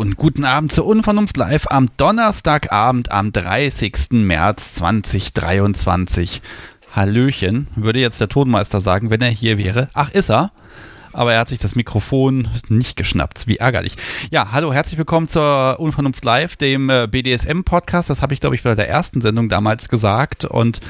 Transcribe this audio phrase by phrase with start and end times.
[0.00, 4.12] Und guten Abend zur Unvernunft Live am Donnerstagabend am 30.
[4.12, 6.40] März 2023.
[6.96, 9.88] Hallöchen, würde jetzt der Tonmeister sagen, wenn er hier wäre.
[9.92, 10.52] Ach, ist er?
[11.12, 13.46] aber er hat sich das Mikrofon nicht geschnappt.
[13.46, 13.96] Wie ärgerlich.
[14.30, 18.08] Ja, hallo, herzlich willkommen zur Unvernunft Live, dem äh, BDSM-Podcast.
[18.08, 20.44] Das habe ich, glaube ich, bei der ersten Sendung damals gesagt.
[20.44, 20.80] Und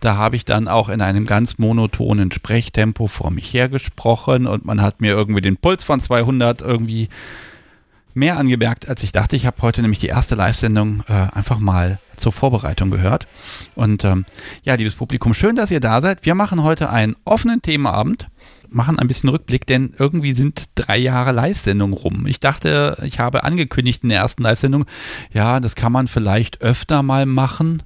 [0.00, 4.82] da habe ich dann auch in einem ganz monotonen Sprechtempo vor mich hergesprochen und man
[4.82, 7.08] hat mir irgendwie den Puls von 200 irgendwie
[8.14, 9.36] mehr angemerkt, als ich dachte.
[9.36, 13.26] Ich habe heute nämlich die erste Live-Sendung äh, einfach mal zur Vorbereitung gehört.
[13.74, 14.26] Und ähm,
[14.62, 16.26] ja, liebes Publikum, schön, dass ihr da seid.
[16.26, 18.28] Wir machen heute einen offenen Themenabend
[18.72, 22.26] machen ein bisschen Rückblick, denn irgendwie sind drei Jahre Live-Sendung rum.
[22.26, 24.86] Ich dachte, ich habe angekündigt in der ersten Live-Sendung,
[25.32, 27.82] ja, das kann man vielleicht öfter mal machen.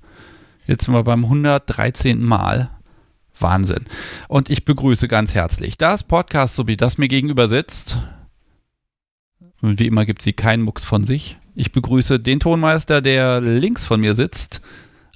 [0.67, 2.23] Jetzt sind wir beim 113.
[2.23, 2.71] Mal.
[3.39, 3.85] Wahnsinn.
[4.29, 7.99] Und ich begrüße ganz herzlich das Podcast, so wie das mir gegenüber sitzt.
[9.65, 11.39] Und wie immer gibt sie keinen Mucks von sich.
[11.55, 14.61] Ich begrüße den Tonmeister, der links von mir sitzt.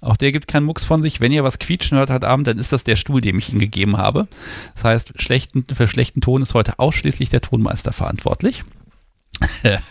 [0.00, 1.20] Auch der gibt keinen Mucks von sich.
[1.20, 3.58] Wenn ihr was quietschen hört heute Abend, dann ist das der Stuhl, den ich ihm
[3.58, 4.26] gegeben habe.
[4.74, 8.64] Das heißt, schlechten, für schlechten Ton ist heute ausschließlich der Tonmeister verantwortlich.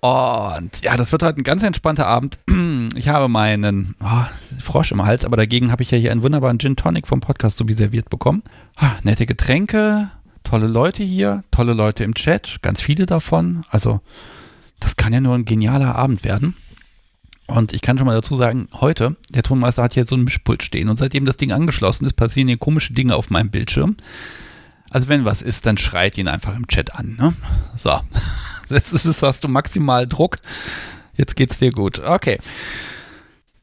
[0.00, 2.38] Und ja, das wird heute ein ganz entspannter Abend.
[2.96, 4.26] Ich habe meinen oh,
[4.60, 7.56] Frosch im Hals, aber dagegen habe ich ja hier einen wunderbaren Gin Tonic vom Podcast
[7.56, 8.42] so wie serviert bekommen.
[8.76, 10.10] Ah, nette Getränke,
[10.44, 13.64] tolle Leute hier, tolle Leute im Chat, ganz viele davon.
[13.68, 14.00] Also,
[14.78, 16.54] das kann ja nur ein genialer Abend werden.
[17.46, 20.62] Und ich kann schon mal dazu sagen, heute, der Tonmeister hat hier so ein Mischpult
[20.62, 23.96] stehen und seitdem das Ding angeschlossen ist, passieren hier komische Dinge auf meinem Bildschirm.
[24.90, 27.16] Also wenn was ist, dann schreit ihn einfach im Chat an.
[27.18, 27.34] Ne?
[27.76, 28.00] So,
[28.70, 30.36] jetzt hast du maximal Druck.
[31.14, 31.98] Jetzt geht's dir gut.
[32.00, 32.38] Okay.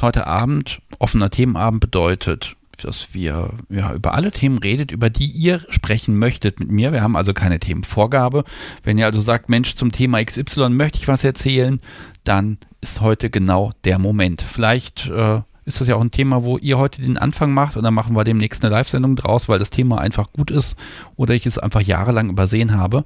[0.01, 5.59] Heute Abend, offener Themenabend bedeutet, dass wir ja, über alle Themen redet, über die ihr
[5.69, 6.91] sprechen möchtet mit mir.
[6.91, 8.43] Wir haben also keine Themenvorgabe.
[8.83, 11.79] Wenn ihr also sagt, Mensch, zum Thema XY möchte ich was erzählen,
[12.23, 14.41] dann ist heute genau der Moment.
[14.41, 17.83] Vielleicht äh, ist das ja auch ein Thema, wo ihr heute den Anfang macht und
[17.83, 20.75] dann machen wir demnächst eine Live-Sendung draus, weil das Thema einfach gut ist
[21.15, 23.05] oder ich es einfach jahrelang übersehen habe.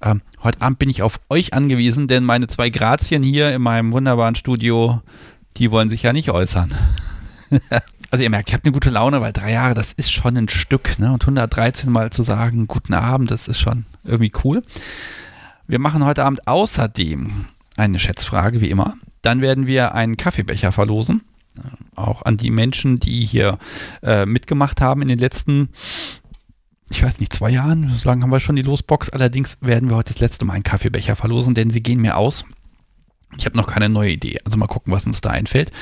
[0.00, 3.92] Ähm, heute Abend bin ich auf euch angewiesen, denn meine zwei Grazien hier in meinem
[3.92, 5.02] wunderbaren Studio,
[5.56, 6.72] die wollen sich ja nicht äußern.
[8.10, 10.48] also ihr merkt, ich habe eine gute Laune, weil drei Jahre, das ist schon ein
[10.48, 10.98] Stück.
[10.98, 11.12] Ne?
[11.12, 14.62] Und 113 Mal zu sagen, guten Abend, das ist schon irgendwie cool.
[15.66, 17.46] Wir machen heute Abend außerdem
[17.76, 18.94] eine Schätzfrage, wie immer.
[19.22, 21.22] Dann werden wir einen Kaffeebecher verlosen.
[21.94, 23.58] Auch an die Menschen, die hier
[24.02, 25.70] äh, mitgemacht haben in den letzten,
[26.90, 27.88] ich weiß nicht, zwei Jahren.
[27.96, 29.10] So lange haben wir schon die Losbox.
[29.10, 32.44] Allerdings werden wir heute das letzte Mal einen Kaffeebecher verlosen, denn sie gehen mir aus.
[33.36, 34.38] Ich habe noch keine neue Idee.
[34.44, 35.72] Also mal gucken, was uns da einfällt.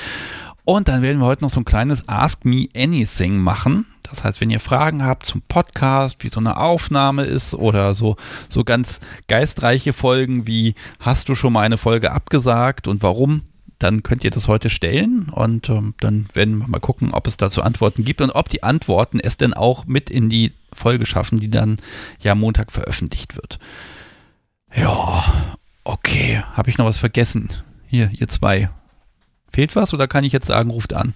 [0.64, 3.86] Und dann werden wir heute noch so ein kleines Ask Me Anything machen.
[4.02, 8.16] Das heißt, wenn ihr Fragen habt zum Podcast, wie so eine Aufnahme ist oder so,
[8.48, 13.42] so ganz geistreiche Folgen wie hast du schon mal eine Folge abgesagt und warum,
[13.78, 17.36] dann könnt ihr das heute stellen und ähm, dann werden wir mal gucken, ob es
[17.36, 21.40] dazu Antworten gibt und ob die Antworten es denn auch mit in die Folge schaffen,
[21.40, 21.78] die dann
[22.20, 23.58] ja Montag veröffentlicht wird.
[24.74, 26.42] Ja, okay.
[26.52, 27.50] Habe ich noch was vergessen?
[27.86, 28.70] Hier, ihr zwei.
[29.54, 31.14] Fehlt was oder kann ich jetzt sagen, ruft an?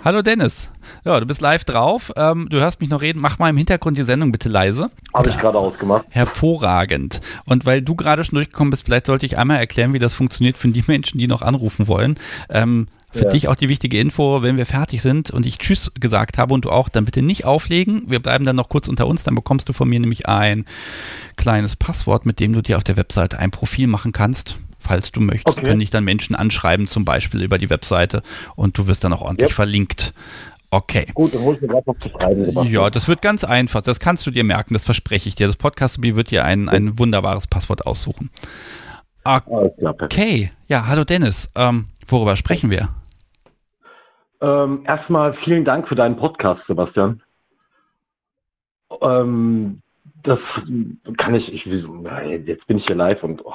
[0.03, 0.71] Hallo Dennis.
[1.05, 2.11] Ja, du bist live drauf.
[2.15, 3.21] Ähm, du hörst mich noch reden.
[3.21, 4.89] Mach mal im Hintergrund die Sendung bitte leise.
[5.13, 6.05] Habe ich gerade ausgemacht.
[6.09, 7.21] Hervorragend.
[7.45, 10.57] Und weil du gerade schon durchgekommen bist, vielleicht sollte ich einmal erklären, wie das funktioniert
[10.57, 12.15] für die Menschen, die noch anrufen wollen.
[12.49, 13.29] Ähm, für ja.
[13.29, 16.65] dich auch die wichtige Info, wenn wir fertig sind und ich Tschüss gesagt habe und
[16.65, 18.03] du auch, dann bitte nicht auflegen.
[18.07, 20.65] Wir bleiben dann noch kurz unter uns, dann bekommst du von mir nämlich ein
[21.35, 24.57] kleines Passwort, mit dem du dir auf der Webseite ein Profil machen kannst.
[24.79, 25.67] Falls du möchtest, okay.
[25.67, 28.23] können dich dann Menschen anschreiben, zum Beispiel über die Webseite
[28.55, 29.55] und du wirst dann auch ordentlich yep.
[29.55, 30.13] verlinkt.
[30.71, 31.05] Okay.
[31.13, 32.63] Gut, dann hol ich mir gerade noch zu schreiben.
[32.67, 33.81] Ja, das wird ganz einfach.
[33.81, 35.45] Das kannst du dir merken, das verspreche ich dir.
[35.45, 38.31] Das Podcast wird dir ein, ein wunderbares Passwort aussuchen.
[39.23, 40.51] Okay.
[40.67, 41.51] Ja, hallo Dennis.
[41.55, 42.89] Ähm, worüber sprechen wir?
[44.41, 47.21] Ähm, erstmal vielen Dank für deinen Podcast, Sebastian.
[49.01, 49.81] Ähm,
[50.23, 50.39] das
[51.17, 53.53] kann ich, ich, jetzt bin ich hier live und oh.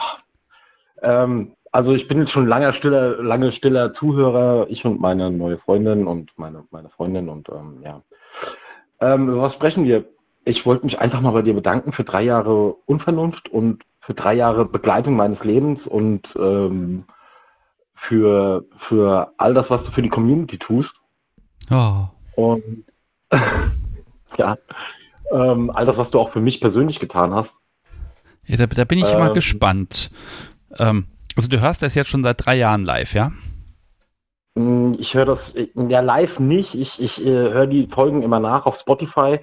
[1.03, 5.59] ähm, Also ich bin jetzt schon lange stiller, lange stiller Zuhörer, ich und meine neue
[5.59, 8.01] Freundin und meine, meine Freundin und ähm, ja.
[9.01, 10.05] Ähm, was sprechen wir?
[10.45, 14.35] Ich wollte mich einfach mal bei dir bedanken für drei Jahre Unvernunft und für drei
[14.35, 17.05] Jahre Begleitung meines Lebens und ähm,
[18.09, 20.91] für, für all das, was du für die Community tust.
[21.71, 22.07] Oh.
[22.37, 22.85] Und
[24.39, 24.57] ja,
[25.33, 27.51] ähm, all das, was du auch für mich persönlich getan hast.
[28.45, 30.11] Ja, da, da bin ich ähm, mal gespannt.
[30.79, 31.07] Ähm,
[31.37, 33.33] also du hörst das jetzt schon seit drei Jahren live, ja?
[34.55, 35.39] Mm, ich höre das
[35.75, 36.75] ja live nicht.
[36.75, 39.41] Ich, ich äh, höre die Folgen immer nach auf Spotify.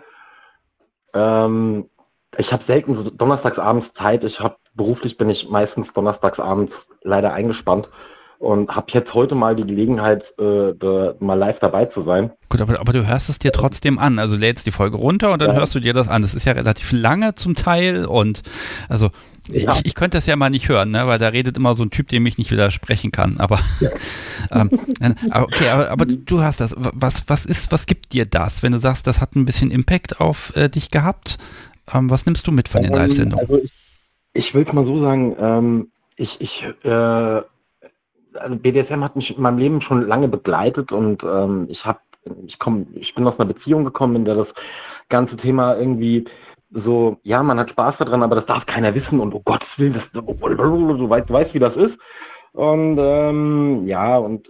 [1.13, 1.89] Ähm,
[2.38, 4.24] ich habe selten donnerstagsabends Zeit.
[4.24, 6.74] Ich habe beruflich bin ich meistens donnerstagsabends
[7.04, 7.89] leider eingespannt
[8.44, 10.74] und habe jetzt heute mal die Gelegenheit, äh,
[11.19, 12.31] mal live dabei zu sein.
[12.50, 14.19] Gut, aber, aber du hörst es dir trotzdem an.
[14.19, 15.56] Also lädst die Folge runter und dann ja.
[15.56, 16.22] hörst du dir das an.
[16.22, 18.44] Das ist ja relativ lange zum Teil und
[18.90, 19.12] also
[19.48, 19.72] ja.
[19.72, 21.07] ich, ich, könnte das ja mal nicht hören, ne?
[21.07, 23.38] weil da redet immer so ein Typ, dem ich nicht widersprechen kann.
[23.38, 23.90] Aber ja.
[24.51, 24.69] ähm,
[25.34, 26.75] okay, aber, aber, du hast das.
[26.78, 30.19] Was, was ist, was gibt dir das, wenn du sagst, das hat ein bisschen Impact
[30.19, 31.38] auf äh, dich gehabt?
[31.94, 33.45] Ähm, was nimmst du mit von den ähm, Live-Sendungen?
[33.45, 33.72] Also ich,
[34.34, 35.88] ich will es mal so sagen, ähm,
[36.18, 37.42] ich, ich äh,
[38.35, 42.00] also BDSM hat mich in meinem Leben schon lange begleitet und ähm, ich habe,
[42.45, 44.47] ich komme, ich bin aus einer Beziehung gekommen, in der das
[45.09, 46.25] ganze Thema irgendwie
[46.71, 49.94] so, ja, man hat Spaß daran, aber das darf keiner wissen und oh Gottes Willen,
[49.94, 51.95] das, du weißt, du weißt, wie das ist.
[52.53, 54.47] Und ähm, ja, und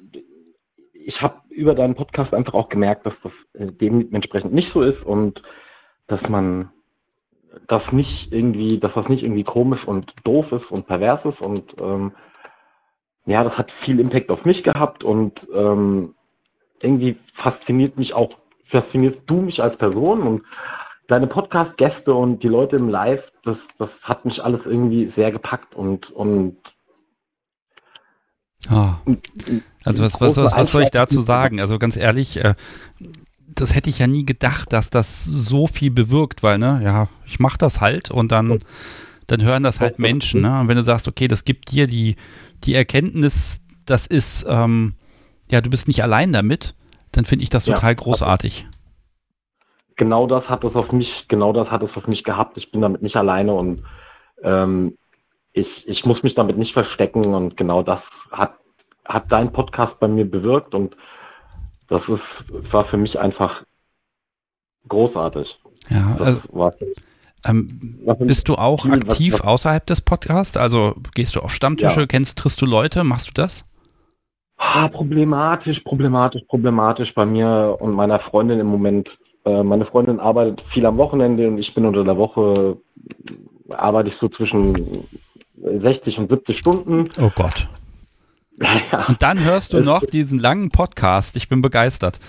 [0.93, 5.01] ich habe über deinen Podcast einfach auch gemerkt, dass das äh, dementsprechend nicht so ist
[5.03, 5.41] und
[6.07, 6.69] dass man
[7.67, 11.75] das nicht irgendwie, dass das nicht irgendwie komisch und doof ist und pervers ist und
[11.79, 12.13] ähm,
[13.25, 16.15] ja, das hat viel Impact auf mich gehabt und ähm,
[16.81, 18.31] irgendwie fasziniert mich auch,
[18.69, 20.43] faszinierst du mich als Person und
[21.07, 25.75] deine Podcast-Gäste und die Leute im Live, das, das hat mich alles irgendwie sehr gepackt
[25.75, 26.57] und, und
[28.71, 28.91] Oh.
[29.83, 31.59] Also was, was, was, was soll ich dazu sagen?
[31.59, 32.55] Also ganz ehrlich, äh,
[33.47, 37.39] das hätte ich ja nie gedacht, dass das so viel bewirkt, weil, ne, ja, ich
[37.39, 38.59] mache das halt und dann,
[39.27, 40.61] dann hören das halt Menschen, ne?
[40.61, 42.15] Und wenn du sagst, okay, das gibt dir die,
[42.63, 44.95] die Erkenntnis, das ist, ähm,
[45.51, 46.75] ja, du bist nicht allein damit,
[47.11, 48.67] dann finde ich das total ja, großartig.
[49.95, 52.57] Genau das hat es auf mich, genau das hat es auf mich gehabt.
[52.57, 53.83] Ich bin damit nicht alleine und
[54.41, 54.97] ähm,
[55.51, 58.01] ich, ich muss mich damit nicht verstecken und genau das
[58.31, 58.55] hat,
[59.05, 60.95] hat dein Podcast bei mir bewirkt und
[61.89, 63.63] das ist, war für mich einfach
[64.87, 65.59] großartig.
[65.89, 66.41] Ja, also,
[67.45, 70.57] ähm, bist du auch aktiv außerhalb des Podcasts?
[70.57, 72.07] Also gehst du auf Stammtische, ja.
[72.07, 73.65] kennst, triffst du Leute, machst du das?
[74.57, 79.09] Ah, problematisch, problematisch, problematisch bei mir und meiner Freundin im Moment.
[79.45, 82.77] Äh, meine Freundin arbeitet viel am Wochenende und ich bin unter der Woche,
[83.69, 85.03] arbeite ich so zwischen
[85.57, 87.09] 60 und 70 Stunden.
[87.19, 87.67] Oh Gott.
[88.91, 89.07] Ja.
[89.07, 91.35] Und dann hörst du noch diesen langen Podcast.
[91.37, 92.19] Ich bin begeistert.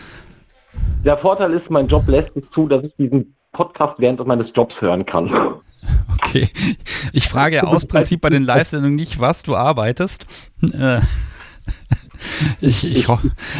[1.04, 4.78] Der Vorteil ist, mein Job lässt es zu, dass ich diesen Podcast während meines Jobs
[4.80, 5.61] hören kann.
[6.14, 6.49] Okay.
[7.12, 10.26] Ich frage aus Prinzip bei den Live-Sendungen nicht, was du arbeitest.
[10.78, 11.00] Äh,
[12.61, 13.06] ich, ich,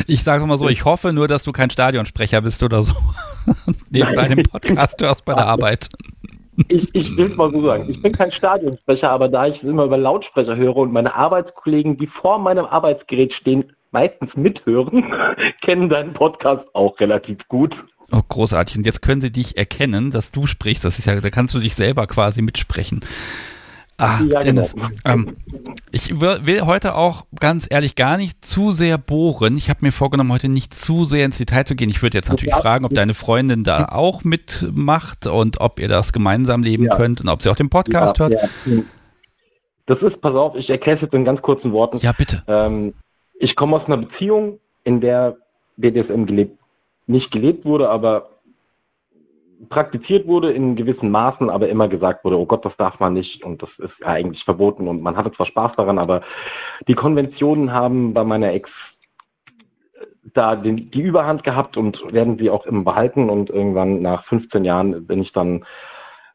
[0.07, 2.95] ich sage mal so, ich hoffe nur, dass du kein Stadionsprecher bist oder so.
[3.91, 5.89] Neben bei dem Podcast hörst bei der Arbeit.
[6.69, 9.63] Ich, ich will es mal so sagen, ich bin kein Stadionsprecher, aber da ich es
[9.63, 15.13] immer über Lautsprecher höre und meine Arbeitskollegen, die vor meinem Arbeitsgerät stehen, meistens mithören,
[15.63, 17.75] kennen deinen Podcast auch relativ gut.
[18.11, 18.77] Oh, großartig.
[18.79, 20.85] Und jetzt können sie dich erkennen, dass du sprichst.
[20.85, 23.01] Das ist ja, da kannst du dich selber quasi mitsprechen.
[23.97, 24.89] Ah, ja, Dennis, genau.
[25.05, 25.37] ähm,
[25.93, 29.57] ich will heute auch ganz ehrlich gar nicht zu sehr bohren.
[29.57, 31.91] Ich habe mir vorgenommen, heute nicht zu sehr ins Detail zu gehen.
[31.91, 32.61] Ich würde jetzt natürlich ja.
[32.61, 36.97] fragen, ob deine Freundin da auch mitmacht und ob ihr das gemeinsam leben ja.
[36.97, 38.35] könnt und ob sie auch den Podcast hört.
[39.87, 41.99] Das ist, pass auf, ich erkläre es jetzt in ganz kurzen Worten.
[41.99, 42.43] Ja, bitte.
[42.49, 42.95] Ähm,
[43.39, 45.37] ich komme aus einer Beziehung, in der
[45.77, 46.59] BDSM gelebt
[47.07, 48.31] nicht gelebt wurde, aber
[49.69, 53.43] praktiziert wurde in gewissen Maßen, aber immer gesagt wurde, oh Gott, das darf man nicht
[53.45, 56.23] und das ist eigentlich verboten und man hatte zwar Spaß daran, aber
[56.89, 58.71] die Konventionen haben bei meiner Ex
[60.33, 64.65] da den, die Überhand gehabt und werden sie auch immer behalten und irgendwann nach 15
[64.65, 65.65] Jahren bin ich dann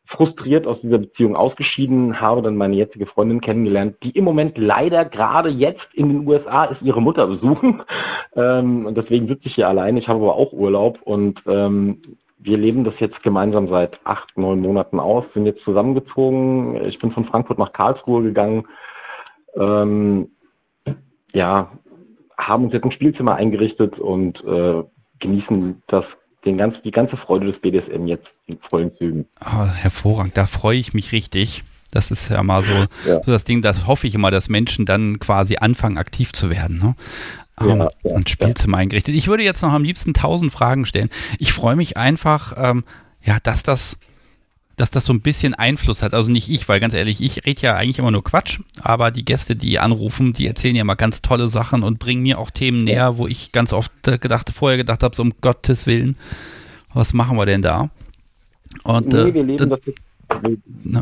[0.10, 5.06] frustriert aus dieser Beziehung ausgeschieden, habe dann meine jetzige Freundin kennengelernt, die im Moment leider
[5.06, 7.84] gerade jetzt in den USA ist, ihre Mutter besuchen.
[8.36, 9.98] Ähm, und deswegen sitze ich hier allein.
[9.98, 12.00] Ich habe aber auch Urlaub und ähm,
[12.38, 16.86] wir leben das jetzt gemeinsam seit acht, neun Monaten aus, sind jetzt zusammengezogen.
[16.86, 18.68] Ich bin von Frankfurt nach Karlsruhe gegangen.
[19.56, 20.30] Ähm,
[21.34, 21.72] ja,
[22.38, 24.84] haben uns jetzt ein Spielzimmer eingerichtet und äh,
[25.20, 26.06] genießen das
[26.46, 29.26] den ganz, die ganze Freude des BDSM jetzt in vollen Zügen.
[29.42, 31.64] Oh, hervorragend, da freue ich mich richtig.
[31.92, 32.88] Das ist ja mal so, ja.
[33.24, 36.78] so das Ding, das hoffe ich immer, dass Menschen dann quasi anfangen, aktiv zu werden.
[36.78, 36.96] Ne?
[37.60, 39.16] Ja, um, ja, und Spielzimmer eingerichtet.
[39.16, 41.10] Ich würde jetzt noch am liebsten tausend Fragen stellen.
[41.40, 42.84] Ich freue mich einfach, ähm,
[43.24, 43.98] ja, dass das
[44.80, 46.14] dass das so ein bisschen Einfluss hat.
[46.14, 49.26] Also nicht ich, weil ganz ehrlich, ich rede ja eigentlich immer nur Quatsch, aber die
[49.26, 52.84] Gäste, die anrufen, die erzählen ja immer ganz tolle Sachen und bringen mir auch Themen
[52.84, 56.18] näher, wo ich ganz oft gedacht, vorher gedacht habe, so um Gottes Willen,
[56.94, 57.90] was machen wir denn da?
[58.84, 60.00] Und, nee, wir leben das jetzt
[60.42, 60.58] wir,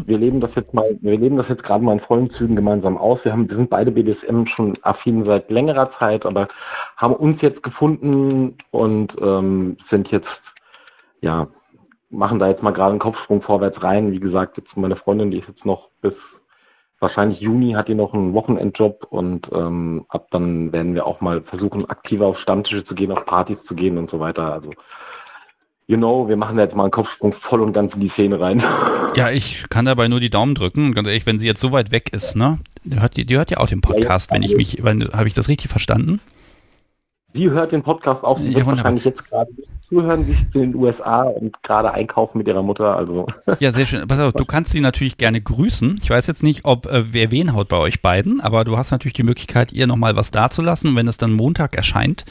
[0.06, 2.98] wir, leben das jetzt mal, wir leben das jetzt gerade mal in vollen Zügen gemeinsam
[2.98, 3.20] aus.
[3.24, 6.48] Wir haben, wir sind beide BDSM schon affin seit längerer Zeit, aber
[6.96, 10.28] haben uns jetzt gefunden und ähm, sind jetzt,
[11.22, 11.48] ja,
[12.10, 14.12] machen da jetzt mal gerade einen Kopfsprung vorwärts rein.
[14.12, 16.14] Wie gesagt, jetzt meine Freundin, die ist jetzt noch bis
[17.00, 21.42] wahrscheinlich Juni hat die noch einen Wochenendjob und ähm, ab dann werden wir auch mal
[21.44, 24.52] versuchen, aktiver auf Stammtische zu gehen, auf Partys zu gehen und so weiter.
[24.52, 24.72] Also
[25.88, 28.64] you know, wir machen jetzt mal einen Kopfsprung voll und ganz in die Szene rein.
[29.16, 30.94] Ja, ich kann dabei nur die Daumen drücken.
[30.94, 32.60] Ganz ehrlich, wenn sie jetzt so weit weg ist, ne?
[32.84, 35.48] Die hört, die hört ja auch den Podcast, ja, wenn ich mich, habe ich das
[35.48, 36.20] richtig verstanden?
[37.34, 39.50] Sie hört den Podcast auch, ja, wahrscheinlich jetzt gerade
[39.88, 42.96] zuhören, ist in den USA und gerade einkaufen mit ihrer Mutter.
[42.96, 43.28] Also.
[43.60, 44.08] Ja, sehr schön.
[44.08, 46.00] Pass auf, du kannst sie natürlich gerne grüßen.
[46.02, 48.92] Ich weiß jetzt nicht, ob äh, wer wen haut bei euch beiden, aber du hast
[48.92, 50.96] natürlich die Möglichkeit, ihr nochmal was dazulassen.
[50.96, 52.26] wenn es dann Montag erscheint,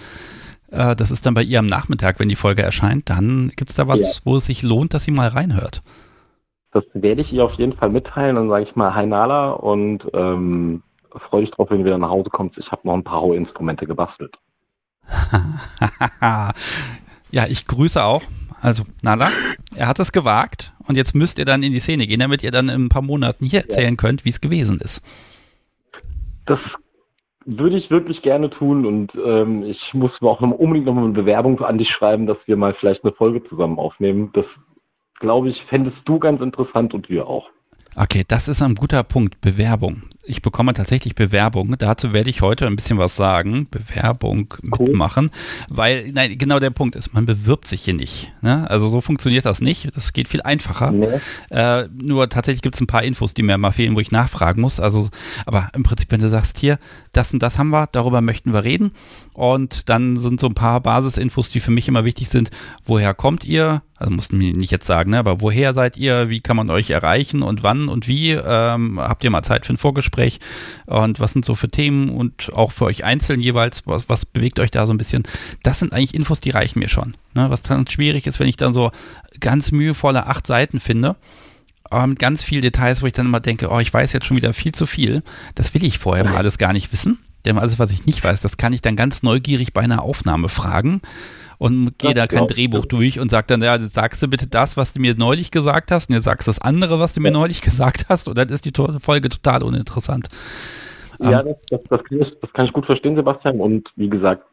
[0.71, 3.77] äh, das ist dann bei ihr am Nachmittag, wenn die Folge erscheint, dann gibt es
[3.77, 4.23] da was, ja.
[4.25, 5.83] wo es sich lohnt, dass sie mal reinhört.
[6.73, 8.37] Das werde ich ihr auf jeden Fall mitteilen.
[8.37, 10.83] Dann sage ich mal Hi Nala und ähm,
[11.31, 12.59] freue dich drauf, wenn du wieder nach Hause kommst.
[12.59, 14.37] Ich habe noch ein paar hohe Instrumente gebastelt.
[17.31, 18.23] ja, ich grüße auch.
[18.61, 19.31] Also, Nala,
[19.75, 22.51] er hat es gewagt und jetzt müsst ihr dann in die Szene gehen, damit ihr
[22.51, 25.05] dann in ein paar Monaten hier erzählen könnt, wie es gewesen ist.
[26.47, 26.59] Das
[27.45, 31.13] würde ich wirklich gerne tun und ähm, ich muss auch noch unbedingt noch mal eine
[31.13, 34.31] Bewerbung an dich schreiben, dass wir mal vielleicht eine Folge zusammen aufnehmen.
[34.33, 34.47] Das
[35.21, 37.49] glaube ich, fändest du ganz interessant und wir auch.
[37.95, 39.41] Okay, das ist ein guter Punkt.
[39.41, 40.03] Bewerbung.
[40.27, 41.77] Ich bekomme tatsächlich Bewerbung.
[41.79, 43.67] Dazu werde ich heute ein bisschen was sagen.
[43.71, 44.89] Bewerbung cool.
[44.89, 45.31] mitmachen.
[45.69, 48.33] Weil, nein, genau der Punkt ist, man bewirbt sich hier nicht.
[48.43, 48.69] Ne?
[48.69, 49.95] Also so funktioniert das nicht.
[49.95, 50.91] Das geht viel einfacher.
[50.91, 51.09] Nee.
[51.51, 54.61] Äh, nur tatsächlich gibt es ein paar Infos, die mir mal fehlen, wo ich nachfragen
[54.61, 54.81] muss.
[54.81, 55.09] Also,
[55.47, 56.79] aber im Prinzip, wenn du sagst, hier,
[57.13, 58.93] das und das haben wir, darüber möchten wir reden.
[59.37, 62.49] Und dann sind so ein paar Basisinfos, die für mich immer wichtig sind.
[62.87, 63.83] Woher kommt ihr?
[63.99, 65.19] Also mussten mir nicht jetzt sagen, ne?
[65.19, 66.31] aber woher seid ihr?
[66.31, 68.31] Wie kann man euch erreichen und wann und wie?
[68.31, 70.39] Ähm, habt ihr mal Zeit für ein Vorgespräch?
[70.87, 73.87] Und was sind so für Themen und auch für euch einzeln jeweils?
[73.87, 75.25] Was, was bewegt euch da so ein bisschen?
[75.63, 77.15] Das sind eigentlich Infos, die reichen mir schon.
[77.35, 77.51] Ne?
[77.51, 78.91] Was dann schwierig ist, wenn ich dann so
[79.39, 81.15] ganz mühevolle acht Seiten finde.
[81.85, 84.39] Aber mit ganz viel Details, wo ich dann immer denke, oh, ich weiß jetzt schon
[84.39, 85.23] wieder viel zu viel.
[85.55, 87.19] Das will ich vorher mal alles gar nicht wissen.
[87.47, 90.49] Denn alles, was ich nicht weiß, das kann ich dann ganz neugierig bei einer Aufnahme
[90.49, 91.01] fragen
[91.59, 94.93] und gehe da kein Drehbuch durch und sage dann, ja, sagst du bitte das, was
[94.93, 97.63] du mir neulich gesagt hast und jetzt sagst du das andere, was du mir neulich
[97.63, 100.29] gesagt hast und dann ist die Folge total uninteressant.
[101.19, 103.61] Ja, ähm, das, das, das, kann ich, das, kann ich, gut verstehen, Sebastian.
[103.61, 104.45] Und wie gesagt,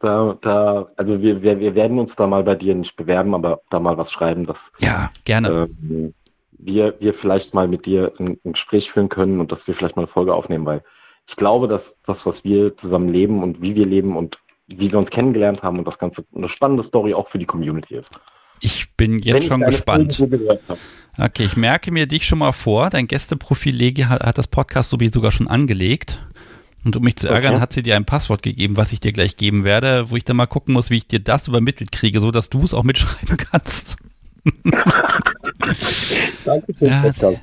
[0.00, 3.60] da, da, also wir, wir, wir werden uns da mal bei dir nicht bewerben, aber
[3.70, 5.68] da mal was schreiben, dass ja, gerne.
[5.80, 6.12] Äh,
[6.60, 9.96] wir, wir vielleicht mal mit dir ein, ein Gespräch führen können und dass wir vielleicht
[9.96, 10.82] mal eine Folge aufnehmen, weil
[11.28, 14.98] ich glaube, dass das, was wir zusammen leben und wie wir leben und wie wir
[14.98, 18.08] uns kennengelernt haben und das Ganze eine spannende Story auch für die Community ist.
[18.60, 20.22] Ich bin jetzt Wenn schon gespannt.
[21.18, 22.90] Okay, ich merke mir dich schon mal vor.
[22.90, 26.20] Dein Gästeprofil hat, hat das Podcast sowie sogar schon angelegt.
[26.84, 27.62] Und um mich zu ärgern, okay.
[27.62, 30.36] hat sie dir ein Passwort gegeben, was ich dir gleich geben werde, wo ich dann
[30.36, 33.36] mal gucken muss, wie ich dir das übermittelt kriege, so dass du es auch mitschreiben
[33.52, 33.96] kannst.
[36.44, 37.40] Danke für ja, Podcast,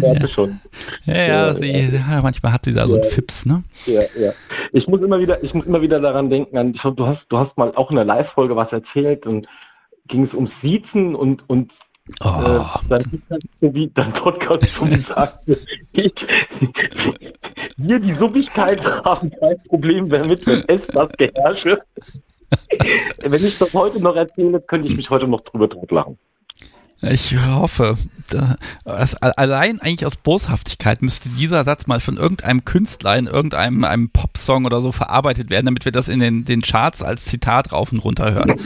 [0.00, 0.60] ja, schon.
[1.04, 3.62] Ja, ja, sie, ja, manchmal hat sie da so einen Fips, ne?
[3.86, 4.32] Ja, ja.
[4.72, 7.56] Ich muss immer wieder, ich muss immer wieder daran denken, an, du hast, du hast
[7.56, 9.46] mal auch in der Live-Folge was erzählt und
[10.08, 11.70] ging es ums Siezen und, und
[12.20, 12.28] Oh.
[12.28, 13.22] Äh, dann
[13.60, 15.56] so wie dein Podcast schon sagte,
[15.92, 16.12] ich,
[17.76, 21.80] wir die Suppigkeit haben kein Problem damit, wenn es das beherrsche.
[23.20, 26.18] wenn ich das heute noch erzähle, könnte ich mich heute noch drüber totlachen.
[27.02, 27.96] Ich hoffe.
[28.84, 34.08] Das, allein eigentlich aus Boshaftigkeit müsste dieser Satz mal von irgendeinem Künstler in irgendeinem einem
[34.08, 37.92] Popsong oder so verarbeitet werden, damit wir das in den, den Charts als Zitat rauf
[37.92, 38.56] und runter hören.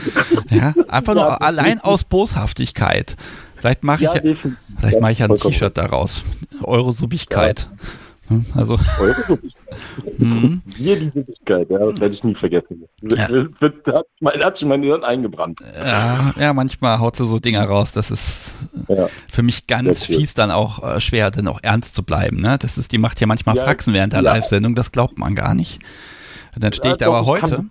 [0.49, 3.17] Ja, einfach nur ja, allein aus Boshaftigkeit.
[3.57, 4.35] Vielleicht mache ich, ja,
[4.79, 6.23] vielleicht mache ich ja ein T-Shirt daraus.
[6.61, 7.67] Eure Subbigkeit.
[7.69, 7.87] Ja.
[8.27, 8.77] Hm, also.
[8.99, 9.39] Eure
[10.17, 10.61] mhm.
[10.75, 12.83] Wir die Süßigkeit, ja, das werde ich nie vergessen.
[13.01, 13.27] Ja.
[13.27, 15.59] Das hat, mein, hat schon mein Hirn eingebrannt.
[15.83, 17.91] Ja, ja, manchmal haut sie so Dinger raus.
[17.93, 18.55] Das ist
[18.87, 19.07] ja.
[19.31, 22.41] für mich ganz fies dann auch äh, schwer, dann auch ernst zu bleiben.
[22.41, 22.57] Ne?
[22.59, 25.53] Das ist, die macht ja manchmal ja, Faxen während der Live-Sendung, das glaubt man gar
[25.53, 25.79] nicht.
[26.55, 27.65] Und dann stehe ich da aber heute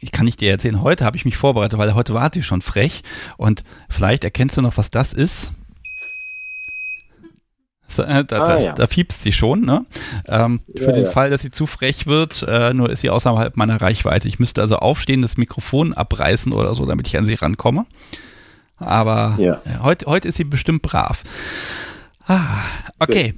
[0.00, 2.62] ich kann nicht dir erzählen, heute habe ich mich vorbereitet, weil heute war sie schon
[2.62, 3.02] frech
[3.36, 5.52] und vielleicht erkennst du noch, was das ist.
[7.96, 8.72] Da, da, ah, ja.
[8.72, 9.84] da fiebst sie schon, ne?
[10.28, 11.10] Ähm, für ja, den ja.
[11.10, 14.28] Fall, dass sie zu frech wird, äh, nur ist sie außerhalb meiner Reichweite.
[14.28, 17.86] Ich müsste also aufstehen, das Mikrofon abreißen oder so, damit ich an sie rankomme.
[18.78, 19.54] Aber ja.
[19.64, 21.22] Äh, heute, heute ist sie bestimmt brav.
[22.26, 22.64] Ah,
[22.98, 23.34] okay.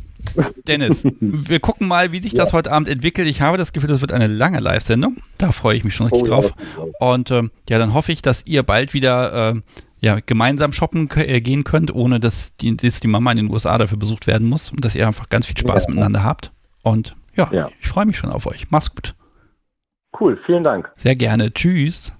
[0.67, 3.29] Dennis, wir gucken mal, wie sich das heute Abend entwickelt.
[3.29, 5.17] Ich habe das Gefühl, das wird eine lange Live-Sendung.
[5.37, 6.55] Da freue ich mich schon richtig oh, drauf.
[6.99, 9.61] Und ähm, ja, dann hoffe ich, dass ihr bald wieder äh,
[10.01, 13.79] ja, gemeinsam shoppen äh, gehen könnt, ohne dass die, dass die Mama in den USA
[13.79, 15.91] dafür besucht werden muss und dass ihr einfach ganz viel Spaß ja.
[15.91, 16.53] miteinander habt.
[16.83, 17.71] Und ja, ja.
[17.81, 18.71] ich freue mich schon auf euch.
[18.71, 19.15] Mach's gut.
[20.19, 20.91] Cool, vielen Dank.
[20.97, 21.53] Sehr gerne.
[21.53, 22.13] Tschüss.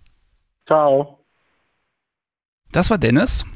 [0.67, 1.25] Ciao.
[2.73, 3.47] Das war Dennis.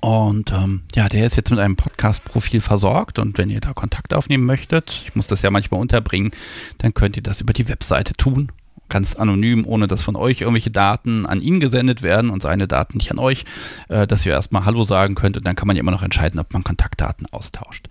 [0.00, 4.14] Und ähm, ja, der ist jetzt mit einem Podcast-Profil versorgt und wenn ihr da Kontakt
[4.14, 6.30] aufnehmen möchtet, ich muss das ja manchmal unterbringen,
[6.78, 8.50] dann könnt ihr das über die Webseite tun
[8.94, 12.96] ganz anonym, ohne dass von euch irgendwelche Daten an ihn gesendet werden und seine Daten
[12.96, 13.44] nicht an euch,
[13.88, 16.38] äh, dass ihr erstmal Hallo sagen könnt und dann kann man ja immer noch entscheiden,
[16.38, 17.88] ob man Kontaktdaten austauscht.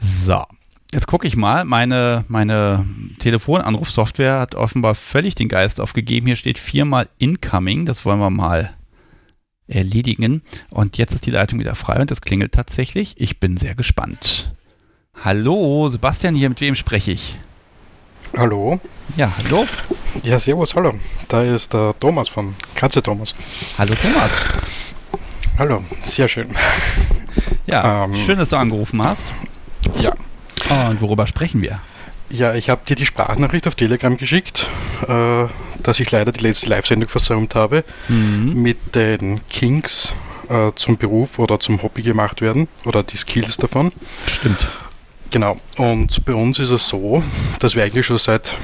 [0.00, 0.44] So.
[0.94, 2.86] Jetzt gucke ich mal, meine, meine
[3.18, 6.28] Telefonanrufsoftware hat offenbar völlig den Geist aufgegeben.
[6.28, 7.84] Hier steht viermal Incoming.
[7.84, 8.70] Das wollen wir mal
[9.66, 10.42] erledigen.
[10.70, 13.20] Und jetzt ist die Leitung wieder frei und es klingelt tatsächlich.
[13.20, 14.54] Ich bin sehr gespannt.
[15.24, 17.36] Hallo, Sebastian hier, mit wem spreche ich?
[18.38, 18.78] Hallo.
[19.16, 19.66] Ja, hallo.
[20.22, 20.92] Ja, servus, hallo.
[21.26, 23.34] Da ist der Thomas von Katze Thomas.
[23.76, 24.42] Hallo Thomas.
[25.58, 26.46] Hallo, sehr schön.
[27.66, 29.26] Ja, ähm, schön, dass du angerufen hast.
[30.00, 30.14] Ja.
[30.88, 31.80] Und worüber sprechen wir?
[32.30, 34.70] Ja, ich habe dir die Sprachnachricht auf Telegram geschickt,
[35.08, 35.46] äh,
[35.82, 38.62] dass ich leider die letzte Live-Sendung versäumt habe, mhm.
[38.62, 40.14] mit den Kings
[40.48, 43.90] äh, zum Beruf oder zum Hobby gemacht werden oder die Skills davon.
[44.26, 44.68] Stimmt.
[45.30, 45.58] Genau.
[45.76, 47.22] Und bei uns ist es so,
[47.60, 48.54] dass wir eigentlich schon seit,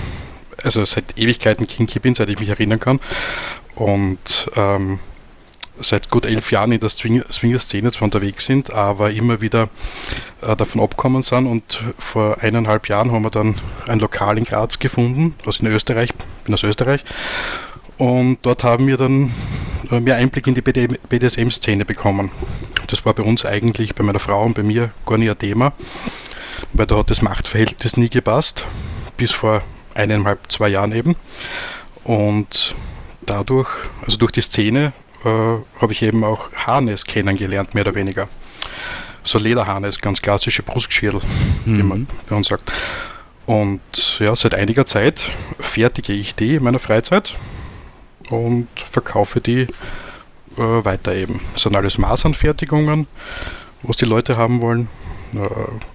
[0.62, 3.00] also seit Ewigkeiten Kinky bin, seit ich mich erinnern kann.
[3.74, 4.98] Und ähm,
[5.80, 9.68] seit gut elf Jahren in der Swinger-Szene zwar unterwegs sind, aber immer wieder
[10.40, 11.46] äh, davon abkommen sind.
[11.46, 16.10] Und vor eineinhalb Jahren haben wir dann ein Lokal in Graz gefunden, also in Österreich,
[16.10, 17.04] ich bin aus Österreich.
[17.98, 19.32] Und dort haben wir dann
[19.90, 22.30] äh, mehr Einblick in die BDSM-Szene bekommen.
[22.86, 25.72] Das war bei uns eigentlich, bei meiner Frau und bei mir gar nicht ein Thema
[26.74, 28.64] weil da hat das Machtverhältnis nie gepasst,
[29.16, 29.62] bis vor
[29.94, 31.16] eineinhalb, zwei Jahren eben.
[32.02, 32.74] Und
[33.22, 33.68] dadurch,
[34.04, 34.92] also durch die Szene,
[35.24, 38.28] äh, habe ich eben auch Harness kennengelernt, mehr oder weniger.
[39.22, 41.22] So Lederharness, ganz klassische Brustschädel,
[41.64, 41.78] mhm.
[41.78, 42.70] wie man bei uns sagt.
[43.46, 43.80] Und
[44.18, 47.36] ja, seit einiger Zeit fertige ich die in meiner Freizeit
[48.30, 49.66] und verkaufe die äh,
[50.56, 51.40] weiter eben.
[51.52, 53.06] Das sind alles Maßanfertigungen,
[53.82, 54.88] was die Leute haben wollen.
[55.36, 55.48] Äh,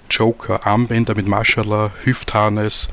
[0.10, 2.90] Joker, Armbänder mit Maschala, Hüftharnes.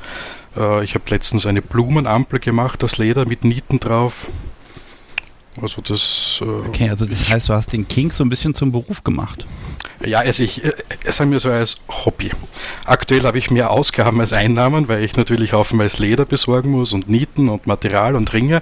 [0.55, 4.27] Äh, ich habe letztens eine Blumenampel gemacht aus Leder mit Nieten drauf.
[5.61, 6.39] Also das.
[6.41, 9.45] Äh, okay, also das heißt, du hast den King so ein bisschen zum Beruf gemacht.
[10.05, 10.73] Ja, also ich äh,
[11.05, 12.29] sagen wir so als Hobby.
[12.85, 17.09] Aktuell habe ich mehr Ausgaben als Einnahmen, weil ich natürlich haufenweise Leder besorgen muss und
[17.09, 18.61] Nieten und Material und Ringe.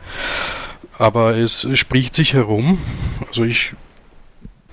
[0.97, 2.77] Aber es spricht sich herum.
[3.27, 3.73] Also ich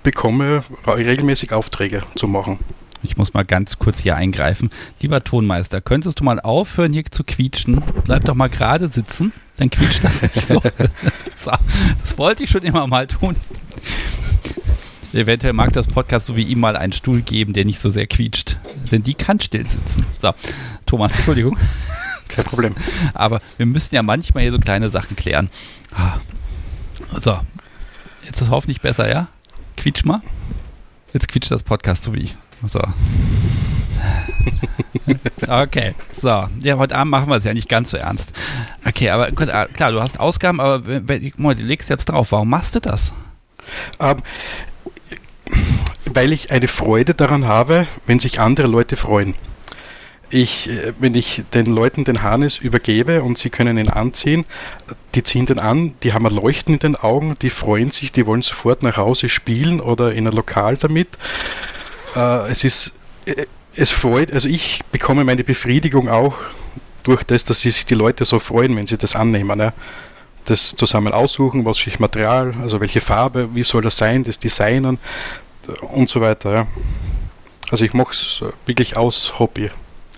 [0.05, 2.59] bekomme regelmäßig Aufträge zu machen.
[3.03, 4.71] Ich muss mal ganz kurz hier eingreifen.
[5.01, 7.83] Lieber Tonmeister, könntest du mal aufhören, hier zu quietschen?
[8.05, 10.63] Bleib doch mal gerade sitzen, dann quietscht das nicht so.
[11.37, 11.51] so.
[12.01, 13.37] Das wollte ich schon immer mal tun.
[15.13, 18.07] Eventuell mag das Podcast so wie ihm mal einen Stuhl geben, der nicht so sehr
[18.07, 18.57] quietscht.
[18.91, 20.07] Denn die kann still sitzen.
[20.21, 20.33] So,
[20.87, 21.59] Thomas, Entschuldigung.
[22.29, 22.75] Kein Problem.
[23.13, 25.51] Aber wir müssen ja manchmal hier so kleine Sachen klären.
[25.95, 26.19] Ah.
[27.15, 27.39] So,
[28.25, 29.29] jetzt ist es hoffentlich besser, ja?
[29.77, 30.23] Quietsch mal.
[31.13, 32.37] Jetzt quietscht das Podcast so wie ich.
[32.67, 32.81] So.
[35.49, 36.49] okay, so.
[36.61, 38.33] Ja, heute Abend machen wir es ja nicht ganz so ernst.
[38.87, 42.33] Okay, aber gut, ah, klar, du hast Ausgaben, aber du legst jetzt drauf.
[42.33, 43.13] Warum machst du das?
[43.99, 44.19] Ähm,
[46.07, 49.35] weil ich eine Freude daran habe, wenn sich andere Leute freuen.
[50.31, 54.45] Ich, äh, wenn ich den Leuten den Harness übergebe und sie können ihn anziehen,
[55.15, 58.27] die ziehen den an, die haben ein Leuchten in den Augen, die freuen sich, die
[58.27, 61.09] wollen sofort nach Hause spielen oder in ein Lokal damit
[62.17, 62.93] äh, es ist,
[63.25, 66.35] äh, es freut, also ich bekomme meine Befriedigung auch
[67.03, 69.59] durch das, dass sich die Leute so freuen, wenn sie das annehmen.
[69.59, 69.73] Ne?
[70.45, 74.99] Das zusammen aussuchen, was für Material, also welche Farbe, wie soll das sein, das Designen
[75.81, 76.55] und so weiter.
[76.55, 76.67] Ja.
[77.71, 79.69] Also ich mache es wirklich aus Hobby.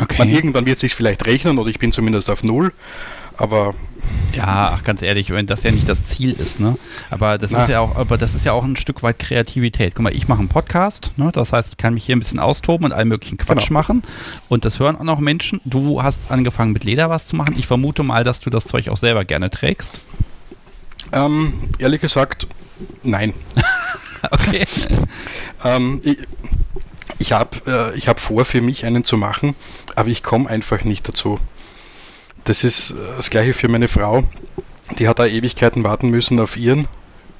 [0.00, 0.16] Okay.
[0.18, 2.72] Man, irgendwann wird es sich vielleicht rechnen oder ich bin zumindest auf Null,
[3.36, 3.74] aber
[4.34, 6.76] ja, ach, ganz ehrlich, wenn das ja nicht das Ziel ist, ne?
[7.10, 7.60] Aber das Na.
[7.60, 9.94] ist ja auch, aber das ist ja auch ein Stück weit Kreativität.
[9.94, 11.30] Guck mal, ich mache einen Podcast, ne?
[11.32, 13.80] Das heißt, ich kann mich hier ein bisschen austoben und allen möglichen Quatsch genau.
[13.80, 14.02] machen.
[14.48, 15.60] Und das hören auch noch Menschen.
[15.64, 17.54] Du hast angefangen mit Leder was zu machen.
[17.56, 20.00] Ich vermute mal, dass du das Zeug auch selber gerne trägst.
[21.12, 22.48] Ähm, ehrlich gesagt,
[23.02, 23.34] nein.
[24.30, 24.64] okay.
[25.64, 26.18] ähm, ich,
[27.18, 29.54] Ich habe äh, hab vor, für mich einen zu machen,
[29.94, 31.38] aber ich komme einfach nicht dazu.
[32.44, 34.24] Das ist äh, das gleiche für meine Frau.
[34.98, 36.86] Die hat da Ewigkeiten warten müssen auf ihren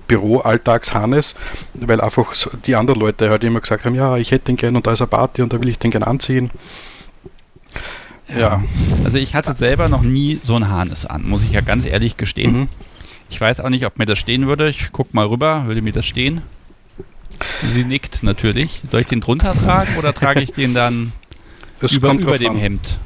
[0.09, 1.35] Büro-Alltags-Hannes,
[1.75, 2.35] weil einfach
[2.67, 5.01] die anderen Leute halt immer gesagt haben, ja, ich hätte den gern und da ist
[5.01, 6.51] eine Party und da will ich den gern anziehen.
[8.29, 8.39] Ja.
[8.39, 8.65] ja.
[9.05, 12.17] Also ich hatte selber noch nie so ein Harnes an, muss ich ja ganz ehrlich
[12.17, 12.61] gestehen.
[12.61, 12.69] Mhm.
[13.31, 14.69] Ich weiß auch nicht, ob mir das stehen würde.
[14.69, 16.43] Ich guck mal rüber, würde mir das stehen?
[17.75, 18.83] Sie nickt natürlich.
[18.89, 21.13] Soll ich den drunter tragen oder trage ich den dann
[21.81, 22.59] das über, über dem an.
[22.59, 22.99] Hemd?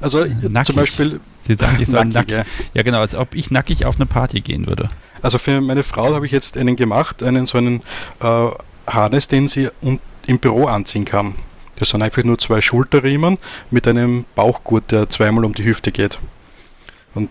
[0.00, 0.66] Also nackig.
[0.66, 1.20] zum Beispiel.
[1.42, 2.36] Sie sagt, ich soll nackig.
[2.36, 2.36] nackig.
[2.36, 2.44] Ja.
[2.74, 4.88] ja, genau, als ob ich nackig auf eine Party gehen würde.
[5.22, 7.82] Also für meine Frau habe ich jetzt einen gemacht, einen so einen
[8.20, 8.48] äh,
[8.86, 9.68] Harness, den sie
[10.26, 11.34] im Büro anziehen kann.
[11.76, 13.38] Das sind einfach nur zwei Schulterriemen
[13.70, 16.18] mit einem Bauchgurt, der zweimal um die Hüfte geht.
[17.14, 17.30] Und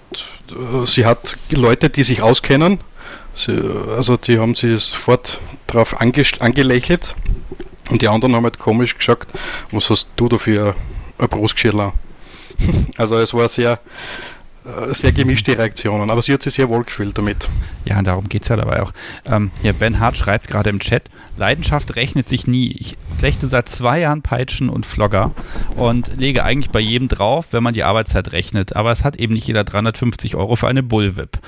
[0.52, 2.80] äh, sie hat Leute, die sich auskennen,
[3.34, 3.62] sie,
[3.96, 7.16] also die haben sie sofort darauf ange angelächelt
[7.90, 9.32] und die anderen haben halt komisch gesagt,
[9.72, 10.76] was hast du da für
[11.20, 11.94] ein Brustgeschirr?
[12.98, 13.80] also es war sehr,
[14.66, 17.48] äh, sehr gemischte Reaktionen, aber sie hat sich sehr wohl gefühlt damit.
[17.86, 18.92] Ja, darum geht es ja dabei auch.
[19.26, 22.72] Ähm, hier Ben Hart schreibt gerade im Chat, Leidenschaft rechnet sich nie.
[22.72, 25.32] Ich flechte seit zwei Jahren Peitschen und Flogger
[25.76, 28.76] und lege eigentlich bei jedem drauf, wenn man die Arbeitszeit rechnet.
[28.76, 31.40] Aber es hat eben nicht jeder 350 Euro für eine Bullwhip.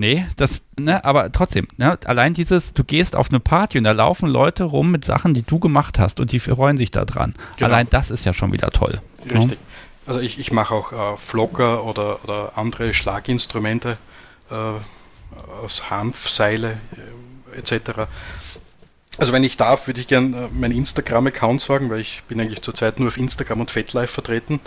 [0.00, 3.90] Nee, das, ne, aber trotzdem, ne, allein dieses, du gehst auf eine Party und da
[3.90, 7.34] laufen Leute rum mit Sachen, die du gemacht hast und die freuen sich da dran.
[7.56, 7.68] Genau.
[7.68, 9.00] Allein das ist ja schon wieder toll.
[9.24, 9.58] Richtig.
[9.58, 9.67] Ja?
[10.08, 13.98] Also ich, ich mache auch äh, Flocker oder, oder andere Schlaginstrumente
[14.50, 14.54] äh,
[15.62, 16.80] aus Hanfseile
[17.54, 18.08] äh, etc.
[19.18, 22.62] Also wenn ich darf, würde ich gerne äh, meinen Instagram-Account sagen, weil ich bin eigentlich
[22.62, 24.60] zurzeit nur auf Instagram und FetLife vertreten.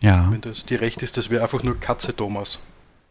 [0.00, 0.28] Ja.
[0.30, 2.60] Wenn das die recht ist, das wäre einfach nur Katze Thomas.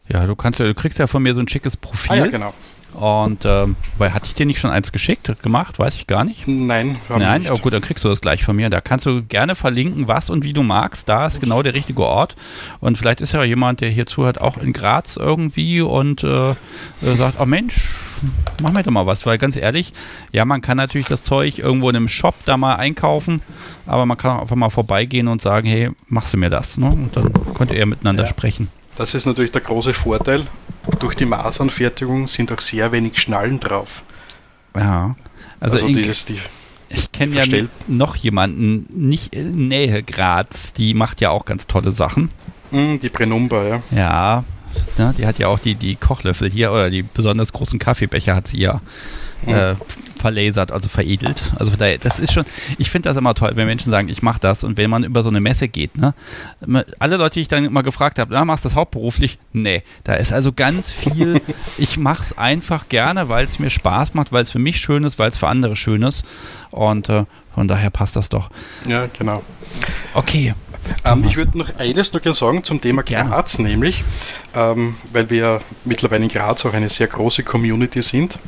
[0.08, 2.10] Ja, du kannst ja, du kriegst ja von mir so ein schickes Profil.
[2.10, 2.52] Ah, ja, genau.
[2.94, 6.46] Und ähm, weil hatte ich dir nicht schon eins geschickt, gemacht, weiß ich gar nicht.
[6.46, 7.46] Nein, nein.
[7.50, 8.68] Oh gut, dann kriegst du das gleich von mir.
[8.70, 11.08] Da kannst du gerne verlinken, was und wie du magst.
[11.08, 12.36] Da ist genau der richtige Ort.
[12.80, 16.54] Und vielleicht ist ja jemand, der hier zuhört, auch in Graz irgendwie und äh, äh,
[17.16, 17.90] sagt, oh Mensch,
[18.62, 19.24] mach mir doch mal was.
[19.26, 19.92] Weil ganz ehrlich,
[20.32, 23.40] ja, man kann natürlich das Zeug irgendwo in einem Shop da mal einkaufen,
[23.86, 26.76] aber man kann auch einfach mal vorbeigehen und sagen, hey, machst du mir das?
[26.78, 26.90] Ne?
[26.90, 28.28] Und dann könnt ihr ja miteinander ja.
[28.28, 28.68] sprechen.
[29.00, 30.42] Das ist natürlich der große Vorteil.
[30.98, 34.02] Durch die Maßanfertigung sind auch sehr wenig Schnallen drauf.
[34.76, 35.16] Ja,
[35.58, 36.38] also, also die, die
[36.90, 41.92] ich kenne ja noch jemanden, nicht in Nähe Graz, die macht ja auch ganz tolle
[41.92, 42.28] Sachen.
[42.72, 43.82] Mm, die Brenumba, ja.
[43.90, 44.44] Ja,
[44.98, 48.48] ne, die hat ja auch die, die Kochlöffel hier oder die besonders großen Kaffeebecher hat
[48.48, 48.82] sie ja
[49.46, 49.74] äh,
[50.20, 51.42] verlasert, also veredelt.
[51.58, 52.44] Also daher, das ist schon,
[52.78, 55.22] ich finde das immer toll, wenn Menschen sagen, ich mache das und wenn man über
[55.22, 56.14] so eine Messe geht, ne?
[56.98, 59.38] Alle Leute, die ich dann immer gefragt habe, na, machst du das hauptberuflich?
[59.52, 61.40] Nee, da ist also ganz viel,
[61.78, 65.04] ich mache es einfach gerne, weil es mir Spaß macht, weil es für mich schön
[65.04, 66.24] ist, weil es für andere schön ist
[66.70, 67.24] und äh,
[67.54, 68.50] von daher passt das doch.
[68.86, 69.42] Ja, genau.
[70.14, 70.54] Okay.
[71.04, 74.04] Ähm, ich würde noch eines noch gerne sagen zum Thema Graz, nämlich,
[74.54, 78.38] ähm, weil wir mittlerweile in Graz auch eine sehr große Community sind.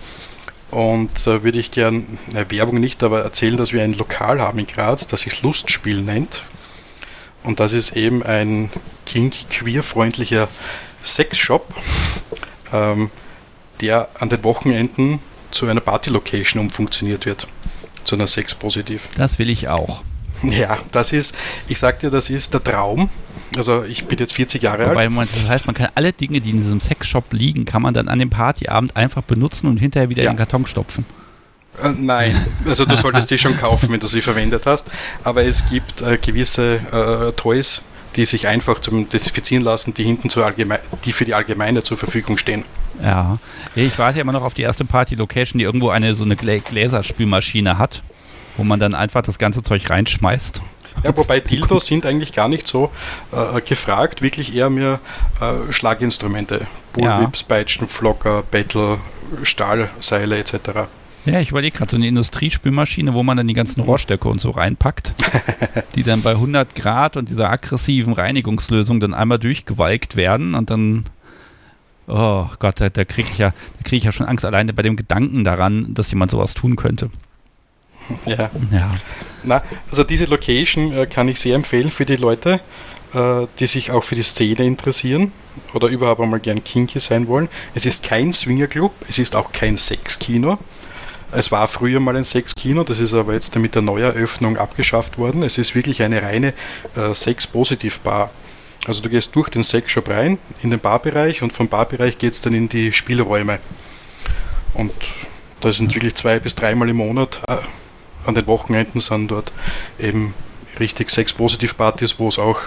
[0.72, 4.58] Und äh, würde ich gern, äh, Werbung nicht, aber erzählen, dass wir ein Lokal haben
[4.58, 6.44] in Graz, das sich Lustspiel nennt.
[7.44, 8.70] Und das ist eben ein
[9.04, 10.48] kink-queer-freundlicher
[11.04, 11.74] Sexshop,
[12.72, 13.10] ähm,
[13.82, 15.18] der an den Wochenenden
[15.50, 17.48] zu einer Party-Location umfunktioniert wird.
[18.04, 19.08] Zu einer Sex-Positiv.
[19.18, 20.02] Das will ich auch.
[20.42, 21.36] Ja, das ist,
[21.68, 23.10] ich sag dir, das ist der Traum.
[23.56, 25.10] Also ich bin jetzt 40 Jahre Wobei alt.
[25.10, 28.08] Man, das heißt, man kann alle Dinge, die in diesem Sexshop liegen, kann man dann
[28.08, 30.30] an dem Partyabend einfach benutzen und hinterher wieder ja.
[30.30, 31.04] in den Karton stopfen.
[31.82, 32.36] Äh, nein,
[32.66, 34.86] also du solltest die schon kaufen, wenn du sie verwendet hast.
[35.24, 37.82] Aber es gibt äh, gewisse äh, Toys,
[38.16, 40.52] die sich einfach zum Desinfizieren lassen, die hinten zur
[41.04, 42.64] die für die Allgemeine zur Verfügung stehen.
[43.02, 43.38] Ja,
[43.74, 48.02] ich warte immer noch auf die erste Party-Location, die irgendwo eine so eine Gläserspülmaschine hat,
[48.56, 50.60] wo man dann einfach das ganze Zeug reinschmeißt.
[51.02, 52.90] Ja, wobei Dildos sind eigentlich gar nicht so
[53.32, 55.00] äh, gefragt, wirklich eher mehr
[55.40, 56.66] äh, Schlaginstrumente.
[56.92, 57.46] Bullwhips, ja.
[57.48, 58.98] Peitschen, Flocker, Battle,
[59.42, 60.54] Stahlseile etc.
[61.24, 64.50] Ja, ich überlege gerade so eine Industriespülmaschine, wo man dann die ganzen Rohrstöcke und so
[64.50, 65.14] reinpackt,
[65.94, 71.04] die dann bei 100 Grad und dieser aggressiven Reinigungslösung dann einmal durchgewalkt werden und dann
[72.08, 74.96] Oh Gott, da, da kriege ich ja, da ich ja schon Angst alleine bei dem
[74.96, 77.10] Gedanken daran, dass jemand sowas tun könnte.
[78.26, 78.50] Ja.
[78.70, 78.94] ja.
[79.42, 82.60] Na, also diese Location äh, kann ich sehr empfehlen für die Leute,
[83.14, 85.32] äh, die sich auch für die Szene interessieren
[85.74, 87.48] oder überhaupt einmal gern kinky sein wollen.
[87.74, 90.58] Es ist kein Swingerclub, es ist auch kein Sexkino.
[91.34, 95.42] Es war früher mal ein Sexkino, das ist aber jetzt mit der Neueröffnung abgeschafft worden.
[95.42, 96.52] Es ist wirklich eine reine
[96.94, 98.30] äh, Sex-Positiv-Bar.
[98.84, 102.40] Also du gehst durch den Sexshop rein, in den Barbereich und vom Barbereich geht es
[102.42, 103.60] dann in die Spielräume.
[104.74, 104.92] Und
[105.60, 107.56] Da sind wirklich zwei bis dreimal im Monat äh,
[108.26, 109.52] an den Wochenenden sind dort
[109.98, 110.34] eben
[110.78, 112.58] richtig sechs Positiv-Partys, wo es auch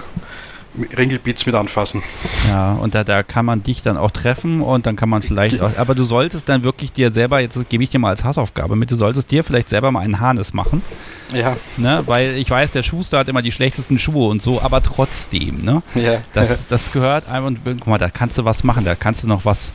[0.98, 2.04] Ringelbeats mit anfassen.
[2.48, 5.62] Ja, und da, da kann man dich dann auch treffen und dann kann man vielleicht
[5.62, 8.76] auch, aber du solltest dann wirklich dir selber, jetzt gebe ich dir mal als Hausaufgabe
[8.76, 10.82] mit, du solltest dir vielleicht selber mal einen Harnes machen.
[11.34, 11.58] Ja.
[11.78, 15.64] Ne, weil ich weiß, der Schuster hat immer die schlechtesten Schuhe und so, aber trotzdem,
[15.64, 15.82] ne?
[15.96, 16.22] Ja.
[16.34, 19.28] Das, das gehört einfach, und guck mal, da kannst du was machen, da kannst du
[19.28, 19.74] noch was,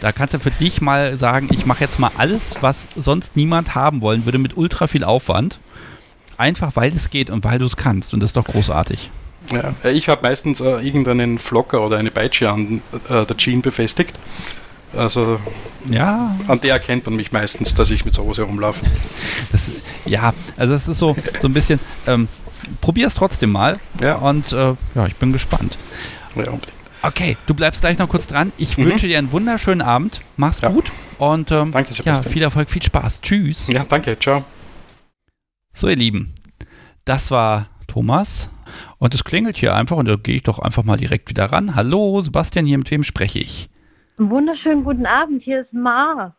[0.00, 3.74] da kannst du für dich mal sagen, ich mache jetzt mal alles, was sonst niemand
[3.74, 5.58] haben wollen würde, mit ultra viel Aufwand.
[6.36, 8.14] Einfach weil es geht und weil du es kannst.
[8.14, 9.10] Und das ist doch großartig.
[9.52, 14.14] Ja, ich habe meistens äh, irgendeinen Flocker oder eine Peitsche an äh, der Jean befestigt.
[14.96, 15.38] Also
[15.88, 16.36] ja.
[16.48, 18.84] an der erkennt man mich meistens, dass ich mit sowas herumlaufe.
[19.52, 19.70] Das,
[20.04, 22.26] ja, also es ist so, so ein bisschen, ähm,
[22.80, 23.78] probier es trotzdem mal.
[24.00, 24.16] Ja.
[24.16, 25.78] Und äh, ja, ich bin gespannt.
[26.34, 26.72] Ja, unbedingt.
[27.02, 28.52] Okay, du bleibst gleich noch kurz dran.
[28.56, 28.84] Ich Mhm.
[28.86, 30.20] wünsche dir einen wunderschönen Abend.
[30.36, 30.68] Mach's Ja.
[30.68, 30.90] gut.
[31.18, 33.20] Und ähm, Danke, ja, viel Erfolg, viel Spaß.
[33.20, 33.68] Tschüss.
[33.68, 34.44] Ja, danke, ciao.
[35.72, 36.34] So, ihr Lieben,
[37.04, 38.50] das war Thomas.
[38.98, 41.74] Und es klingelt hier einfach und da gehe ich doch einfach mal direkt wieder ran.
[41.74, 43.70] Hallo, Sebastian, hier mit wem spreche ich?
[44.18, 46.36] Wunderschönen guten Abend, hier ist Mar.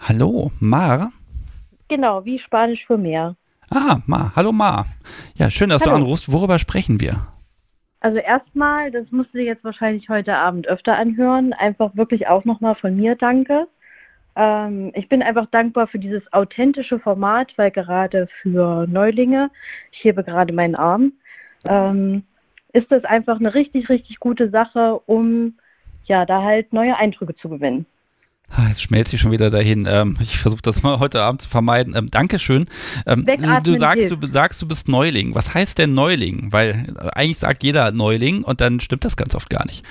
[0.00, 1.12] Hallo, Mar?
[1.88, 3.36] Genau, wie Spanisch für Meer.
[3.70, 4.32] Ah, Mar.
[4.36, 4.86] Hallo, Mar.
[5.34, 5.98] Ja, schön, dass du Hallo.
[5.98, 6.30] anrufst.
[6.32, 7.26] Worüber sprechen wir?
[8.00, 12.44] Also erstmal, das musst du dir jetzt wahrscheinlich heute Abend öfter anhören, einfach wirklich auch
[12.44, 13.66] nochmal von mir danke.
[14.36, 19.50] Ähm, ich bin einfach dankbar für dieses authentische Format, weil gerade für Neulinge,
[19.90, 21.12] ich hebe gerade meinen Arm,
[21.68, 22.22] ähm,
[22.72, 25.54] ist das einfach eine richtig, richtig gute Sache, um
[26.04, 27.86] ja da halt neue Eindrücke zu gewinnen.
[28.50, 29.86] Ah, Jetzt schmelzt sie schon wieder dahin.
[29.88, 31.94] Ähm, ich versuche das mal heute Abend zu vermeiden.
[31.94, 32.66] Ähm, Dankeschön.
[33.06, 33.24] Ähm,
[33.62, 35.34] du sagst, du sagst, du bist Neuling.
[35.34, 36.48] Was heißt denn Neuling?
[36.50, 39.84] Weil äh, eigentlich sagt jeder Neuling und dann stimmt das ganz oft gar nicht.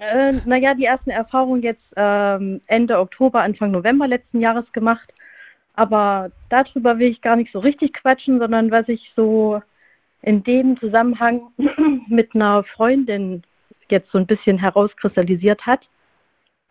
[0.00, 5.08] Äh, naja, die ersten Erfahrungen jetzt ähm, Ende Oktober, Anfang November letzten Jahres gemacht.
[5.74, 9.62] Aber darüber will ich gar nicht so richtig quatschen, sondern was ich so
[10.24, 11.52] in dem Zusammenhang
[12.08, 13.42] mit einer Freundin
[13.90, 15.80] jetzt so ein bisschen herauskristallisiert hat.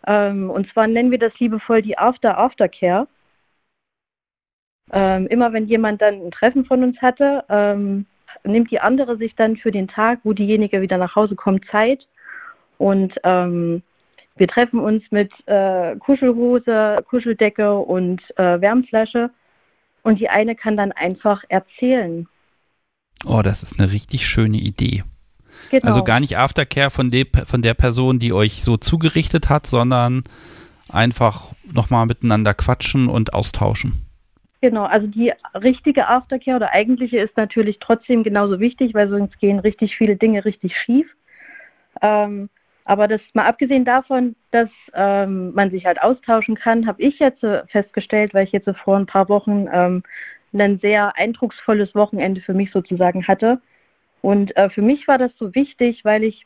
[0.07, 3.07] Ähm, und zwar nennen wir das liebevoll die After-Aftercare.
[4.91, 8.05] Ähm, immer wenn jemand dann ein Treffen von uns hatte, ähm,
[8.43, 12.05] nimmt die andere sich dann für den Tag, wo diejenige wieder nach Hause kommt, Zeit
[12.77, 13.81] und ähm,
[14.35, 19.29] wir treffen uns mit äh, Kuschelhose, Kuscheldecke und äh, Wärmflasche.
[20.01, 22.27] Und die eine kann dann einfach erzählen.
[23.25, 25.03] Oh, das ist eine richtig schöne Idee.
[25.69, 25.85] Genau.
[25.85, 30.23] Also gar nicht Aftercare von, de, von der Person, die euch so zugerichtet hat, sondern
[30.89, 33.93] einfach nochmal miteinander quatschen und austauschen.
[34.61, 39.59] Genau, also die richtige Aftercare oder eigentliche ist natürlich trotzdem genauso wichtig, weil sonst gehen
[39.59, 41.07] richtig viele Dinge richtig schief.
[42.01, 42.49] Ähm,
[42.85, 47.45] aber das mal abgesehen davon, dass ähm, man sich halt austauschen kann, habe ich jetzt
[47.69, 50.03] festgestellt, weil ich jetzt vor ein paar Wochen ähm,
[50.53, 53.61] ein sehr eindrucksvolles Wochenende für mich sozusagen hatte.
[54.21, 56.45] Und äh, für mich war das so wichtig, weil ich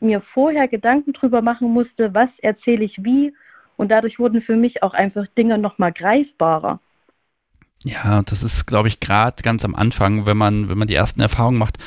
[0.00, 3.34] mir vorher Gedanken drüber machen musste, was erzähle ich wie.
[3.76, 6.80] Und dadurch wurden für mich auch einfach Dinge nochmal greifbarer.
[7.84, 11.20] Ja, das ist, glaube ich, gerade ganz am Anfang, wenn man, wenn man die ersten
[11.20, 11.78] Erfahrungen macht.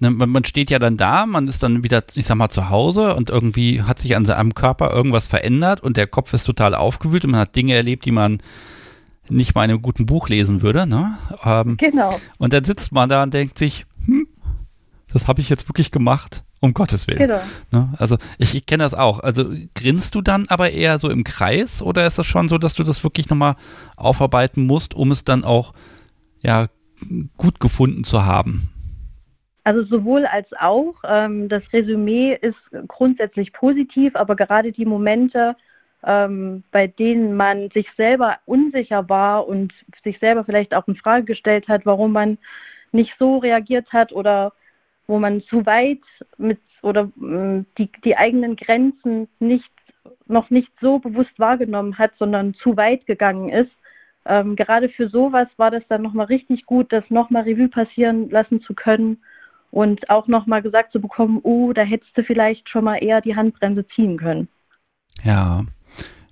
[0.00, 2.70] Ne, man, man steht ja dann da, man ist dann wieder, ich sag mal, zu
[2.70, 6.74] Hause und irgendwie hat sich an seinem Körper irgendwas verändert und der Kopf ist total
[6.74, 8.38] aufgewühlt und man hat Dinge erlebt, die man
[9.30, 10.86] nicht mal in einem guten Buch lesen würde.
[10.86, 11.16] Ne?
[11.44, 12.18] Ähm, Genau.
[12.38, 14.26] und dann sitzt man da und denkt sich, hm,
[15.12, 17.18] das habe ich jetzt wirklich gemacht, um Gottes Willen.
[17.18, 17.40] Genau.
[17.72, 17.92] Ne?
[17.98, 19.20] Also ich, ich kenne das auch.
[19.20, 22.74] Also grinst du dann aber eher so im Kreis oder ist das schon so, dass
[22.74, 23.56] du das wirklich nochmal
[23.96, 25.72] aufarbeiten musst, um es dann auch
[26.40, 26.66] ja
[27.36, 28.70] gut gefunden zu haben?
[29.64, 30.94] Also sowohl als auch.
[31.06, 32.56] Ähm, das Resümee ist
[32.88, 35.56] grundsätzlich positiv, aber gerade die Momente,
[36.04, 41.24] ähm, bei denen man sich selber unsicher war und sich selber vielleicht auch in Frage
[41.24, 42.38] gestellt hat, warum man
[42.92, 44.52] nicht so reagiert hat oder
[45.06, 46.00] wo man zu weit
[46.38, 49.70] mit oder mh, die, die eigenen Grenzen nicht
[50.26, 53.70] noch nicht so bewusst wahrgenommen hat, sondern zu weit gegangen ist.
[54.24, 58.60] Ähm, gerade für sowas war das dann nochmal richtig gut, das nochmal Revue passieren lassen
[58.62, 59.22] zu können
[59.70, 63.36] und auch nochmal gesagt zu bekommen, oh, da hättest du vielleicht schon mal eher die
[63.36, 64.48] Handbremse ziehen können.
[65.24, 65.64] Ja.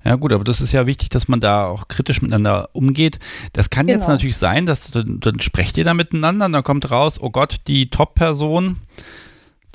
[0.09, 3.19] Ja gut, aber das ist ja wichtig, dass man da auch kritisch miteinander umgeht.
[3.53, 4.13] Das kann jetzt Genau.
[4.13, 7.57] natürlich sein, dass dann, dann sprecht ihr da miteinander und dann kommt raus, oh Gott,
[7.67, 8.79] die Top-Person,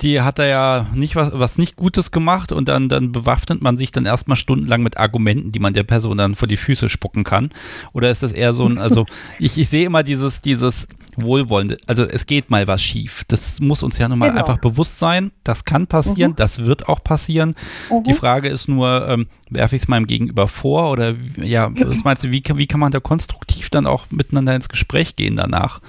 [0.02, 3.78] die hat da ja nicht was, was nicht Gutes gemacht und dann, dann bewaffnet man
[3.78, 7.24] sich dann erstmal stundenlang mit Argumenten, die man der Person dann vor die Füße spucken
[7.24, 7.52] kann.
[7.92, 9.06] Oder ist das eher so ein, also
[9.40, 10.88] ich, ich sehe immer dieses, dieses,
[11.22, 13.24] wohlwollende, also es geht mal was schief.
[13.28, 14.40] Das muss uns ja nun mal Genau.
[14.42, 15.32] einfach bewusst sein.
[15.44, 16.36] Das kann passieren, Mhm.
[16.36, 17.56] das wird auch passieren.
[17.90, 18.04] Mhm.
[18.04, 22.24] Die Frage ist nur, ähm, werfe ich es meinem Gegenüber vor oder ja, was meinst
[22.24, 25.82] du, wie, kann- wie kann man da konstruktiv dann auch miteinander ins Gespräch gehen danach?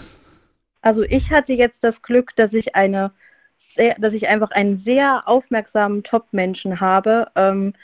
[0.82, 3.10] Also ich hatte jetzt das Glück, dass ich eine
[3.76, 7.74] sehr, dass ich einfach einen sehr aufmerksamen Top-Menschen habe, ähm,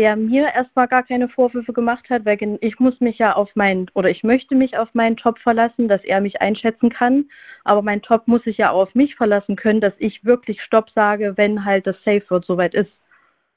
[0.00, 3.86] der mir erstmal gar keine Vorwürfe gemacht hat, weil ich muss mich ja auf meinen
[3.92, 7.26] oder ich möchte mich auf meinen Top verlassen, dass er mich einschätzen kann,
[7.64, 10.88] aber mein Top muss sich ja auch auf mich verlassen können, dass ich wirklich Stopp
[10.94, 12.90] sage, wenn halt das Safe wird soweit ist.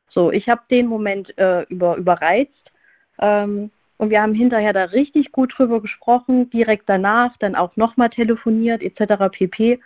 [0.09, 2.71] So, ich habe den Moment äh, über, überreizt
[3.21, 8.09] ähm, und wir haben hinterher da richtig gut drüber gesprochen, direkt danach dann auch nochmal
[8.09, 9.31] telefoniert etc.
[9.31, 9.79] pp.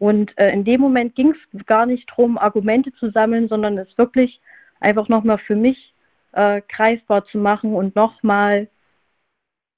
[0.00, 3.96] Und äh, in dem Moment ging es gar nicht darum, Argumente zu sammeln, sondern es
[3.96, 4.40] wirklich
[4.82, 5.94] einfach nochmal für mich
[6.32, 8.68] äh, greifbar zu machen und nochmal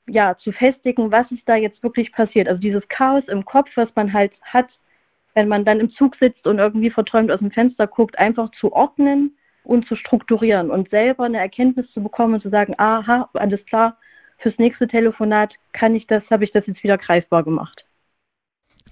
[0.06, 2.48] ja, zu festigen, was ist da jetzt wirklich passiert.
[2.48, 4.68] Also dieses Chaos im Kopf, was man halt hat,
[5.34, 8.72] wenn man dann im Zug sitzt und irgendwie verträumt aus dem Fenster guckt, einfach zu
[8.72, 13.64] ordnen und zu strukturieren und selber eine Erkenntnis zu bekommen und zu sagen, aha, alles
[13.66, 13.96] klar,
[14.38, 17.84] fürs nächste Telefonat kann ich das, habe ich das jetzt wieder greifbar gemacht.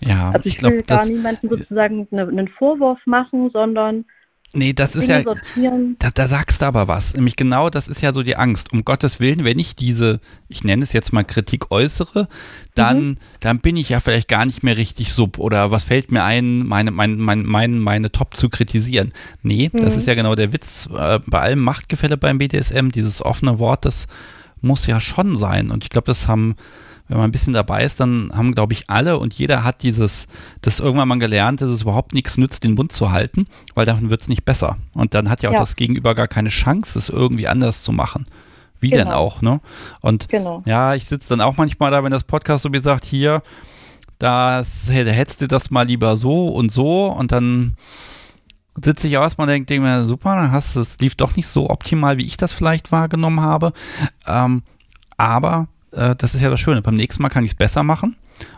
[0.00, 4.06] Ja, Also ich ich, will glaube, gar niemanden sozusagen eine, einen Vorwurf machen, sondern
[4.54, 5.96] nee, das ist ja, sortieren.
[5.98, 7.14] Da, da sagst du aber was.
[7.14, 8.72] Nämlich genau das ist ja so die Angst.
[8.72, 12.28] Um Gottes Willen, wenn ich diese, ich nenne es jetzt mal Kritik äußere,
[12.74, 13.16] dann, Mhm.
[13.40, 16.66] dann bin ich ja vielleicht gar nicht mehr richtig sub oder was fällt mir ein,
[16.66, 19.12] meine, mein, mein, mein, meine Top zu kritisieren.
[19.42, 20.00] Nee, das Mhm.
[20.00, 20.88] ist ja genau der Witz.
[20.94, 24.06] Äh, bei allem Machtgefälle beim BDSM, dieses offene Wort, das
[24.60, 25.70] muss ja schon sein.
[25.70, 26.54] Und ich glaube, das haben,
[27.12, 30.28] wenn man ein bisschen dabei ist, dann haben, glaube ich, alle und jeder hat dieses,
[30.62, 34.08] das irgendwann mal gelernt, dass es überhaupt nichts nützt, den Mund zu halten, weil davon
[34.08, 34.76] wird es nicht besser.
[34.94, 35.60] Und dann hat ja auch Ja.
[35.60, 38.26] das Gegenüber gar keine Chance, es irgendwie anders zu machen.
[38.80, 39.16] Wie denn Genau.
[39.16, 39.60] auch, ne?
[40.00, 40.62] Und Genau.
[40.64, 43.42] ja, ich sitze dann auch manchmal da, wenn das Podcast so wie sagt, hier,
[44.18, 47.76] das da hättest du das mal lieber so und so und dann
[48.82, 51.46] sitze ich aus und denke denk mir, super, dann hast du, es lief doch nicht
[51.46, 53.72] so optimal, wie ich das vielleicht wahrgenommen habe.
[54.26, 54.62] Ähm,
[55.18, 56.82] aber äh, das ist ja das Schöne.
[56.82, 58.16] Beim nächsten Mal kann ich es besser machen.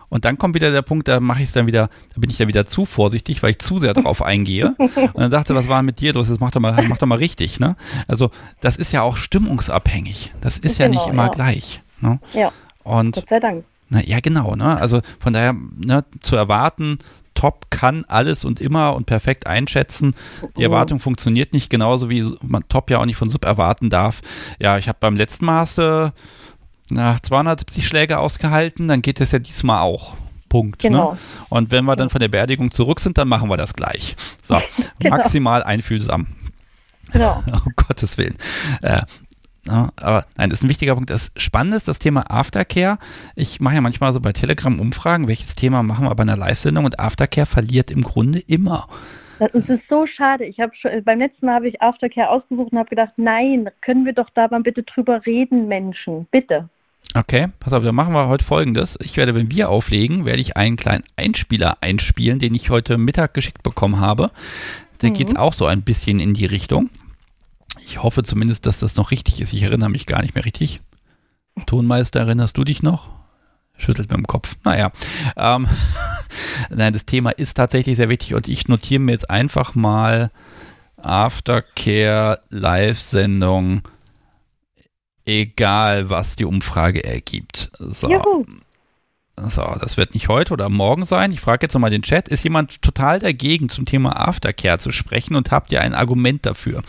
[0.09, 2.37] Und dann kommt wieder der Punkt, da mache ich es dann wieder, da bin ich
[2.37, 4.73] dann wieder zu vorsichtig, weil ich zu sehr darauf eingehe.
[4.77, 6.27] Und dann sagt sie, was war mit dir los?
[6.29, 7.75] Das mach doch mal, mach doch mal richtig, ne?
[8.07, 10.33] Also, das ist ja auch stimmungsabhängig.
[10.41, 11.29] Das ist ja Genau, nicht immer ja.
[11.31, 11.81] gleich.
[12.01, 12.19] Ne?
[12.33, 12.51] Ja,
[12.83, 13.63] Und Gott sei Dank.
[13.89, 14.77] na, ja, genau, ne?
[14.79, 16.99] Also von daher ne, zu erwarten,
[17.35, 20.15] Top kann alles und immer und perfekt einschätzen.
[20.55, 20.63] Die Mhm.
[20.65, 24.21] Erwartung funktioniert nicht genauso wie man Top ja auch nicht von Sub erwarten darf.
[24.59, 26.13] Ja, ich habe beim letzten du
[26.89, 30.15] nach 270 Schläge ausgehalten, dann geht es ja diesmal auch.
[30.49, 30.81] Punkt.
[30.81, 31.13] Genau.
[31.13, 31.17] Ne?
[31.49, 34.15] Und wenn wir dann von der Beerdigung zurück sind, dann machen wir das gleich.
[34.41, 34.61] So,
[34.99, 35.17] Genau.
[35.17, 36.27] maximal einfühlsam.
[37.11, 37.43] Genau.
[37.65, 38.35] Um Gottes Willen.
[38.81, 39.01] Äh,
[39.67, 41.09] ja, aber nein, das ist ein wichtiger Punkt.
[41.09, 42.99] Das Spannende ist das Thema Aftercare.
[43.35, 46.85] Ich mache ja manchmal so bei Telegram Umfragen, welches Thema machen wir bei einer Live-Sendung
[46.85, 48.87] und Aftercare verliert im Grunde immer.
[49.39, 50.45] Das ist so schade.
[50.45, 50.71] Ich habe
[51.03, 54.47] beim letzten Mal habe ich Aftercare ausgesucht und habe gedacht, nein, können wir doch da
[54.49, 56.69] mal bitte drüber reden, Menschen, bitte.
[57.13, 58.97] Okay, pass auf, dann machen wir heute folgendes.
[59.01, 63.33] Ich werde, wenn wir auflegen, werde ich einen kleinen Einspieler einspielen, den ich heute Mittag
[63.33, 64.31] geschickt bekommen habe.
[64.97, 65.13] Da Mhm.
[65.13, 66.89] geht es auch so ein bisschen in die Richtung.
[67.85, 69.53] Ich hoffe zumindest, dass das noch richtig ist.
[69.53, 70.79] Ich erinnere mich gar nicht mehr richtig.
[71.67, 73.09] Tonmeister, erinnerst du dich noch?
[73.77, 74.55] Schüttelt mit dem Kopf.
[74.63, 74.91] Naja.
[75.37, 75.67] Ähm,
[76.69, 80.31] Nein, das Thema ist tatsächlich sehr wichtig und ich notiere mir jetzt einfach mal
[81.01, 83.83] Aftercare Live-Sendung,
[85.25, 87.71] egal was die Umfrage ergibt.
[87.79, 88.09] So.
[88.09, 88.45] Juhu.
[89.37, 91.33] So, das wird nicht heute oder morgen sein.
[91.33, 92.29] Ich frage jetzt nochmal den Chat.
[92.29, 96.83] Ist jemand total dagegen, zum Thema Aftercare zu sprechen und habt ihr ein Argument dafür?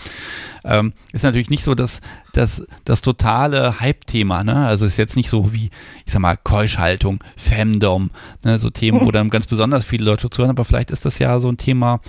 [0.64, 4.44] Ähm, ist natürlich nicht so das, das, das totale Hype-Thema.
[4.44, 4.64] Ne?
[4.64, 5.70] Also ist jetzt nicht so wie,
[6.04, 8.10] ich sag mal, Keuschhaltung, Femdom,
[8.44, 8.60] ne?
[8.60, 10.50] so Themen, wo dann ganz besonders viele Leute zuhören.
[10.50, 12.00] Aber vielleicht ist das ja so ein Thema,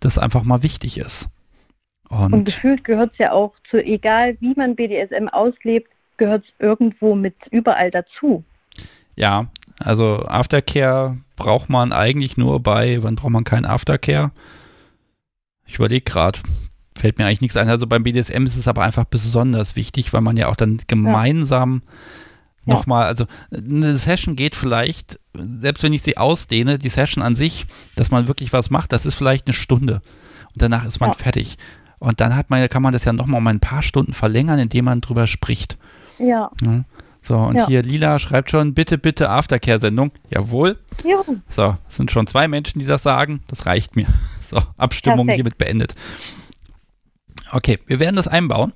[0.00, 1.28] das einfach mal wichtig ist.
[2.22, 6.52] Und Und gefühlt gehört es ja auch zu, egal wie man BDSM auslebt, gehört es
[6.58, 8.44] irgendwo mit überall dazu.
[9.16, 9.46] ja,
[9.80, 14.30] also Aftercare braucht man eigentlich nur bei, wann braucht man keinen Aftercare?
[15.66, 16.38] Ich überlege gerade,
[16.96, 17.68] fällt mir eigentlich nichts ein.
[17.68, 21.82] Also beim BDSM ist es aber einfach besonders wichtig, weil man ja auch dann gemeinsam
[22.66, 22.74] Ja.
[22.74, 27.66] nochmal, also eine Session geht vielleicht, selbst wenn ich sie ausdehne, die Session an sich,
[27.96, 30.02] dass man wirklich was macht, das ist vielleicht eine Stunde.
[30.52, 31.14] Und danach ist man Ja.
[31.14, 31.56] fertig.
[31.98, 34.86] Und dann hat man, kann man das ja nochmal um ein paar Stunden verlängern, indem
[34.86, 35.78] man drüber spricht.
[36.18, 36.50] Ja.
[36.60, 36.84] Ne?
[37.22, 37.66] So, und Ja.
[37.66, 40.12] hier Lila schreibt schon, bitte, bitte Aftercare-Sendung.
[40.30, 40.78] Jawohl.
[41.02, 41.38] Juhu.
[41.48, 43.40] So, es sind schon zwei Menschen, die das sagen.
[43.48, 44.06] Das reicht mir.
[44.44, 45.36] So, Abstimmung Perfekt.
[45.36, 45.94] hiermit beendet.
[47.50, 48.72] Okay, wir werden das einbauen.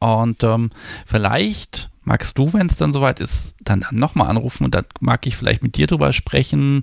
[0.00, 0.70] Und ähm,
[1.06, 5.26] vielleicht magst du, wenn es dann soweit ist, dann, dann nochmal anrufen und dann mag
[5.26, 6.82] ich vielleicht mit dir drüber sprechen,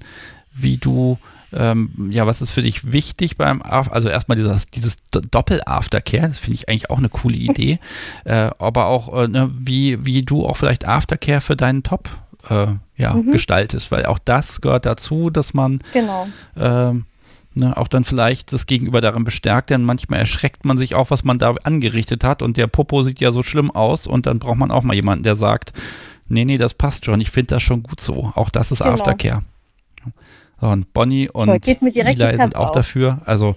[0.53, 1.17] wie du
[1.53, 6.55] ähm, ja, was ist für dich wichtig beim, also erstmal dieses, dieses Doppel-Aftercare, das finde
[6.55, 7.79] ich eigentlich auch eine coole Idee,
[8.25, 12.09] äh, aber auch, äh, ne, wie, wie du auch vielleicht Aftercare für deinen Top
[12.49, 13.31] äh, ja, mhm.
[13.31, 16.27] gestaltest, weil auch das gehört dazu, dass man genau.
[16.57, 17.05] ähm,
[17.53, 21.23] ne, auch dann vielleicht das Gegenüber darin bestärkt, denn manchmal erschreckt man sich auch, was
[21.23, 24.57] man da angerichtet hat und der Popo sieht ja so schlimm aus und dann braucht
[24.57, 25.73] man auch mal jemanden, der sagt,
[26.27, 28.31] nee, nee, das passt schon, ich finde das schon gut so.
[28.35, 28.93] Auch das ist genau.
[28.93, 29.41] Aftercare.
[30.61, 32.71] Und Bonnie und Eli sind auch auf.
[32.71, 33.21] dafür.
[33.25, 33.55] Also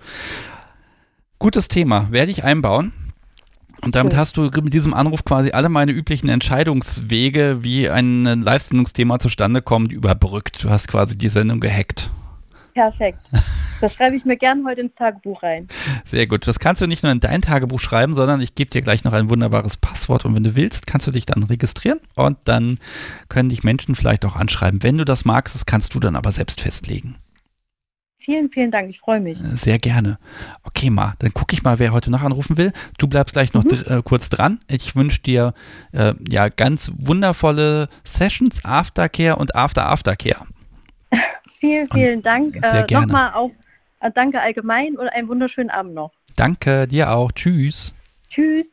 [1.39, 2.93] gutes Thema, werde ich einbauen.
[3.83, 9.19] Und damit hast du mit diesem Anruf quasi alle meine üblichen Entscheidungswege, wie ein Live-Sendungsthema
[9.19, 10.65] zustande kommt, überbrückt.
[10.65, 12.09] Du hast quasi die Sendung gehackt.
[12.75, 13.21] Perfekt.
[13.81, 15.69] Das schreibe ich mir gern heute ins Tagebuch rein.
[16.05, 16.47] Sehr gut.
[16.47, 19.13] Das kannst du nicht nur in dein Tagebuch schreiben, sondern ich gebe dir gleich noch
[19.13, 22.79] ein wunderbares Passwort und wenn du willst, kannst du dich dann registrieren und dann
[23.29, 24.83] können dich Menschen vielleicht auch anschreiben.
[24.83, 27.17] Wenn du das magst, das kannst du dann aber selbst festlegen.
[28.25, 28.89] Vielen, vielen Dank.
[28.89, 29.37] Ich freue mich.
[29.39, 30.19] Sehr gerne.
[30.63, 32.73] Okay, Ma, dann gucke ich mal, wer heute noch anrufen will.
[32.97, 33.85] Du bleibst gleich noch mhm.
[33.87, 34.61] äh, kurz dran.
[34.67, 35.53] Ich wünsche dir
[35.93, 40.47] äh, ja ganz wundervolle Sessions, Aftercare und After Aftercare.
[41.65, 42.55] vielen, vielen und Dank.
[42.55, 43.07] Sehr äh, gerne.
[43.07, 43.51] Nochmal auch
[44.01, 46.13] äh, danke allgemein und einen wunderschönen Abend noch.
[46.37, 47.33] Danke, dir auch.
[47.33, 47.95] Tschüss.
[48.31, 48.67] Tschüss.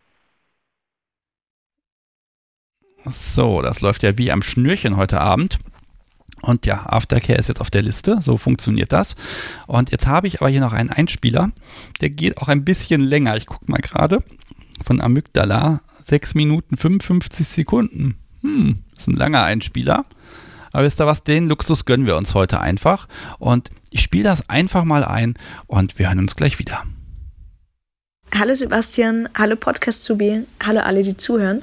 [3.05, 5.57] So, das läuft ja wie am Schnürchen heute Abend.
[6.41, 9.15] Und ja, Aftercare ist jetzt auf der Liste, so funktioniert das.
[9.67, 11.51] Und jetzt habe ich aber hier noch einen Einspieler,
[12.01, 13.37] der geht auch ein bisschen länger.
[13.37, 14.23] Ich gucke mal gerade
[14.83, 18.15] von Amygdala, 6 Minuten 55 Sekunden.
[18.41, 20.05] Hm, ist ein langer Einspieler.
[20.71, 23.07] Aber wisst ihr was, den Luxus gönnen wir uns heute einfach.
[23.39, 25.35] Und ich spiele das einfach mal ein
[25.67, 26.83] und wir hören uns gleich wieder.
[28.33, 31.61] Hallo Sebastian, hallo Podcast-Zubi, hallo alle, die zuhören.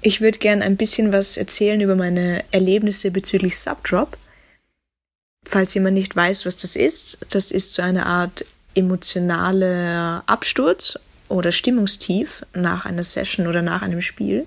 [0.00, 4.16] Ich würde gern ein bisschen was erzählen über meine Erlebnisse bezüglich Subdrop.
[5.44, 11.52] Falls jemand nicht weiß, was das ist, das ist so eine Art emotionaler Absturz oder
[11.52, 14.46] Stimmungstief nach einer Session oder nach einem Spiel.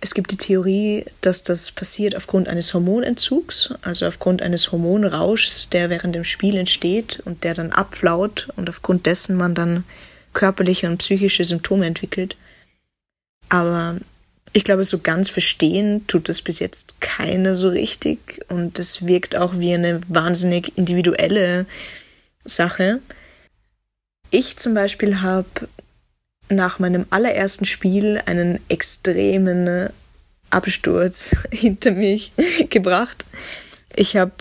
[0.00, 5.90] Es gibt die Theorie, dass das passiert aufgrund eines Hormonentzugs, also aufgrund eines Hormonrauschs, der
[5.90, 9.84] während dem Spiel entsteht und der dann abflaut und aufgrund dessen man dann
[10.32, 12.36] körperliche und psychische Symptome entwickelt.
[13.48, 13.96] Aber
[14.52, 19.36] ich glaube, so ganz verstehen tut das bis jetzt keiner so richtig und es wirkt
[19.36, 21.66] auch wie eine wahnsinnig individuelle
[22.44, 23.00] Sache.
[24.30, 25.68] Ich zum Beispiel habe
[26.48, 29.90] nach meinem allerersten Spiel einen extremen
[30.50, 32.32] Absturz hinter mich
[32.70, 33.24] gebracht.
[33.94, 34.32] Ich habe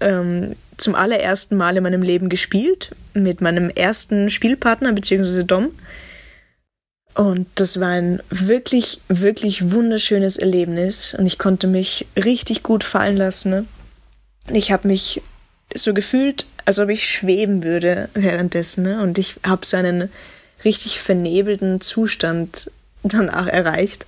[0.00, 5.42] ähm, zum allerersten Mal in meinem Leben gespielt mit meinem ersten Spielpartner bzw.
[5.42, 5.72] Dom
[7.16, 13.16] und das war ein wirklich, wirklich wunderschönes Erlebnis und ich konnte mich richtig gut fallen
[13.16, 13.68] lassen.
[14.52, 15.22] Ich habe mich
[15.74, 19.02] so gefühlt, als ob ich schweben würde währenddessen ne?
[19.02, 20.10] und ich habe so einen
[20.66, 22.70] richtig vernebelten Zustand
[23.02, 24.06] danach erreicht.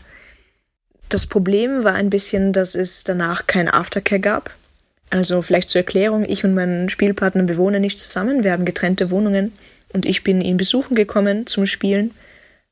[1.09, 4.51] Das Problem war ein bisschen, dass es danach kein Aftercare gab.
[5.11, 9.11] Also vielleicht zur Erklärung, ich und mein Spielpartner, wir wohnen nicht zusammen, wir haben getrennte
[9.11, 9.53] Wohnungen
[9.95, 12.11] und ich bin ihn besuchen gekommen zum Spielen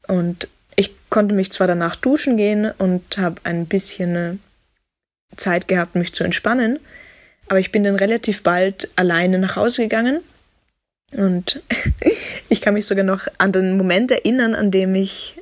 [0.07, 4.35] und ich konnte mich zwar danach duschen gehen und habe ein bisschen äh,
[5.37, 6.79] Zeit gehabt, mich zu entspannen,
[7.49, 10.21] aber ich bin dann relativ bald alleine nach Hause gegangen.
[11.13, 11.63] Und
[12.49, 15.41] ich kann mich sogar noch an den Moment erinnern, an dem ich,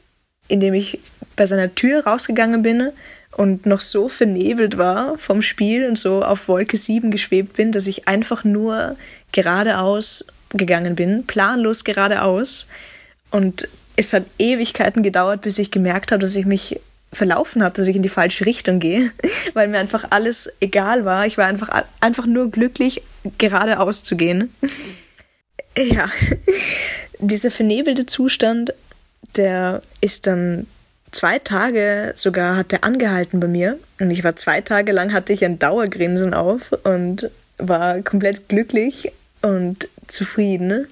[0.49, 1.01] in dem ich
[1.37, 2.91] bei seiner Tür rausgegangen bin
[3.37, 7.87] und noch so vernebelt war vom Spiel und so auf Wolke 7 geschwebt bin, dass
[7.87, 8.97] ich einfach nur
[9.33, 12.69] geradeaus gegangen bin, planlos geradeaus.
[13.31, 16.81] Und es hat Ewigkeiten gedauert, bis ich gemerkt habe, dass ich mich
[17.12, 19.12] verlaufen habe, dass ich in die falsche Richtung gehe,
[19.55, 21.27] weil mir einfach alles egal war.
[21.27, 23.03] Ich war einfach, einfach nur glücklich,
[23.39, 24.53] geradeaus zu gehen.
[25.77, 26.09] Ja,
[27.18, 28.75] dieser vernebelte Zustand,
[29.37, 30.66] der ist dann
[31.11, 33.79] zwei Tage sogar hat der angehalten bei mir.
[34.01, 39.12] Und ich war zwei Tage lang hatte ich ein Dauergrinsen auf und war komplett glücklich
[39.43, 40.87] und zufrieden.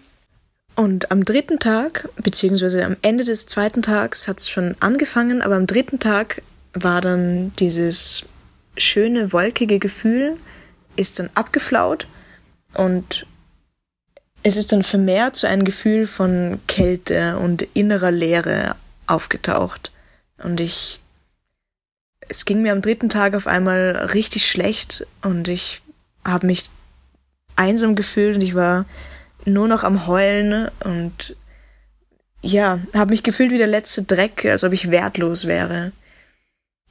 [0.75, 5.57] Und am dritten Tag, beziehungsweise am Ende des zweiten Tags hat es schon angefangen, aber
[5.57, 6.41] am dritten Tag
[6.73, 8.25] war dann dieses
[8.79, 10.39] schöne, wolkige Gefühl,
[10.97, 12.07] ist dann abgeflaut
[12.75, 13.27] und
[14.43, 18.77] es ist dann vermehrt so ein Gefühl von Kälte und innerer Leere
[19.07, 19.93] aufgetaucht.
[20.43, 21.01] Und ich,
[22.29, 25.81] es ging mir am dritten Tag auf einmal richtig schlecht und ich
[26.25, 26.65] habe mich
[27.55, 28.87] einsam gefühlt und ich war
[29.45, 31.37] nur noch am Heulen und
[32.41, 35.93] ja, habe mich gefühlt wie der letzte Dreck, als ob ich wertlos wäre.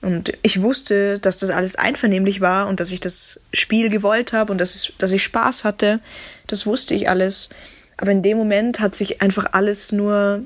[0.02, 4.52] Und ich wusste, dass das alles einvernehmlich war und dass ich das Spiel gewollt habe
[4.52, 6.00] und dass, es, dass ich Spaß hatte.
[6.48, 7.50] Das wusste ich alles.
[7.98, 10.42] Aber in dem Moment hat sich einfach alles nur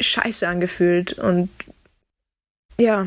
[0.00, 1.14] scheiße angefühlt.
[1.14, 1.48] Und
[2.78, 3.06] ja,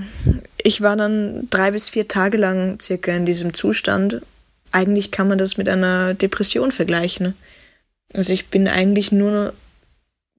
[0.62, 4.22] ich war dann drei bis vier Tage lang circa in diesem Zustand.
[4.72, 7.36] Eigentlich kann man das mit einer Depression vergleichen.
[8.14, 9.54] Also ich bin eigentlich nur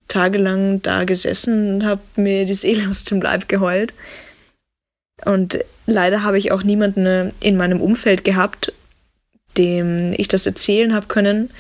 [0.09, 3.95] tagelang da gesessen und habe mir die Seele aus dem Leib geheult.
[5.25, 8.73] Und leider habe ich auch niemanden in meinem Umfeld gehabt,
[9.57, 11.51] dem ich das erzählen habe können.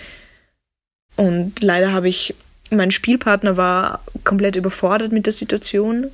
[1.17, 2.35] Und leider habe ich,
[2.71, 6.11] mein Spielpartner war komplett überfordert mit der Situation,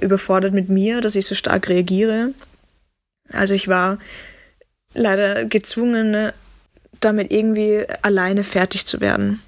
[0.00, 2.34] überfordert mit mir, dass ich so stark reagiere.
[3.32, 3.98] Also ich war
[4.94, 6.32] leider gezwungen,
[7.00, 9.40] damit irgendwie alleine fertig zu werden.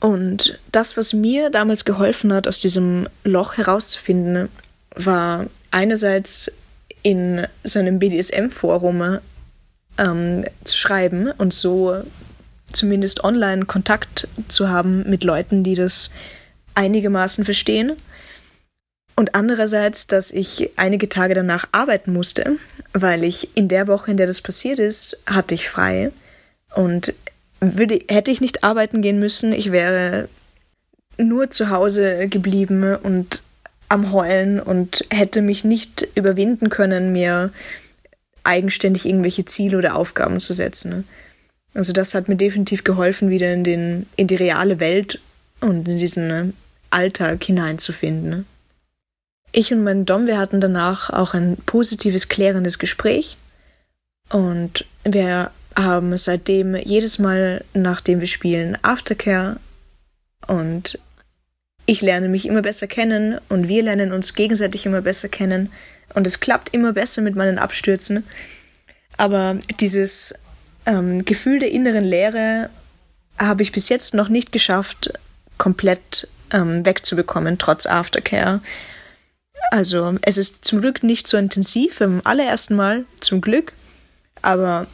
[0.00, 4.48] Und das, was mir damals geholfen hat, aus diesem Loch herauszufinden,
[4.94, 6.52] war einerseits
[7.02, 9.18] in so einem BDSM-Forum
[9.98, 12.02] ähm, zu schreiben und so
[12.72, 16.10] zumindest online Kontakt zu haben mit Leuten, die das
[16.74, 17.92] einigermaßen verstehen.
[19.16, 22.56] Und andererseits, dass ich einige Tage danach arbeiten musste,
[22.92, 26.10] weil ich in der Woche, in der das passiert ist, hatte ich frei.
[26.74, 27.14] Und
[27.60, 30.28] würde, hätte ich nicht arbeiten gehen müssen, ich wäre
[31.16, 33.40] nur zu Hause geblieben und
[33.94, 37.52] am Heulen und hätte mich nicht überwinden können, mir
[38.42, 41.06] eigenständig irgendwelche Ziele oder Aufgaben zu setzen.
[41.74, 45.20] Also das hat mir definitiv geholfen, wieder in, den, in die reale Welt
[45.60, 46.54] und in diesen
[46.90, 48.46] Alltag hineinzufinden.
[49.52, 53.36] Ich und mein Dom, wir hatten danach auch ein positives, klärendes Gespräch
[54.28, 59.58] und wir haben seitdem jedes Mal, nachdem wir spielen, Aftercare
[60.48, 60.98] und
[61.86, 65.70] ich lerne mich immer besser kennen und wir lernen uns gegenseitig immer besser kennen
[66.14, 68.24] und es klappt immer besser mit meinen Abstürzen.
[69.16, 70.34] Aber dieses
[70.86, 72.70] ähm, Gefühl der inneren Leere
[73.38, 75.12] habe ich bis jetzt noch nicht geschafft,
[75.58, 78.60] komplett ähm, wegzubekommen, trotz Aftercare.
[79.70, 83.72] Also es ist zum Glück nicht so intensiv im allerersten Mal, zum Glück,
[84.42, 84.86] aber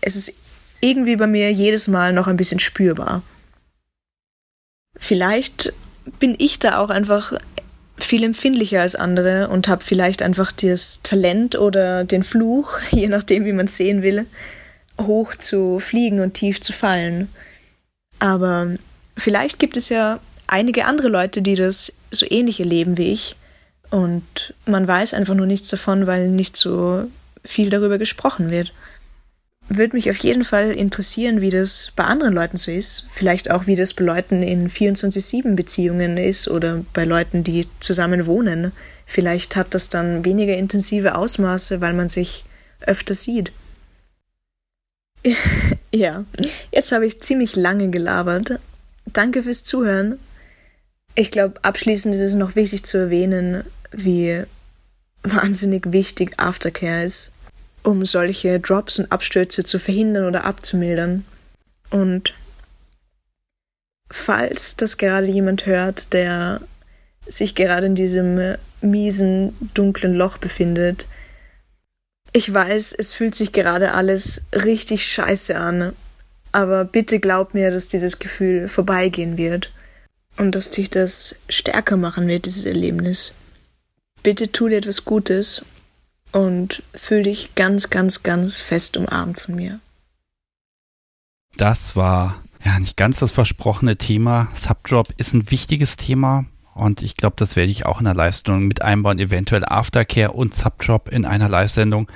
[0.00, 0.32] es ist
[0.80, 3.22] irgendwie bei mir jedes Mal noch ein bisschen spürbar.
[4.96, 5.72] Vielleicht
[6.18, 7.32] bin ich da auch einfach
[7.98, 13.44] viel empfindlicher als andere und habe vielleicht einfach das Talent oder den Fluch, je nachdem,
[13.44, 14.26] wie man es sehen will,
[15.00, 17.28] hoch zu fliegen und tief zu fallen.
[18.18, 18.76] Aber
[19.16, 23.36] vielleicht gibt es ja einige andere Leute, die das so ähnlich erleben wie ich.
[23.90, 27.04] Und man weiß einfach nur nichts davon, weil nicht so
[27.44, 28.72] viel darüber gesprochen wird
[29.72, 33.06] würde mich auf jeden Fall interessieren, wie das bei anderen Leuten so ist.
[33.08, 38.72] Vielleicht auch, wie das bei Leuten in 24-7-Beziehungen ist oder bei Leuten, die zusammen wohnen.
[39.06, 42.44] Vielleicht hat das dann weniger intensive Ausmaße, weil man sich
[42.80, 43.52] öfter sieht.
[45.92, 46.24] ja,
[46.72, 48.58] jetzt habe ich ziemlich lange gelabert.
[49.06, 50.18] Danke fürs Zuhören.
[51.14, 53.62] Ich glaube, abschließend ist es noch wichtig zu erwähnen,
[53.92, 54.42] wie
[55.22, 57.32] wahnsinnig wichtig Aftercare ist
[57.82, 61.24] um solche Drops und Abstürze zu verhindern oder abzumildern.
[61.90, 62.34] Und
[64.10, 66.60] falls das gerade jemand hört, der
[67.26, 71.06] sich gerade in diesem miesen, dunklen Loch befindet,
[72.32, 75.92] ich weiß, es fühlt sich gerade alles richtig scheiße an,
[76.52, 79.72] aber bitte glaub mir, dass dieses Gefühl vorbeigehen wird
[80.36, 83.32] und dass dich das stärker machen wird, dieses Erlebnis.
[84.22, 85.62] Bitte tu dir etwas Gutes
[86.32, 89.80] und fühl dich ganz, ganz, ganz fest umarmt von mir.
[91.56, 94.48] Das war ja nicht ganz das versprochene Thema.
[94.54, 98.66] Subdrop ist ein wichtiges Thema und ich glaube, das werde ich auch in der Live-Sendung
[98.66, 102.10] mit einbauen, eventuell Aftercare und Subdrop in einer Live-Sendung.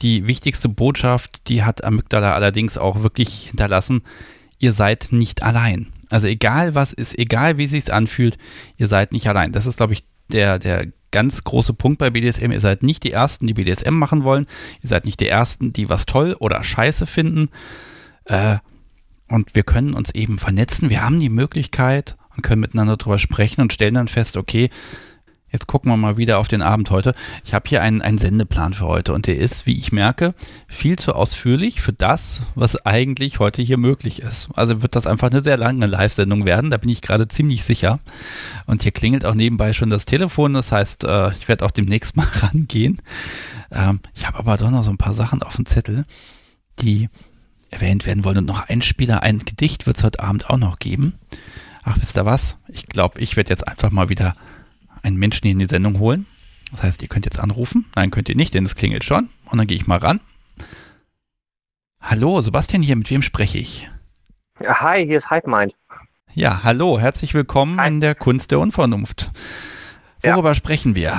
[0.00, 4.02] Die wichtigste Botschaft, die hat Amygdala allerdings auch wirklich hinterlassen,
[4.58, 5.92] ihr seid nicht allein.
[6.10, 8.38] Also egal was ist, egal wie sich anfühlt,
[8.76, 9.52] ihr seid nicht allein.
[9.52, 12.50] Das ist, glaube ich, der, der ganz große Punkt bei BDSM.
[12.50, 14.46] Ihr seid nicht die Ersten, die BDSM machen wollen.
[14.82, 17.50] Ihr seid nicht die Ersten, die was toll oder scheiße finden.
[18.24, 18.56] Äh,
[19.28, 20.90] und wir können uns eben vernetzen.
[20.90, 24.70] Wir haben die Möglichkeit und können miteinander drüber sprechen und stellen dann fest, okay,
[25.54, 27.14] Jetzt gucken wir mal wieder auf den Abend heute.
[27.44, 30.34] Ich habe hier einen, einen Sendeplan für heute und der ist, wie ich merke,
[30.66, 34.50] viel zu ausführlich für das, was eigentlich heute hier möglich ist.
[34.56, 38.00] Also wird das einfach eine sehr lange Live-Sendung werden, da bin ich gerade ziemlich sicher.
[38.66, 42.16] Und hier klingelt auch nebenbei schon das Telefon, das heißt, äh, ich werde auch demnächst
[42.16, 43.00] mal rangehen.
[43.70, 46.04] Ähm, ich habe aber doch noch so ein paar Sachen auf dem Zettel,
[46.80, 47.08] die
[47.70, 48.38] erwähnt werden wollen.
[48.38, 51.14] Und noch ein Spieler, ein Gedicht wird es heute Abend auch noch geben.
[51.84, 52.56] Ach, wisst ihr was?
[52.66, 54.34] Ich glaube, ich werde jetzt einfach mal wieder
[55.04, 56.26] einen Menschen hier in die Sendung holen.
[56.70, 57.86] Das heißt, ihr könnt jetzt anrufen.
[57.94, 59.28] Nein, könnt ihr nicht, denn es klingelt schon.
[59.50, 60.20] Und dann gehe ich mal ran.
[62.00, 63.88] Hallo, Sebastian hier, mit wem spreche ich?
[64.60, 65.74] Hi, hier ist HypeMind.
[66.32, 67.88] Ja, hallo, herzlich willkommen Hi.
[67.88, 69.30] in der Kunst der Unvernunft.
[70.22, 70.34] Ja.
[70.34, 71.12] Worüber sprechen wir?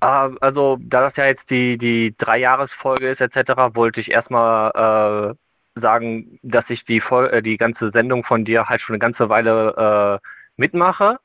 [0.00, 0.06] Äh,
[0.40, 5.34] also, da das ja jetzt die, die Dreijahresfolge ist, etc., wollte ich erstmal
[5.76, 9.00] äh, sagen, dass ich die, Fol äh, die ganze Sendung von dir halt schon eine
[9.00, 11.18] ganze Weile äh, mitmache.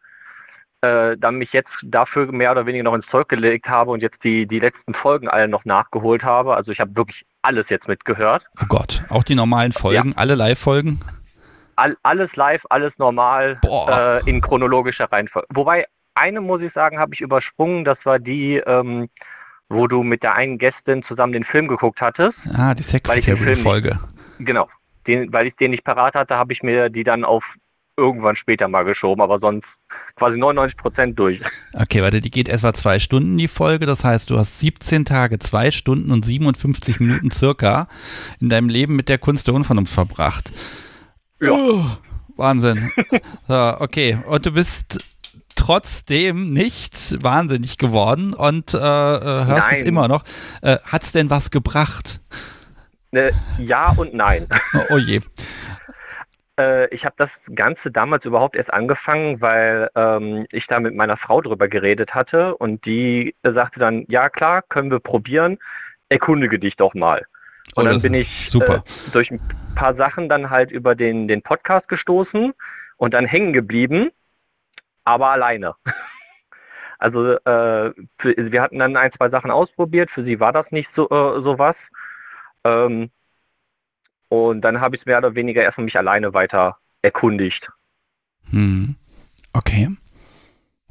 [0.83, 4.23] Äh, dann mich jetzt dafür mehr oder weniger noch ins Zeug gelegt habe und jetzt
[4.23, 6.55] die, die letzten Folgen alle noch nachgeholt habe.
[6.55, 8.45] Also ich habe wirklich alles jetzt mitgehört.
[8.59, 10.99] Oh Gott, auch die normalen Folgen, alle Live-Folgen?
[11.75, 15.47] All, alles live, alles normal, äh, in chronologischer Reihenfolge.
[15.51, 17.85] Wobei, eine muss ich sagen, habe ich übersprungen.
[17.85, 19.09] Das war die, ähm,
[19.69, 22.37] wo du mit der einen Gästin zusammen den Film geguckt hattest.
[22.57, 23.99] Ah, die Secretary-Folge.
[24.39, 24.67] Genau.
[25.05, 27.43] Den, weil ich den nicht parat hatte, habe ich mir die dann auf
[27.97, 29.67] irgendwann später mal geschoben, aber sonst
[30.15, 31.41] quasi 99 Prozent durch.
[31.73, 33.85] Okay, warte, die geht etwa zwei Stunden, die Folge.
[33.85, 37.87] Das heißt, du hast 17 Tage, zwei Stunden und 57 Minuten circa
[38.39, 40.51] in deinem Leben mit der Kunst der Unvernunft verbracht.
[41.41, 41.51] Ja.
[41.51, 41.85] Oh,
[42.35, 42.91] Wahnsinn.
[43.47, 44.99] So, okay, und du bist
[45.55, 49.85] trotzdem nicht wahnsinnig geworden und äh, äh, hörst es Nein.
[49.85, 50.23] immer noch.
[50.61, 52.21] Äh, Hat es denn was gebracht?
[53.11, 54.47] Äh, ja und nein.
[54.73, 55.19] Oh, oh je.
[56.59, 61.17] Äh, ich habe das Ganze damals überhaupt erst angefangen, weil ähm, ich da mit meiner
[61.17, 65.57] Frau drüber geredet hatte und die sagte dann, ja klar, können wir probieren,
[66.09, 67.25] erkundige dich doch mal.
[67.75, 68.77] Und Oh, dann bin ich super.
[68.77, 69.39] Äh, durch ein
[69.75, 72.53] paar Sachen dann halt über den, den Podcast gestoßen
[72.97, 74.11] und dann hängen geblieben,
[75.03, 75.75] aber alleine.
[77.03, 80.87] Also äh, für, wir hatten dann ein, zwei Sachen ausprobiert, für sie war das nicht
[80.95, 81.75] so äh, sowas.
[82.63, 83.09] Ähm,
[84.31, 87.69] und dann habe ich es mehr oder weniger erstmal mich alleine weiter erkundigt.
[88.49, 88.95] Hm.
[89.51, 89.89] Okay.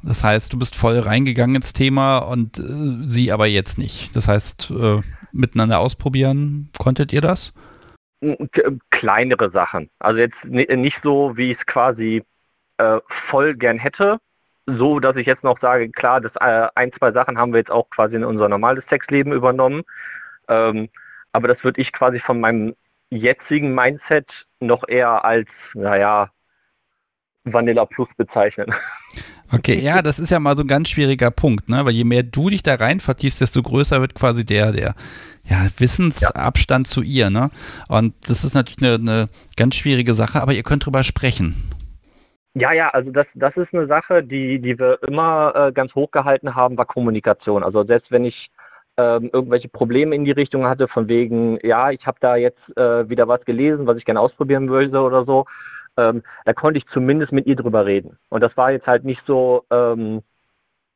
[0.02, 4.14] Das heißt, du bist voll reingegangen ins Thema und äh, sie aber jetzt nicht.
[4.14, 5.00] Das heißt, äh,
[5.32, 7.54] miteinander ausprobieren, konntet ihr das?
[8.90, 9.88] Kleinere Sachen.
[10.00, 12.22] Also jetzt ni- nicht so, wie ich es quasi
[12.76, 14.18] äh, voll gern hätte.
[14.66, 17.70] So, dass ich jetzt noch sage, klar, das äh, ein, zwei Sachen haben wir jetzt
[17.70, 19.82] auch quasi in unser normales Sexleben übernommen.
[20.48, 20.90] Ähm,
[21.32, 22.74] aber das würde ich quasi von meinem
[23.10, 24.26] jetzigen Mindset
[24.60, 26.30] noch eher als, naja,
[27.44, 28.72] Vanilla Plus bezeichnen.
[29.52, 31.84] Okay, ja, das ist ja mal so ein ganz schwieriger Punkt, ne?
[31.84, 34.94] Weil je mehr du dich da rein vertiefst, desto größer wird quasi der, der
[35.42, 37.50] ja, Wissensabstand zu ihr, ne?
[37.88, 41.56] Und das ist natürlich eine, eine ganz schwierige Sache, aber ihr könnt drüber sprechen.
[42.54, 46.54] Ja, ja, also das, das ist eine Sache, die, die wir immer äh, ganz hochgehalten
[46.54, 47.64] haben, war Kommunikation.
[47.64, 48.50] Also selbst wenn ich
[49.00, 53.08] ähm, irgendwelche Probleme in die Richtung hatte, von wegen, ja, ich habe da jetzt äh,
[53.08, 55.46] wieder was gelesen, was ich gerne ausprobieren würde oder so,
[55.96, 58.18] ähm, da konnte ich zumindest mit ihr drüber reden.
[58.28, 60.22] Und das war jetzt halt nicht so, ähm,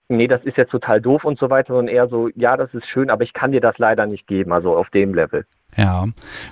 [0.08, 2.86] nee, das ist jetzt total doof und so weiter, sondern eher so, ja, das ist
[2.86, 5.46] schön, aber ich kann dir das leider nicht geben, also auf dem Level.
[5.76, 6.06] Ja,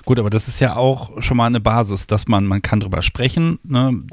[0.05, 3.01] gut, aber das ist ja auch schon mal eine Basis, dass man, man kann drüber
[3.01, 3.59] sprechen.
[3.63, 4.03] Ne?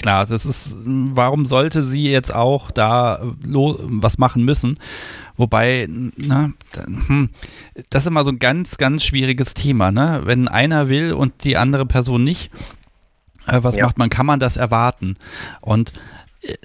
[0.00, 4.78] Klar, das ist, warum sollte sie jetzt auch da lo, was machen müssen?
[5.38, 6.52] Wobei, ne,
[7.06, 7.30] hm,
[7.88, 10.22] das ist immer so ein ganz, ganz schwieriges Thema, ne?
[10.24, 12.50] Wenn einer will und die andere Person nicht,
[13.46, 13.86] äh, was Ja.
[13.86, 14.10] macht man?
[14.10, 15.14] Kann man das erwarten?
[15.62, 15.92] Und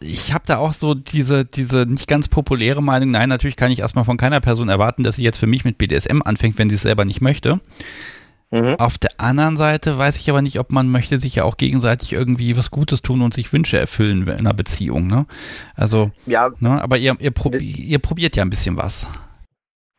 [0.02, 3.80] ich habe da auch so diese, diese nicht ganz populäre Meinung, nein, natürlich kann ich
[3.80, 6.76] erstmal von keiner Person erwarten, dass sie jetzt für mich mit BDSM anfängt, wenn sie
[6.76, 7.60] es selber nicht möchte.
[8.54, 8.76] Mhm.
[8.78, 12.14] Auf der anderen Seite weiß ich aber nicht, ob man möchte sich ja auch gegenseitig
[12.14, 15.26] irgendwie was Gutes tun und sich Wünsche erfüllen in einer Beziehung, ne?
[15.76, 19.08] Also, Ja, ne, aber ihr, ihr, probi ihr probiert ja ein bisschen was.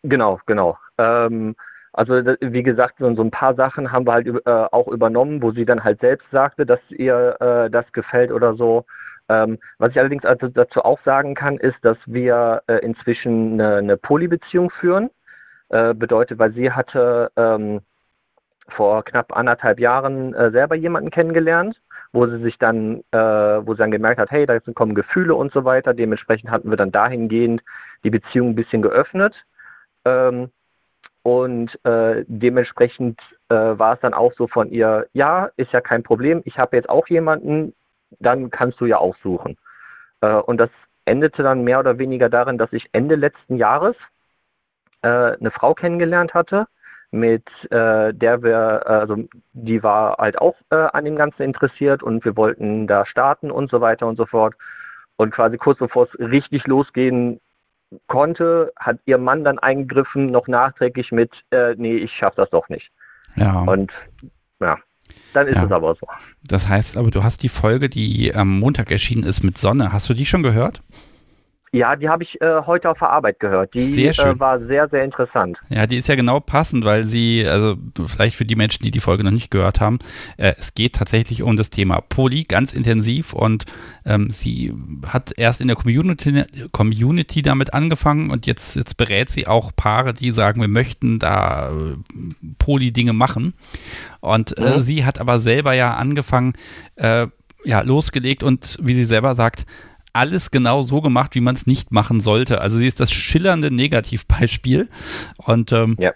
[0.05, 0.78] Genau, genau.
[0.98, 1.57] Ähm,
[1.92, 5.50] also wie gesagt, so, so ein paar Sachen haben wir halt äh, auch übernommen, wo
[5.50, 8.84] sie dann halt selbst sagte, dass ihr äh, das gefällt oder so.
[9.28, 13.76] Ähm, was ich allerdings also dazu auch sagen kann, ist, dass wir äh, inzwischen eine,
[13.78, 15.11] eine Polybeziehung führen.
[15.70, 17.80] Äh, bedeutet, weil sie hatte ähm,
[18.69, 21.81] vor knapp anderthalb Jahren äh, selber jemanden kennengelernt,
[22.12, 25.53] wo sie sich dann, äh, wo sie dann gemerkt hat, hey, da kommen Gefühle und
[25.53, 25.95] so weiter.
[25.95, 27.62] Dementsprechend hatten wir dann dahingehend
[28.05, 29.35] die Beziehung ein bisschen geöffnet.
[30.05, 30.51] Ähm,
[31.23, 36.03] und äh, dementsprechend äh, war es dann auch so von ihr, ja, ist ja kein
[36.03, 37.75] Problem, ich habe jetzt auch jemanden,
[38.21, 39.57] dann kannst du ja auch suchen.
[40.21, 40.69] Äh, und das
[41.07, 43.97] endete dann mehr oder weniger darin, dass ich Ende letzten Jahres
[45.03, 46.67] äh, eine Frau kennengelernt hatte,
[47.11, 49.16] mit äh, der wir, also
[49.52, 53.70] die war halt auch äh, an dem Ganzen interessiert und wir wollten da starten und
[53.70, 54.55] so weiter und so fort.
[55.16, 57.40] Und quasi kurz bevor es richtig losgehen
[58.09, 62.68] konnte, hat ihr Mann dann eingegriffen, noch nachträglich mit, äh, nee, ich schaffe das doch
[62.68, 62.90] nicht.
[63.36, 63.61] Ja.
[63.62, 63.92] Und
[64.61, 64.76] ja,
[65.32, 65.64] dann ist Ja.
[65.64, 66.07] es aber so.
[66.48, 69.92] Das heißt aber, du hast die Folge, die am Montag erschienen ist mit Sonne.
[69.92, 70.82] Hast du die schon gehört?
[71.75, 73.75] Ja, die habe ich äh, heute auf der Arbeit gehört.
[73.75, 74.16] Die Sehr.
[74.16, 75.59] Äh, war sehr, sehr interessant.
[75.70, 77.75] Ja, die ist ja genau passend, weil sie, also
[78.07, 79.99] vielleicht für die Menschen, die die Folge noch nicht gehört haben,
[80.37, 83.64] äh, es geht tatsächlich um das Thema Poly ganz intensiv und
[84.07, 84.72] ähm, sie
[85.09, 90.14] hat erst in der Community, Community damit angefangen und jetzt, jetzt berät sie auch Paare,
[90.14, 91.97] die sagen, wir möchten da äh,
[92.59, 93.55] Poly-Dinge machen.
[94.20, 94.81] Und äh, Mhm.
[94.81, 96.53] sie hat aber selber ja angefangen,
[96.95, 97.27] äh,
[97.64, 99.66] ja, losgelegt und wie sie selber sagt,
[100.15, 102.61] alles genau so gemacht, wie man es nicht machen sollte.
[102.61, 104.89] Also sie ist das schillernde Negativbeispiel.
[105.37, 106.12] Und ähm, Ja.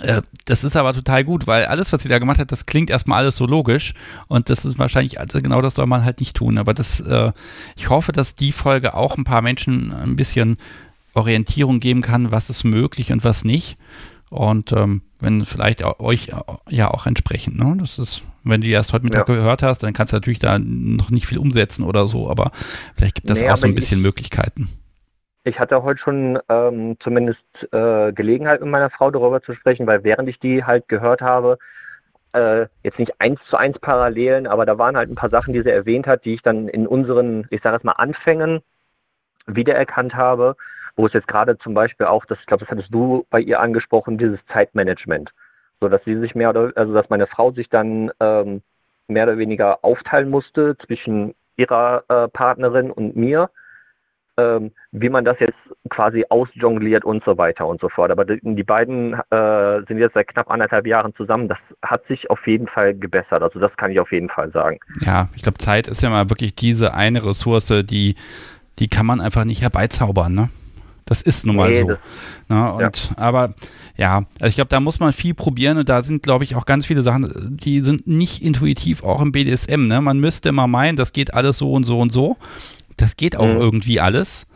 [0.00, 2.90] äh, das ist aber total gut, weil alles, was sie da gemacht hat, das klingt
[2.90, 3.92] erstmal alles so logisch.
[4.28, 6.58] Und das ist wahrscheinlich, also genau das soll man halt nicht tun.
[6.58, 7.32] Aber das, äh,
[7.76, 10.56] ich hoffe, dass die Folge auch ein paar Menschen ein bisschen
[11.14, 13.76] Orientierung geben kann, was ist möglich und was nicht.
[14.34, 16.34] Und ähm, wenn vielleicht euch äh,
[16.68, 17.76] ja auch entsprechend, ne?
[17.78, 19.34] Das ist, wenn du die erst heute Mittag Ja.
[19.36, 22.50] gehört hast, dann kannst du natürlich da noch nicht viel umsetzen oder so, aber
[22.96, 24.68] vielleicht gibt es Nee, auch so ein bisschen Möglichkeiten.
[25.44, 27.38] Ich hatte heute schon ähm, zumindest
[27.70, 31.58] äh, Gelegenheit mit meiner Frau darüber zu sprechen, weil während ich die halt gehört habe,
[32.32, 35.62] äh, jetzt nicht eins zu eins Parallelen, aber da waren halt ein paar Sachen, die
[35.62, 38.62] sie erwähnt hat, die ich dann in unseren, ich sage es mal, Anfängen
[39.46, 40.56] wiedererkannt habe,
[40.96, 43.60] wo es jetzt gerade zum Beispiel auch, das, ich glaube, das hattest du bei ihr
[43.60, 45.30] angesprochen, dieses Zeitmanagement.
[45.80, 48.62] So dass sie sich mehr oder also dass meine Frau sich dann ähm,
[49.08, 53.50] mehr oder weniger aufteilen musste zwischen ihrer äh, Partnerin und mir
[54.36, 55.58] ähm, wie man das jetzt
[55.90, 58.10] quasi ausjongliert und so weiter und so fort.
[58.10, 61.48] Aber die, die beiden äh, sind jetzt seit knapp anderthalb Jahren zusammen.
[61.48, 63.42] Das hat sich auf jeden Fall gebessert.
[63.42, 64.78] Also das kann ich auf jeden Fall sagen.
[65.00, 68.16] Ja, ich glaube, Zeit ist ja mal wirklich diese eine Ressource, die,
[68.78, 70.48] die kann man einfach nicht herbeizaubern, ne?
[71.06, 71.86] Das ist nun mal Nee, so.
[71.88, 71.98] das-
[72.48, 72.72] Ne?
[72.72, 73.54] Und aber
[73.96, 76.66] ja, also ich glaube, da muss man viel probieren und da sind, glaube ich, auch
[76.66, 79.86] ganz viele Sachen, die sind nicht intuitiv auch im BDSM.
[79.86, 80.00] Ne?
[80.00, 82.36] Man müsste immer meinen, das geht alles so und so und so.
[82.96, 83.56] Das geht auch Mhm.
[83.60, 84.46] irgendwie alles.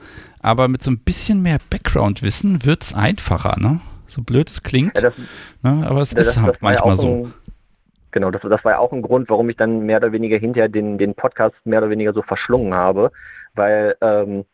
[0.40, 3.80] Aber mit so ein bisschen mehr Background-Wissen wird es einfacher, ne?
[4.06, 4.94] So blöd es klingt.
[4.94, 5.14] Ja, das,
[5.62, 5.86] ne?
[5.88, 7.24] Aber es das, ist das halt ja manchmal so.
[7.24, 7.34] Ein,
[8.12, 10.68] genau, das, das war ja auch ein Grund, warum ich dann mehr oder weniger hinterher
[10.68, 13.10] den, den Podcast mehr oder weniger so verschlungen habe,
[13.54, 14.44] weil ähm,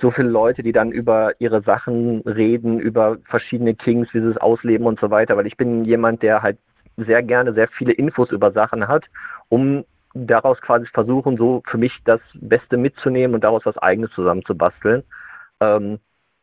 [0.00, 4.36] so viele Leute, die dann über ihre Sachen reden, über verschiedene Kings, wie sie es
[4.36, 6.58] ausleben und so weiter, weil ich bin jemand, der halt
[6.96, 9.04] sehr gerne sehr viele Infos über Sachen hat,
[9.48, 15.02] um daraus quasi versuchen, so für mich das Beste mitzunehmen und daraus was Eigenes zusammenzubasteln.
[15.60, 15.98] Ähm,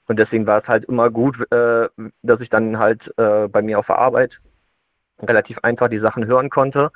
[0.07, 1.88] und deswegen war es halt immer gut, äh,
[2.21, 4.38] dass ich dann halt äh, bei mir auf der Arbeit
[5.21, 6.91] relativ einfach die Sachen hören konnte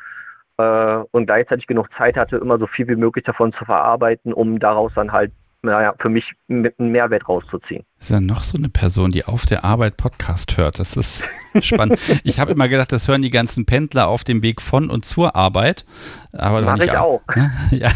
[0.58, 4.60] äh, und gleichzeitig genug Zeit hatte, immer so viel wie möglich davon zu verarbeiten, um
[4.60, 5.32] daraus dann halt,
[5.66, 7.84] naja, für mich mit einen Mehrwert rauszuziehen.
[8.00, 10.80] Ist ja noch so eine Person, die auf der Arbeit Podcast hört.
[10.80, 11.28] Das ist
[11.60, 12.00] spannend.
[12.24, 15.36] ich habe immer gedacht, das hören die ganzen Pendler auf dem Weg von und zur
[15.36, 15.86] Arbeit.
[16.34, 17.22] Aber doch Mach nicht ich auch.
[17.36, 17.52] Ne?
[17.72, 17.92] Ja.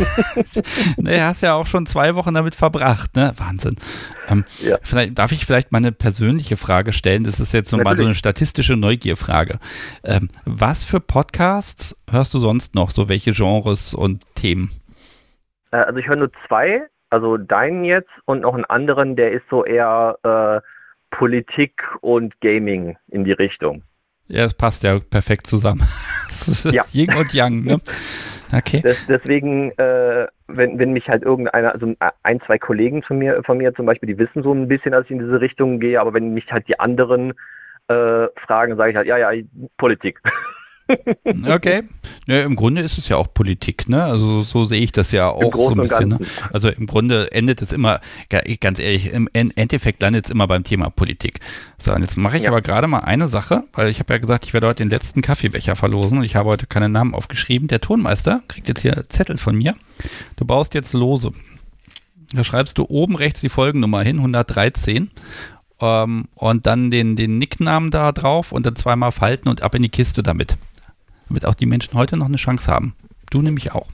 [0.97, 3.33] nee, hast ja auch schon zwei Wochen damit verbracht, ne?
[3.37, 3.75] Wahnsinn.
[4.27, 4.77] Ähm, Ja.
[4.81, 7.23] vielleicht, darf ich vielleicht mal eine persönliche Frage stellen?
[7.23, 9.59] Das ist jetzt so mal so eine statistische Neugierfrage.
[10.03, 12.89] Ähm, was für Podcasts hörst du sonst noch?
[12.91, 14.71] So welche Genres und Themen?
[15.71, 19.43] Äh, also ich höre nur zwei, also deinen jetzt und noch einen anderen, der ist
[19.49, 23.83] so eher äh, Politik und Gaming in die Richtung.
[24.27, 25.81] Ja, das passt ja perfekt zusammen.
[26.29, 26.85] Das Ja.
[26.93, 27.81] Yin und Yang, ne?
[28.51, 28.81] Okay.
[28.81, 31.93] Des, deswegen, äh, wenn, wenn mich halt irgendeiner, also
[32.23, 35.05] ein, zwei Kollegen von mir, von mir zum Beispiel, die wissen so ein bisschen, dass
[35.05, 37.33] ich in diese Richtung gehe, aber wenn mich halt die anderen
[37.89, 39.31] äh, fragen, sage ich halt, ja, ja,
[39.77, 40.19] Politik.
[41.47, 41.83] Okay.
[42.27, 44.03] Ja, Im Grunde ist es ja auch Politik, ne?
[44.03, 46.09] Also so sehe ich das ja auch so ein bisschen.
[46.09, 46.19] Ne?
[46.51, 50.47] Also im Grunde endet es immer, ga- ganz ehrlich, im En- Endeffekt landet es immer
[50.47, 51.39] beim Thema Politik.
[51.77, 52.49] So, und jetzt mache ich Ja.
[52.49, 55.21] aber gerade mal eine Sache, weil ich habe ja gesagt, ich werde heute den letzten
[55.21, 57.67] Kaffeebecher verlosen und ich habe heute keine Namen aufgeschrieben.
[57.67, 59.75] Der Tonmeister kriegt jetzt hier Zettel von mir.
[60.37, 61.31] Du baust jetzt Lose.
[62.33, 65.11] Da schreibst du oben rechts die Folgennummer hin, 113.
[65.81, 69.81] Ähm, und dann den, den Nicknamen da drauf und dann zweimal falten und ab in
[69.83, 70.57] die Kiste damit
[71.29, 72.93] damit auch die Menschen heute noch eine Chance haben.
[73.29, 73.87] Du nämlich auch.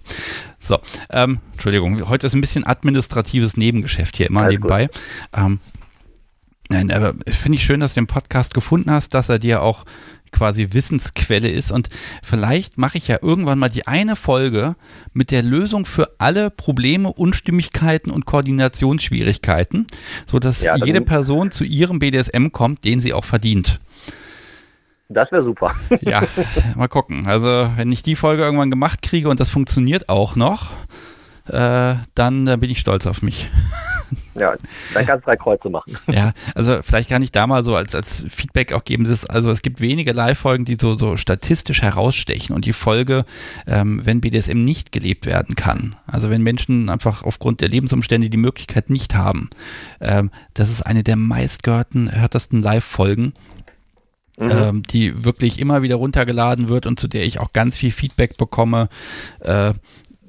[0.60, 0.80] So,
[1.12, 4.90] ähm, Entschuldigung, heute ist ein bisschen administratives Nebengeschäft hier immer Alles nebenbei.
[5.36, 5.60] Ähm,
[6.70, 9.62] nein, aber es finde ich schön, dass du den Podcast gefunden hast, dass er dir
[9.62, 9.86] auch
[10.32, 11.90] quasi Wissensquelle ist und
[12.22, 14.76] vielleicht mache ich ja irgendwann mal die eine Folge
[15.14, 19.88] mit der Lösung für alle Probleme, Unstimmigkeiten und Koordinationsschwierigkeiten,
[20.26, 23.80] sodass Ja, jede Person zu ihrem BDSM kommt, den sie auch verdient.
[25.10, 25.76] Das wäre super.
[26.02, 26.24] Ja,
[26.76, 27.28] mal gucken.
[27.28, 30.72] Also, wenn ich die Folge irgendwann gemacht kriege und das funktioniert auch noch,
[31.48, 33.50] äh, dann, dann bin ich stolz auf mich.
[34.36, 34.54] Ja,
[34.94, 35.98] dann kannst du drei Kreuze machen.
[36.12, 39.50] Ja, also vielleicht kann ich da mal so als, als Feedback auch geben, dass, also
[39.50, 43.26] es gibt wenige Live-Folgen, die so, so statistisch herausstechen und die Folge,
[43.66, 48.38] ähm, wenn BDSM nicht gelebt werden kann, also wenn Menschen einfach aufgrund der Lebensumstände die
[48.38, 49.50] Möglichkeit nicht haben,
[50.02, 53.34] ähm, das ist eine der meistgehörten, hörtesten Live-Folgen.
[54.38, 54.50] Mhm.
[54.52, 58.36] Ähm, die wirklich immer wieder runtergeladen wird und zu der ich auch ganz viel Feedback
[58.36, 58.90] bekomme.
[59.40, 59.74] Äh,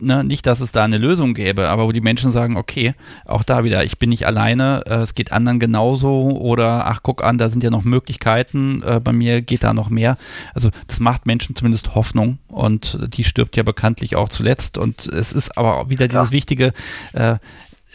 [0.01, 2.95] ne, nicht, dass es da eine Lösung gäbe, aber wo die Menschen sagen, okay,
[3.25, 7.25] auch da wieder, ich bin nicht alleine, äh, es geht anderen genauso oder ach, guck
[7.25, 10.17] an, da sind ja noch Möglichkeiten, äh, bei mir geht da noch mehr.
[10.55, 15.33] Also das macht Menschen zumindest Hoffnung und die stirbt ja bekanntlich auch zuletzt und es
[15.33, 16.73] ist aber auch wieder dieses Wichtige,
[17.13, 17.37] äh,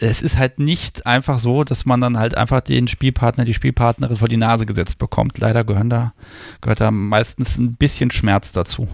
[0.02, 4.16] es ist halt nicht einfach so, dass man dann halt einfach den Spielpartner, die Spielpartnerin
[4.16, 5.38] vor die Nase gesetzt bekommt.
[5.38, 6.12] Leider gehören da,
[6.60, 8.88] gehört da meistens ein bisschen Schmerz dazu.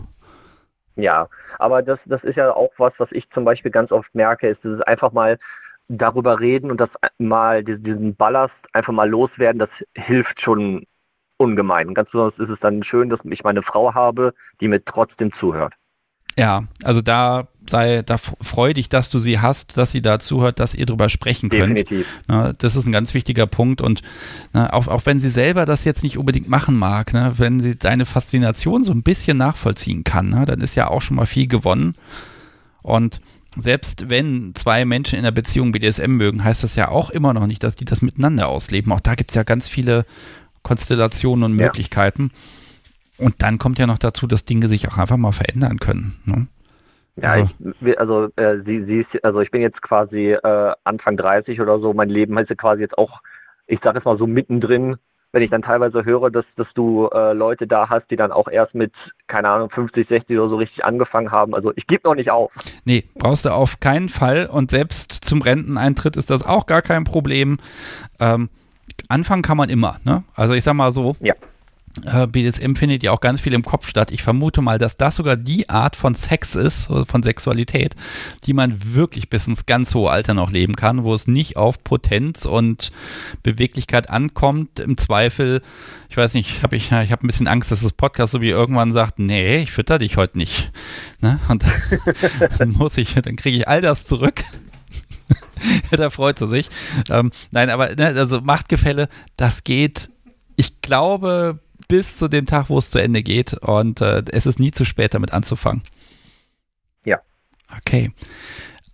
[0.96, 1.28] Ja,
[1.58, 4.62] aber das, das ist ja auch was, was ich zum Beispiel ganz oft merke, ist
[4.62, 5.38] dieses einfach mal
[5.88, 10.84] darüber reden und das mal, diesen Ballast einfach mal loswerden, das hilft schon
[11.38, 11.88] ungemein.
[11.88, 15.32] Und ganz besonders ist es dann schön, dass ich meine Frau habe, die mir trotzdem
[15.32, 15.72] zuhört.
[16.36, 20.60] Ja, also da sei, da freu dich, dass du sie hast, dass sie da zuhört,
[20.60, 21.84] dass ihr drüber sprechen könnt.
[22.26, 24.02] Na, das ist ein ganz wichtiger Punkt und
[24.52, 27.76] na, auch, auch wenn sie selber das jetzt nicht unbedingt machen mag, ne, wenn sie
[27.76, 31.46] deine Faszination so ein bisschen nachvollziehen kann, ne, dann ist ja auch schon mal viel
[31.46, 31.94] gewonnen.
[32.82, 33.20] Und
[33.56, 37.46] selbst wenn zwei Menschen in einer Beziehung BDSM mögen, heißt das ja auch immer noch
[37.46, 38.92] nicht, dass die das miteinander ausleben.
[38.92, 40.06] Auch da gibt es ja ganz viele
[40.62, 42.30] Konstellationen und Möglichkeiten.
[43.18, 43.26] Ja.
[43.26, 46.16] Und dann kommt ja noch dazu, dass Dinge sich auch einfach mal verändern können.
[46.24, 46.46] Ne?
[47.22, 47.50] Ja, also,
[47.80, 51.78] ich, also äh, sie, sie ist, also ich bin jetzt quasi äh, Anfang 30 oder
[51.80, 51.92] so.
[51.92, 53.20] Mein Leben ist ja quasi jetzt auch,
[53.66, 54.96] ich sage jetzt mal so mittendrin.
[55.30, 58.48] Wenn ich dann teilweise höre, dass, dass du äh, Leute da hast, die dann auch
[58.48, 58.92] erst mit,
[59.26, 61.54] keine Ahnung, 50, 60 oder so richtig angefangen haben.
[61.54, 62.50] Also ich gebe noch nicht auf.
[62.86, 64.48] Nee, brauchst du auf keinen Fall.
[64.50, 67.58] Und selbst zum Renteneintritt ist das auch gar kein Problem.
[68.20, 68.48] Ähm,
[69.10, 69.98] anfangen kann man immer.
[70.04, 70.24] Ne?
[70.34, 71.14] Also ich sag mal so.
[71.20, 71.34] Ja
[72.26, 74.10] BDSM findet ja auch ganz viel im Kopf statt.
[74.10, 77.94] Ich vermute mal, dass das sogar die Art von Sex ist, von Sexualität,
[78.44, 81.82] die man wirklich bis ins ganz hohe Alter noch leben kann, wo es nicht auf
[81.82, 82.92] Potenz und
[83.42, 84.80] Beweglichkeit ankommt.
[84.80, 85.62] Im Zweifel,
[86.08, 88.50] ich weiß nicht, hab ich, ich habe ein bisschen Angst, dass das Podcast so wie
[88.50, 90.70] irgendwann sagt, nee, ich fütter dich heute nicht.
[91.20, 91.38] Ne?
[91.48, 91.64] Und
[92.58, 94.44] dann muss ich, dann kriege ich all das zurück.
[95.90, 96.68] da freut sie sich.
[97.10, 100.10] Ähm, nein, aber ne, also Machtgefälle, das geht,
[100.56, 103.54] ich glaube, bis zu dem Tag, wo es zu Ende geht.
[103.54, 105.82] Und äh, es ist nie zu spät, damit anzufangen.
[107.04, 107.18] Ja.
[107.76, 108.12] Okay.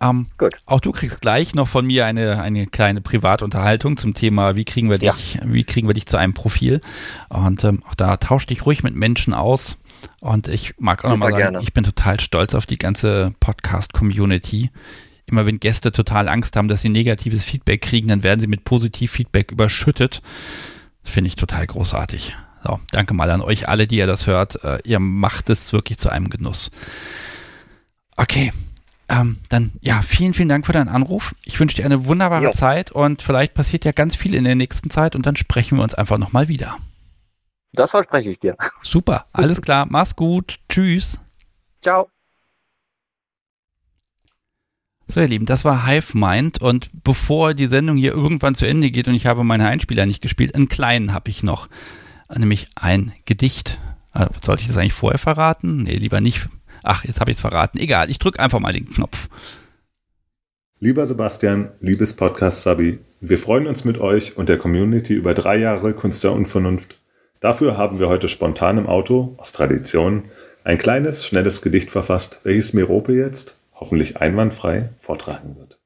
[0.01, 0.55] Ähm, Gut.
[0.65, 4.89] Auch du kriegst gleich noch von mir eine, eine kleine Privatunterhaltung zum Thema, wie kriegen
[4.89, 5.41] wir dich, ja.
[5.45, 6.81] wie kriegen wir dich zu einem Profil.
[7.29, 9.77] Und ähm, auch da tausch dich ruhig mit Menschen aus.
[10.19, 11.59] Und ich mag auch nochmal sagen, gerne.
[11.61, 14.69] ich bin total stolz auf die ganze Podcast-Community.
[15.25, 18.63] Immer wenn Gäste total Angst haben, dass sie negatives Feedback kriegen, dann werden sie mit
[18.63, 20.21] Positiv-Feedback überschüttet.
[21.03, 22.35] Finde ich total großartig.
[22.65, 24.63] So, danke mal an euch alle, die ihr das hört.
[24.63, 26.71] Äh, ihr macht es wirklich zu einem Genuss.
[28.17, 28.51] Okay,
[29.07, 31.35] ähm, dann ja, vielen, vielen Dank für deinen Anruf.
[31.43, 32.51] Ich wünsche dir eine wunderbare jo.
[32.51, 35.83] Zeit und vielleicht passiert ja ganz viel in der nächsten Zeit und dann sprechen wir
[35.83, 36.77] uns einfach nochmal wieder.
[37.73, 38.57] Das verspreche ich dir.
[38.81, 39.85] Super, alles klar.
[39.87, 40.59] Mach's gut.
[40.69, 41.19] Tschüss.
[41.83, 42.09] Ciao.
[45.07, 48.89] So, ihr Lieben, das war Hive Mind und bevor die Sendung hier irgendwann zu Ende
[48.89, 51.69] geht und ich habe meine Einspieler nicht gespielt, einen kleinen habe ich noch
[52.33, 53.79] nämlich ein Gedicht.
[54.13, 55.83] Äh, sollte ich das eigentlich vorher verraten?
[55.83, 56.47] Nee, lieber nicht.
[56.83, 57.77] Ach, jetzt habe ich es verraten.
[57.79, 59.27] Egal, ich drücke einfach mal den Knopf.
[60.79, 65.57] Lieber Sebastian, liebes Podcast Sabi, wir freuen uns mit euch und der Community über drei
[65.57, 66.99] Jahre Kunst der Unvernunft.
[67.39, 70.23] Dafür haben wir heute spontan im Auto, aus Tradition,
[70.63, 75.79] ein kleines, schnelles Gedicht verfasst, welches Merope jetzt, hoffentlich einwandfrei, vortragen wird.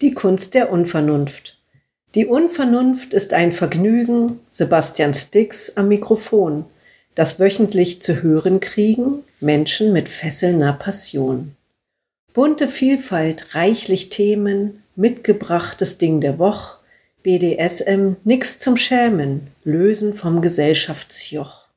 [0.00, 1.61] Die Kunst der Unvernunft.
[2.14, 6.66] Die Unvernunft ist ein Vergnügen, Sebastian Stix am Mikrofon,
[7.14, 11.56] das wöchentlich zu hören kriegen Menschen mit fesselnder Passion.
[12.34, 16.76] Bunte Vielfalt, reichlich Themen, mitgebrachtes Ding der Woch,
[17.22, 21.68] BDSM, nix zum Schämen, lösen vom Gesellschaftsjoch.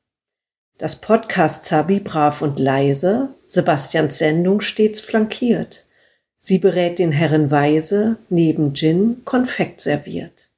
[0.76, 5.85] Das Podcast Zabi brav und leise, Sebastians Sendung stets flankiert.
[6.48, 10.48] Sie berät den Herren weise, neben Gin Konfekt serviert.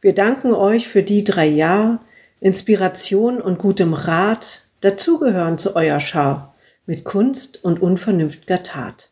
[0.00, 1.98] Wir danken euch für die drei Jahre,
[2.40, 6.54] Inspiration und gutem Rat, dazugehören zu euer Schar,
[6.86, 9.10] mit Kunst und unvernünftiger Tat.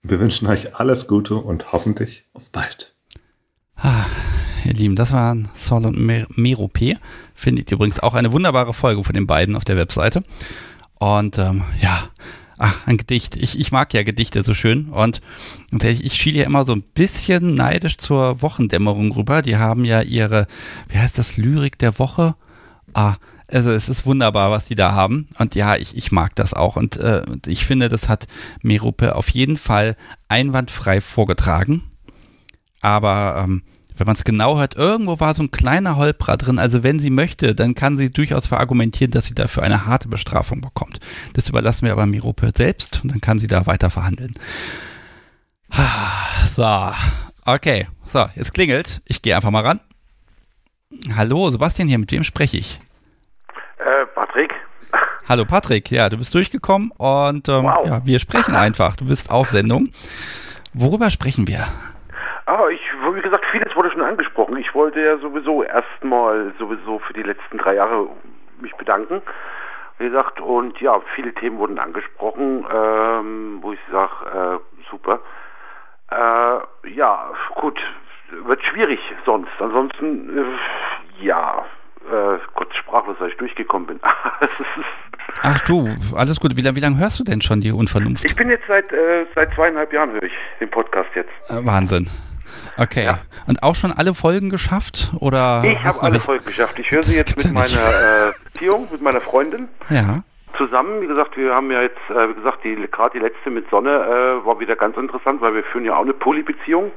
[0.00, 2.94] Wir wünschen euch alles Gute und hoffentlich auf bald.
[3.76, 4.06] Ah,
[4.64, 6.96] ihr Lieben, das waren Sol und Mer Merope.
[7.34, 10.24] Findet ihr übrigens auch eine wunderbare Folge von den beiden auf der Webseite.
[10.94, 12.08] Und ähm, ja,
[12.58, 13.36] ach, ein Gedicht.
[13.36, 15.20] Ich, ich mag ja Gedichte so schön und
[15.82, 19.42] ich schiele ja immer so ein bisschen neidisch zur Wochendämmerung rüber.
[19.42, 20.46] Die haben ja ihre,
[20.88, 22.34] wie heißt das, Lyrik der Woche?
[22.94, 23.16] Ah,
[23.50, 25.26] also es ist wunderbar, was die da haben.
[25.38, 26.76] Und ja, ich, ich mag das auch.
[26.76, 28.26] Und äh, ich finde, das hat
[28.62, 29.96] Merupe auf jeden Fall
[30.28, 31.84] einwandfrei vorgetragen.
[32.80, 33.62] Aber ähm,
[33.98, 36.58] wenn man es genau hört, irgendwo war so ein kleiner Holprer drin.
[36.58, 40.60] Also wenn sie möchte, dann kann sie durchaus verargumentieren, dass sie dafür eine harte Bestrafung
[40.60, 41.00] bekommt.
[41.34, 44.32] Das überlassen wir aber Mirope selbst und dann kann sie da weiter verhandeln.
[46.46, 46.90] So,
[47.44, 47.88] okay.
[48.04, 49.02] So, jetzt klingelt.
[49.06, 49.80] Ich gehe einfach mal ran.
[51.14, 52.80] Hallo, Sebastian hier, mit wem spreche ich?
[53.78, 54.50] Äh, Patrick.
[55.28, 57.86] Hallo Patrick, ja, du bist durchgekommen und ähm, wow.
[57.86, 58.96] ja, wir sprechen einfach.
[58.96, 59.90] Du bist auf Sendung.
[60.72, 61.66] Worüber sprechen wir?
[62.46, 62.80] Ah, ich,
[63.14, 64.56] wie gesagt, vieles wurde schon angesprochen.
[64.56, 68.08] Ich wollte ja sowieso erstmal sowieso für die letzten drei Jahre
[68.60, 69.22] mich bedanken.
[69.98, 75.20] Wie gesagt, und ja, viele Themen wurden angesprochen, ähm, wo ich sage, äh, super.
[76.10, 77.80] Äh, ja, gut,
[78.30, 79.50] wird schwierig sonst.
[79.58, 81.64] Ansonsten, äh, ja,
[82.10, 84.00] äh, Gott sprachlos, als ich durchgekommen bin.
[85.42, 86.56] Ach du, alles gut.
[86.56, 88.24] Wie, wie lange hörst du denn schon die Unvernunft?
[88.24, 91.30] Ich bin jetzt seit, äh, seit zweieinhalb Jahren höre ich den Podcast jetzt.
[91.50, 92.08] Äh, Wahnsinn.
[92.78, 93.04] Okay.
[93.04, 93.18] Ja.
[93.46, 95.10] Und auch schon alle Folgen geschafft?
[95.18, 96.78] Oder ich habe alle Folgen geschafft.
[96.78, 99.68] Ich höre sie jetzt mit meiner äh, Beziehung, mit meiner Freundin.
[99.90, 100.22] Ja.
[100.56, 103.68] Zusammen, wie gesagt, wir haben ja jetzt, äh, wie gesagt, die gerade die letzte mit
[103.70, 106.92] Sonne äh, war wieder ganz interessant, weil wir führen ja auch eine Polybeziehung.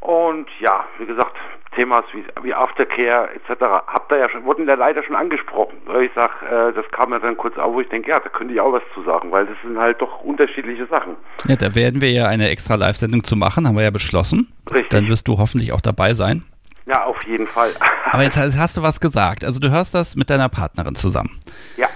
[0.00, 1.36] Und ja, wie gesagt,
[1.74, 3.60] Themas wie, wie Aftercare etc.
[3.86, 5.76] habt ihr ja schon, wurden ja leider schon angesprochen.
[6.02, 8.54] Ich sag, äh, das kam ja dann kurz auf, wo ich denke, ja, da könnte
[8.54, 11.16] ich auch was zu sagen, weil das sind halt doch unterschiedliche Sachen.
[11.46, 14.52] Ja, da werden wir ja eine extra Live-Sendung zu machen, haben wir ja beschlossen.
[14.72, 14.90] Richtig.
[14.90, 16.44] Dann wirst du hoffentlich auch dabei sein.
[16.88, 17.70] Ja, auf jeden Fall.
[18.12, 19.44] Aber jetzt hast du was gesagt.
[19.44, 21.38] Also du hörst das mit deiner Partnerin zusammen.
[21.76, 21.88] Ja.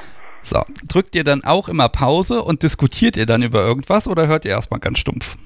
[0.42, 4.44] So, drückt ihr dann auch immer Pause und diskutiert ihr dann über irgendwas oder hört
[4.44, 5.36] ihr erstmal ganz stumpf?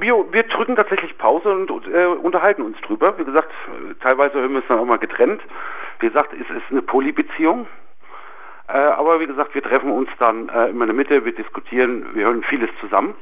[0.00, 3.18] Wir, wir drücken tatsächlich Pause und äh, unterhalten uns drüber.
[3.18, 3.50] Wie gesagt,
[4.00, 5.42] teilweise hören wir es dann auch mal getrennt.
[6.00, 7.66] Wie gesagt, es ist eine Polybeziehung.
[8.68, 12.06] Äh, aber wie gesagt, wir treffen uns dann äh, immer in der Mitte, wir diskutieren,
[12.14, 13.14] wir hören vieles zusammen.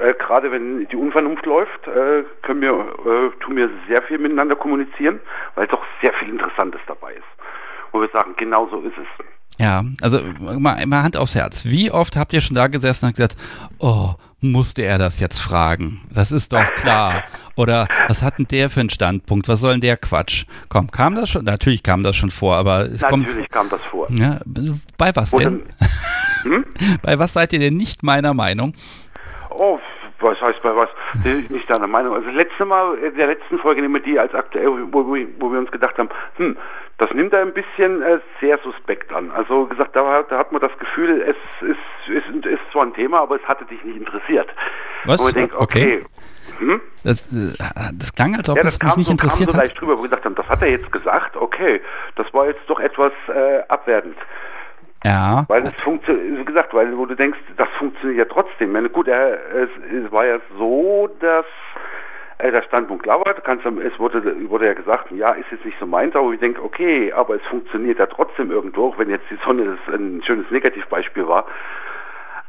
[0.00, 4.56] Äh, Gerade wenn die Unvernunft läuft, äh, können wir, äh, tun wir sehr viel miteinander
[4.56, 5.20] kommunizieren,
[5.54, 7.24] weil doch sehr viel Interessantes dabei ist.
[7.92, 9.37] Wo wir sagen, genau so ist es.
[9.60, 11.64] Ja, also mal, mal Hand aufs Herz.
[11.64, 13.36] Wie oft habt ihr schon da gesessen und gesagt,
[13.78, 16.00] oh, musste er das jetzt fragen?
[16.12, 17.24] Das ist doch klar.
[17.56, 19.48] Oder was hat denn der für einen Standpunkt?
[19.48, 20.44] Was soll denn der Quatsch?
[20.68, 21.44] Komm, kam das schon?
[21.44, 23.26] Natürlich kam das schon vor, aber es Natürlich kommt.
[23.26, 24.08] Natürlich kam das vor.
[24.10, 24.38] Ja,
[24.96, 25.62] bei was denn?
[26.42, 26.64] Hm?
[27.02, 28.74] bei was seid ihr denn nicht meiner Meinung?
[29.50, 29.80] Oh,
[30.20, 30.88] was heißt bei was?
[31.48, 32.14] Nicht deiner Meinung.
[32.14, 35.52] Also letzte Mal, in der letzten Folge nehmen wir die als aktuell, wo, wo, wo
[35.52, 36.56] wir uns gedacht haben, hm,
[36.98, 39.30] das nimmt er ein bisschen äh, sehr suspekt an.
[39.30, 43.20] Also gesagt, da, da, hat man das Gefühl, es ist, ist, ist zwar ein Thema,
[43.20, 44.48] aber es hatte dich nicht interessiert.
[45.04, 45.24] Was?
[45.32, 46.02] Denkt, okay.
[46.02, 46.04] okay.
[46.58, 46.80] Hm?
[47.04, 47.52] Das, äh,
[47.94, 50.02] das, klang, als ob ja, es mich nicht so, interessiert kam so leicht drüber, wo
[50.02, 51.80] wir gesagt haben, das hat er jetzt gesagt, okay,
[52.16, 54.16] das war jetzt doch etwas äh, abwertend.
[55.04, 55.44] Ja.
[55.48, 58.72] Weil es funktioniert, wie gesagt, weil wo du denkst, das funktioniert ja trotzdem.
[58.72, 59.70] meine, gut, er, es,
[60.04, 61.46] es war ja so, dass
[62.38, 63.34] äh, der Standpunkt klar war.
[63.34, 66.62] Kannst, es wurde, wurde ja gesagt, ja, ist jetzt nicht so meins, aber ich denke,
[66.62, 71.28] okay, aber es funktioniert ja trotzdem irgendwo, wenn jetzt die Sonne das ein schönes Negativbeispiel
[71.28, 71.46] war.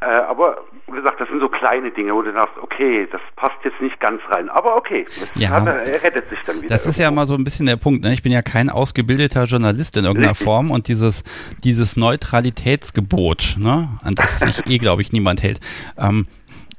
[0.01, 3.57] Äh, aber wie gesagt, das sind so kleine Dinge, wo du sagst, okay, das passt
[3.63, 4.49] jetzt nicht ganz rein.
[4.49, 6.67] Aber okay, ja, hat, er rettet sich dann wieder.
[6.67, 6.89] Das irgendwo.
[6.89, 8.03] ist ja mal so ein bisschen der Punkt.
[8.03, 8.13] Ne?
[8.13, 10.45] Ich bin ja kein ausgebildeter Journalist in irgendeiner Richtig.
[10.45, 11.23] Form und dieses,
[11.63, 13.89] dieses Neutralitätsgebot, ne?
[14.01, 15.59] an das sich eh, glaube ich, niemand hält.
[15.97, 16.27] Ähm,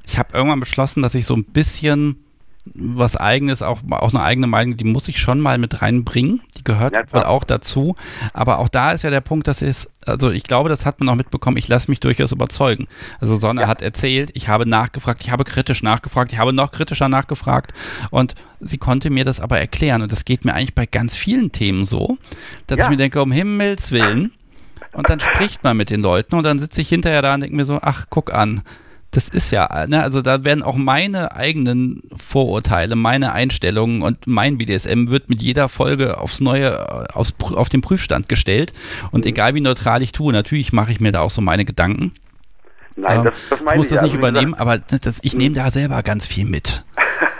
[0.05, 2.25] ich habe irgendwann beschlossen, dass ich so ein bisschen
[2.73, 6.41] was eigenes, auch, auch eine eigene Meinung, die muss ich schon mal mit reinbringen.
[6.57, 7.95] Die gehört ja, wohl auch dazu.
[8.33, 11.09] Aber auch da ist ja der Punkt, dass es, also ich glaube, das hat man
[11.09, 12.87] auch mitbekommen, ich lasse mich durchaus überzeugen.
[13.19, 13.67] Also Sonne ja.
[13.67, 17.73] hat erzählt, ich habe nachgefragt, ich habe kritisch nachgefragt, ich habe noch kritischer nachgefragt
[18.09, 20.01] und sie konnte mir das aber erklären.
[20.01, 22.17] Und das geht mir eigentlich bei ganz vielen Themen so,
[22.67, 22.85] dass ja.
[22.85, 24.33] ich mir denke, um Himmels Willen.
[24.93, 27.55] Und dann spricht man mit den Leuten und dann sitze ich hinterher da und denke
[27.55, 28.61] mir so, ach, guck an
[29.11, 34.57] das ist ja, ne, also da werden auch meine eigenen Vorurteile, meine Einstellungen und mein
[34.57, 38.71] BDSM wird mit jeder Folge aufs Neue äh, aufs, auf den Prüfstand gestellt.
[39.11, 39.31] Und mhm.
[39.31, 42.13] egal wie neutral ich tue, natürlich mache ich mir da auch so meine Gedanken.
[42.95, 43.77] Nein, das, das meine ich.
[43.77, 46.83] muss das nicht also übernehmen, aber das, ich nehme da selber ganz viel mit.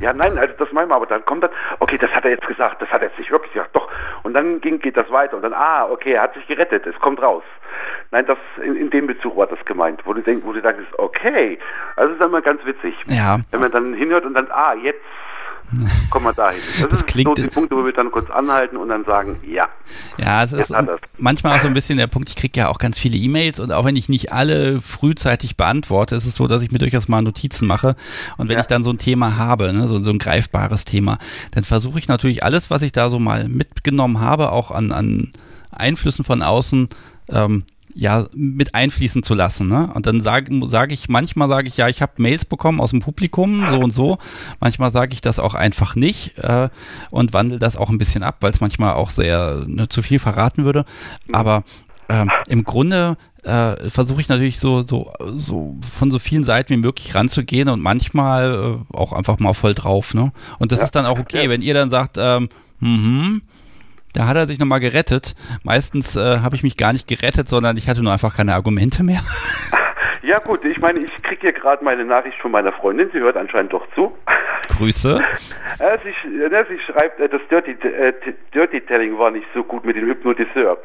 [0.00, 2.46] Ja, nein, also das meinen wir, aber dann kommt das, okay, das hat er jetzt
[2.46, 3.88] gesagt, das hat er jetzt nicht wirklich gesagt, doch.
[4.22, 6.98] Und dann ging, geht das weiter und dann, ah, okay, er hat sich gerettet, es
[7.00, 7.42] kommt raus.
[8.10, 10.80] Nein, das in, in dem Bezug war das gemeint, wo du denkst, wo du sagst,
[10.98, 11.58] okay,
[11.96, 12.94] also das ist dann mal ganz witzig.
[13.06, 13.38] Ja.
[13.50, 15.04] Wenn man dann hinhört und dann, ah, jetzt
[16.10, 16.60] kommen wir dahin.
[16.80, 19.36] Das, Das ist klingt- so die Punkte, wo wir dann kurz anhalten und dann sagen,
[19.46, 19.66] ja.
[20.16, 20.74] Ja, es ist
[21.18, 23.72] manchmal auch so ein bisschen der Punkt, ich kriege ja auch ganz viele E-Mails und
[23.72, 27.22] auch wenn ich nicht alle frühzeitig beantworte, ist es so, dass ich mir durchaus mal
[27.22, 27.96] Notizen mache.
[28.36, 28.60] Und wenn Ja.
[28.60, 31.18] ich dann so ein Thema habe, ne, so, so ein greifbares Thema,
[31.52, 35.30] dann versuche ich natürlich alles, was ich da so mal mitgenommen habe, auch an, an
[35.70, 36.88] Einflüssen von außen,
[37.30, 37.64] ähm,
[37.94, 39.68] ja, mit einfließen zu lassen.
[39.68, 39.90] Ne?
[39.94, 43.00] Und dann sage sag ich, manchmal sage ich, ja, ich habe Mails bekommen aus dem
[43.00, 44.18] Publikum, so und so.
[44.60, 46.68] Manchmal sage ich das auch einfach nicht äh,
[47.10, 50.18] und wandle das auch ein bisschen ab, weil es manchmal auch sehr ne, zu viel
[50.18, 50.84] verraten würde.
[51.32, 51.64] Aber
[52.08, 56.78] ähm, im Grunde äh, versuche ich natürlich so, so, so von so vielen Seiten wie
[56.78, 60.14] möglich ranzugehen und manchmal äh, auch einfach mal voll drauf.
[60.14, 60.32] Ne?
[60.58, 62.48] Und das ist dann auch okay, wenn ihr dann sagt, ähm,
[62.80, 63.42] mhm,
[64.18, 65.36] da hat er sich nochmal gerettet.
[65.62, 69.02] Meistens äh, habe ich mich gar nicht gerettet, sondern ich hatte nur einfach keine Argumente
[69.02, 69.20] mehr.
[70.20, 73.36] Ja gut, ich meine, ich kriege hier gerade meine Nachricht von meiner Freundin, sie hört
[73.36, 74.18] anscheinend doch zu.
[74.68, 75.20] Grüße.
[75.78, 77.76] Äh, sie, äh, sie schreibt, äh, das Dirty,
[78.52, 80.76] Dirty Telling war nicht so gut mit dem Hypnotiseur.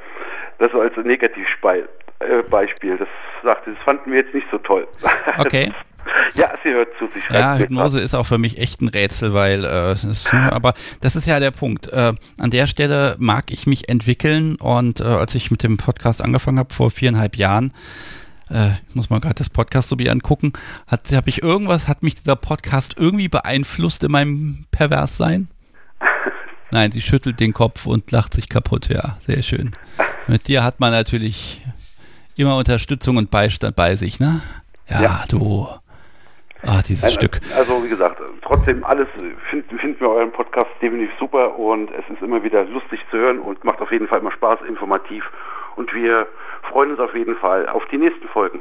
[0.59, 1.89] Das so als Negativbeispiel.
[2.19, 2.95] Äh, Beispiel.
[2.95, 3.07] das
[3.43, 4.87] sagte, das fanden wir jetzt nicht so toll.
[5.39, 5.73] Okay.
[6.35, 9.33] ja, sie hört zu, sie schreibt Ja, Hypnose ist auch für mich echt ein Rätsel,
[9.33, 11.87] weil äh, es ist, aber das ist ja der Punkt.
[11.87, 16.21] Äh, an der Stelle mag ich mich entwickeln und äh, als ich mit dem Podcast
[16.21, 17.73] angefangen habe vor viereinhalb Jahren,
[18.49, 20.53] äh, ich muss mal gerade das Podcast so wie angucken,
[20.87, 25.47] hat habe ich irgendwas, hat mich dieser Podcast irgendwie beeinflusst in meinem Perverssein?
[26.71, 29.75] Nein, sie schüttelt den Kopf und lacht sich kaputt, ja, sehr schön.
[30.27, 31.61] Mit dir hat man natürlich
[32.35, 34.41] immer Unterstützung und Beistand bei sich, ne?
[34.89, 35.23] Ja, Ja.
[35.29, 35.67] du.
[36.65, 37.39] Ah, dieses Nein, Stück.
[37.57, 39.07] Also wie gesagt, trotzdem alles
[39.49, 43.39] finden, finden wir euren Podcast definitiv super und es ist immer wieder lustig zu hören
[43.39, 45.23] und macht auf jeden Fall immer Spaß, informativ
[45.75, 46.27] und wir
[46.69, 48.59] freuen uns auf jeden Fall auf die nächsten Folgen.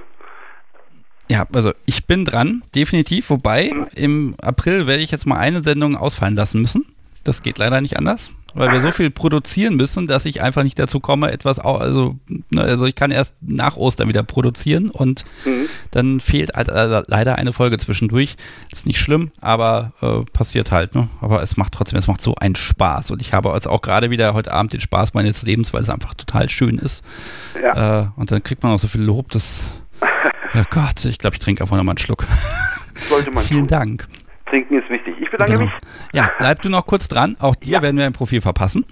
[1.30, 3.30] Ja, also ich bin dran, definitiv.
[3.30, 6.84] Wobei, im April werde ich jetzt mal eine Sendung ausfallen lassen müssen.
[7.24, 10.78] Das geht leider nicht anders, weil wir so viel produzieren müssen, dass ich einfach nicht
[10.78, 12.16] dazu komme, etwas, also,
[12.50, 15.66] ne, also ich kann erst nach Ostern wieder produzieren und Mhm.
[15.90, 18.36] dann fehlt halt äh, leider eine Folge zwischendurch.
[18.72, 21.08] Ist nicht schlimm, aber äh, passiert halt, ne?
[21.20, 24.10] Aber es macht trotzdem, es macht so einen Spaß und ich habe also auch gerade
[24.10, 27.04] wieder heute Abend den Spaß meines Lebens, weil es einfach total schön ist.
[27.62, 28.02] Ja.
[28.02, 29.66] Äh, und dann kriegt man auch so viel Lob, das,
[30.54, 32.26] ja Gott, ich glaube, ich trinke einfach nochmal einen Schluck.
[33.08, 33.68] Sollte man Vielen tun.
[33.68, 34.08] Dank.
[34.48, 35.14] Trinken ist wichtig.
[35.20, 35.64] Ich bedanke Genau.
[35.64, 35.72] mich.
[36.12, 37.36] Ja, bleib du noch kurz dran.
[37.40, 37.82] Auch dir Ja.
[37.82, 38.84] werden wir ein Profil verpassen.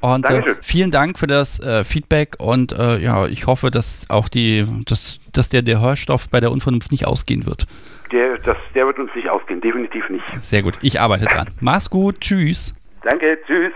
[0.00, 4.28] Und äh, vielen Dank für das äh, Feedback und äh, ja, ich hoffe, dass auch
[4.28, 7.66] die, dass, dass der, der Hörstoff bei der Unvernunft nicht ausgehen wird.
[8.12, 10.24] Der, das, der wird uns nicht ausgehen, definitiv nicht.
[10.40, 11.48] Sehr gut, ich arbeite dran.
[11.60, 12.74] Mach's gut, tschüss.
[13.02, 13.72] Danke, tschüss.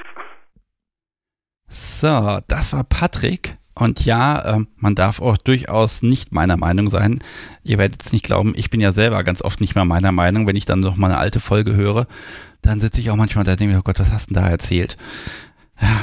[1.69, 3.57] So, das war Patrick.
[3.75, 7.21] Und ja, ähm, man darf auch durchaus nicht meiner Meinung sein.
[7.63, 10.47] Ihr werdet es nicht glauben, ich bin ja selber ganz oft nicht mehr meiner Meinung.
[10.47, 12.07] Wenn ich dann noch mal eine alte Folge höre,
[12.63, 14.43] dann sitze ich auch manchmal da und denke mir, oh Gott, was hast du denn
[14.43, 14.97] da erzählt?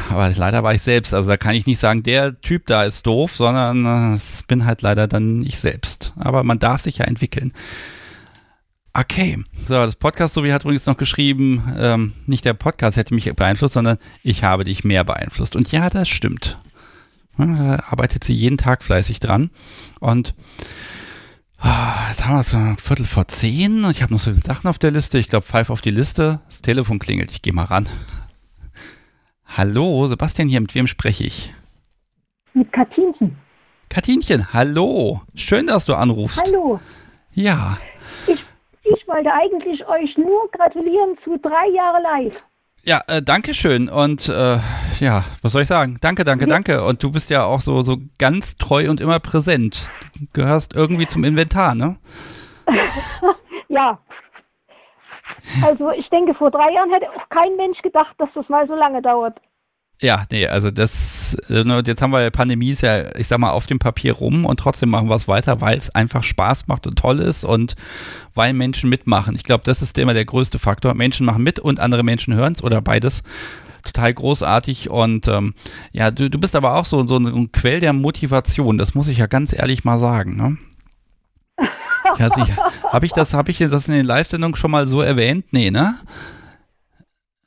[0.10, 1.14] Aber leider war ich selbst.
[1.14, 4.66] Also da kann ich nicht sagen, der Typ da ist doof, sondern äh, es bin
[4.66, 6.14] halt leider dann ich selbst.
[6.18, 7.54] Aber man darf sich ja entwickeln.
[8.94, 9.38] Okay,
[9.68, 13.76] so, das Podcast Sobi hat übrigens noch geschrieben, ähm, nicht der Podcast hätte mich beeinflusst,
[13.76, 15.56] sondern ich habe dich mehr beeinflusst.
[15.56, 16.58] Und ja, das stimmt.
[17.38, 19.52] Da arbeitet sie jeden Tag fleißig dran.
[20.00, 20.34] Und
[21.64, 24.44] jetzt haben wir es so ein Viertel vor zehn und ich habe noch so viele
[24.46, 25.18] Sachen auf der Liste.
[25.18, 26.42] Ich glaube, Five auf die Liste.
[26.46, 27.32] Das Telefon klingelt.
[27.32, 27.88] Ich gehe mal ran.
[29.46, 31.54] Hallo, Sebastian hier, mit wem spreche ich?
[32.54, 33.38] Mit Katinchen.
[33.90, 35.22] Katinchen, hallo.
[35.36, 36.42] Schön, dass du anrufst.
[36.46, 36.80] Hallo.
[37.34, 37.78] Ja,
[38.28, 38.44] Ich,
[38.84, 42.44] ich wollte eigentlich euch nur gratulieren zu drei Jahre live.
[42.88, 43.90] Ja, äh, danke schön.
[43.90, 44.58] Und äh,
[45.00, 45.98] ja, was soll ich sagen?
[46.02, 46.50] Danke, danke, Ja.
[46.50, 46.84] danke.
[46.84, 49.90] Und du bist ja auch so, so ganz treu und immer präsent.
[50.18, 51.98] Du gehörst irgendwie zum Inventar, ne?
[53.70, 54.00] Ja.
[55.62, 58.76] Also ich denke, vor drei Jahren hätte auch kein Mensch gedacht, dass das mal so
[58.76, 59.38] lange dauert.
[60.02, 63.40] Ja, nee, also das, äh, ne, jetzt haben wir ja Pandemie ist ja, ich sag
[63.40, 66.68] mal, auf dem Papier rum und trotzdem machen wir es weiter, weil es einfach Spaß
[66.68, 67.76] macht und toll ist und
[68.34, 69.36] weil Menschen mitmachen.
[69.36, 70.94] Ich glaube, das ist immer der größte Faktor.
[70.94, 73.24] Menschen machen mit und andere Menschen hören es oder beides.
[73.84, 75.54] Total großartig und ähm,
[75.94, 79.20] ja, du, du bist aber auch so, so ein Quell der Motivation, das muss ich
[79.20, 80.58] ja ganz ehrlich mal sagen, ne?
[82.14, 82.54] Ich weiß nicht,
[82.90, 85.46] habe ich das, habe ich das in den Live-Sendungen schon mal so erwähnt?
[85.52, 85.96] Nee, ne?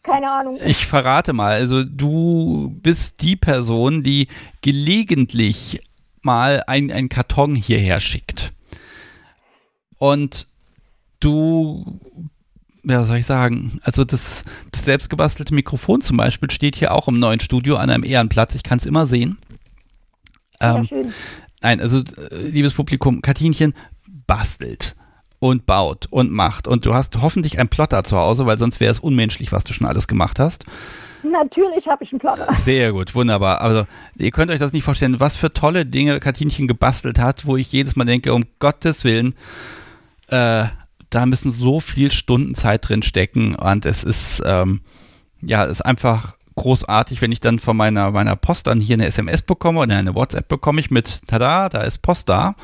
[0.02, 0.58] Keine Ahnung.
[0.64, 4.28] Ich verrate mal, also du bist die Person, die
[4.62, 5.80] gelegentlich
[6.22, 8.52] mal ein, ein Karton hierher schickt.
[9.98, 10.46] Und
[11.20, 12.00] du,
[12.82, 17.06] ja, was soll ich sagen, also das, das selbstgebastelte Mikrofon zum Beispiel steht hier auch
[17.08, 18.54] im neuen Studio an einem Ehrenplatz.
[18.54, 19.38] Ich kann es immer sehen.
[20.60, 21.12] Ja, Ähm, schön.
[21.62, 23.74] Nein, also äh, liebes Publikum, Katinchen
[24.26, 24.96] bastelt.
[25.40, 26.68] Und baut und macht.
[26.68, 29.72] Und du hast hoffentlich einen Plotter zu Hause, weil sonst wäre es unmenschlich, was du
[29.72, 30.64] schon alles gemacht hast.
[31.22, 32.54] Natürlich habe ich einen Plotter.
[32.54, 33.60] Sehr gut, wunderbar.
[33.60, 33.84] Also
[34.18, 37.72] ihr könnt euch das nicht vorstellen, was für tolle Dinge Katinchen gebastelt hat, wo ich
[37.72, 39.34] jedes Mal denke, um Gottes Willen,
[40.28, 40.64] äh,
[41.10, 44.80] da müssen so viel Stunden Zeit drin stecken und es ist, ähm,
[45.42, 49.06] ja, es ist einfach großartig, wenn ich dann von meiner, meiner Post dann hier eine
[49.06, 52.54] SMS bekomme oder eine WhatsApp bekomme ich mit, tada, da ist Post da.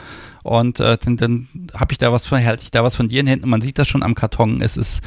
[0.47, 3.21] Und äh, dann, dann habe ich da was von, halte ich da was von dir
[3.21, 3.49] in Händen.
[3.49, 4.63] Man sieht das schon am Karton.
[4.63, 5.03] Es ist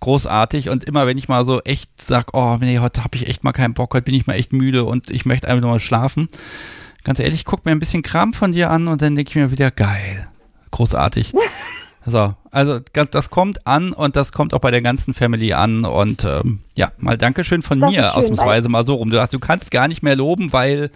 [0.00, 0.68] großartig.
[0.68, 3.52] Und immer wenn ich mal so echt sage, oh nee, heute habe ich echt mal
[3.52, 6.28] keinen Bock, heute bin ich mal echt müde und ich möchte einfach nur mal schlafen.
[7.02, 9.50] Ganz ehrlich, guck mir ein bisschen Kram von dir an und dann denke ich mir
[9.50, 10.28] wieder, geil.
[10.70, 11.34] Großartig.
[12.04, 12.80] So, also
[13.10, 16.90] das kommt an und das kommt auch bei der ganzen Family an und ähm, ja,
[16.96, 19.10] mal Dankeschön von Das mir schön, ausnahmsweise mal so rum.
[19.10, 20.90] Du, hast, du kannst gar nicht mehr loben, weil,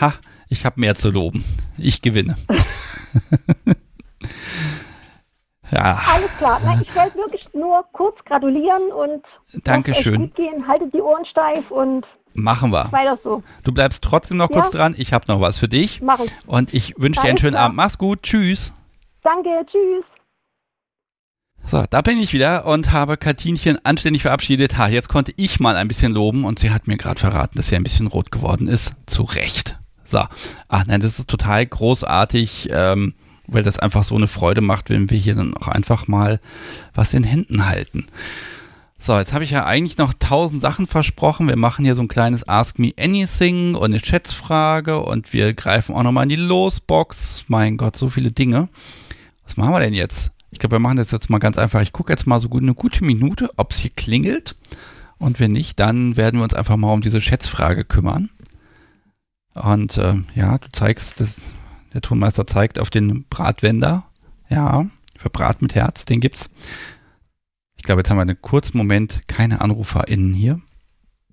[0.00, 0.14] ha,
[0.48, 1.44] ich habe mehr zu loben.
[1.76, 2.36] Ich gewinne.
[5.70, 6.60] ja, Alles klar.
[6.64, 9.22] Na, ich wollte wirklich nur kurz gratulieren und
[9.64, 10.20] Dankeschön.
[10.22, 10.66] gut gehen.
[10.66, 12.90] Haltet die Ohren steif und machen wir.
[12.92, 13.42] weiter so.
[13.64, 14.60] Du bleibst trotzdem noch Ja.
[14.60, 14.94] kurz dran.
[14.96, 16.32] Ich habe noch was für dich Mach ich.
[16.46, 17.64] und ich wünsche dir einen schönen klar.
[17.66, 17.76] Abend.
[17.76, 18.22] Mach's gut.
[18.22, 18.72] Tschüss.
[19.22, 19.50] Danke.
[19.66, 20.04] Tschüss.
[21.64, 24.78] So, da bin ich wieder und habe Katinchen anständig verabschiedet.
[24.78, 27.68] Ha, jetzt konnte ich mal ein bisschen loben und sie hat mir gerade verraten, dass
[27.68, 28.94] sie ein bisschen rot geworden ist.
[29.06, 29.77] Zu Recht.
[30.08, 30.20] So,
[30.68, 33.12] ach nein, das ist total großartig, ähm,
[33.46, 36.40] weil das einfach so eine Freude macht, wenn wir hier dann auch einfach mal
[36.94, 38.06] was in Händen halten.
[38.98, 41.46] So, jetzt habe ich ja eigentlich noch tausend Sachen versprochen.
[41.46, 45.94] Wir machen hier so ein kleines Ask Me Anything und eine Schätzfrage und wir greifen
[45.94, 47.44] auch nochmal in die Losbox.
[47.48, 48.68] Mein Gott, so viele Dinge.
[49.44, 50.32] Was machen wir denn jetzt?
[50.50, 51.82] Ich glaube, wir machen das jetzt mal ganz einfach.
[51.82, 54.56] Ich gucke jetzt mal so gut eine gute Minute, ob es hier klingelt.
[55.18, 58.30] Und wenn nicht, dann werden wir uns einfach mal um diese Schätzfrage kümmern.
[59.62, 61.36] Und äh, ja, du zeigst, das,
[61.92, 64.04] der Tonmeister zeigt auf den Bratwender.
[64.48, 64.86] Ja,
[65.16, 66.50] für Brat mit Herz, den gibt's.
[67.76, 70.60] Ich glaube, jetzt haben wir einen kurzen Moment keine AnruferInnen hier.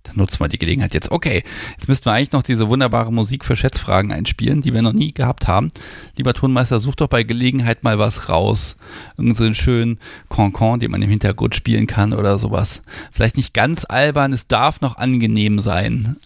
[0.05, 1.11] Dann nutzen wir die Gelegenheit jetzt.
[1.11, 4.93] Okay, jetzt müssten wir eigentlich noch diese wunderbare Musik für Schätzfragen einspielen, die wir noch
[4.93, 5.69] nie gehabt haben.
[6.15, 8.77] Lieber Tonmeister, such doch bei Gelegenheit mal was raus.
[9.17, 9.99] Irgend so einen schönen
[10.29, 12.83] Concon, den man im Hintergrund spielen kann oder sowas.
[13.11, 16.17] Vielleicht nicht ganz albern, es darf noch angenehm sein.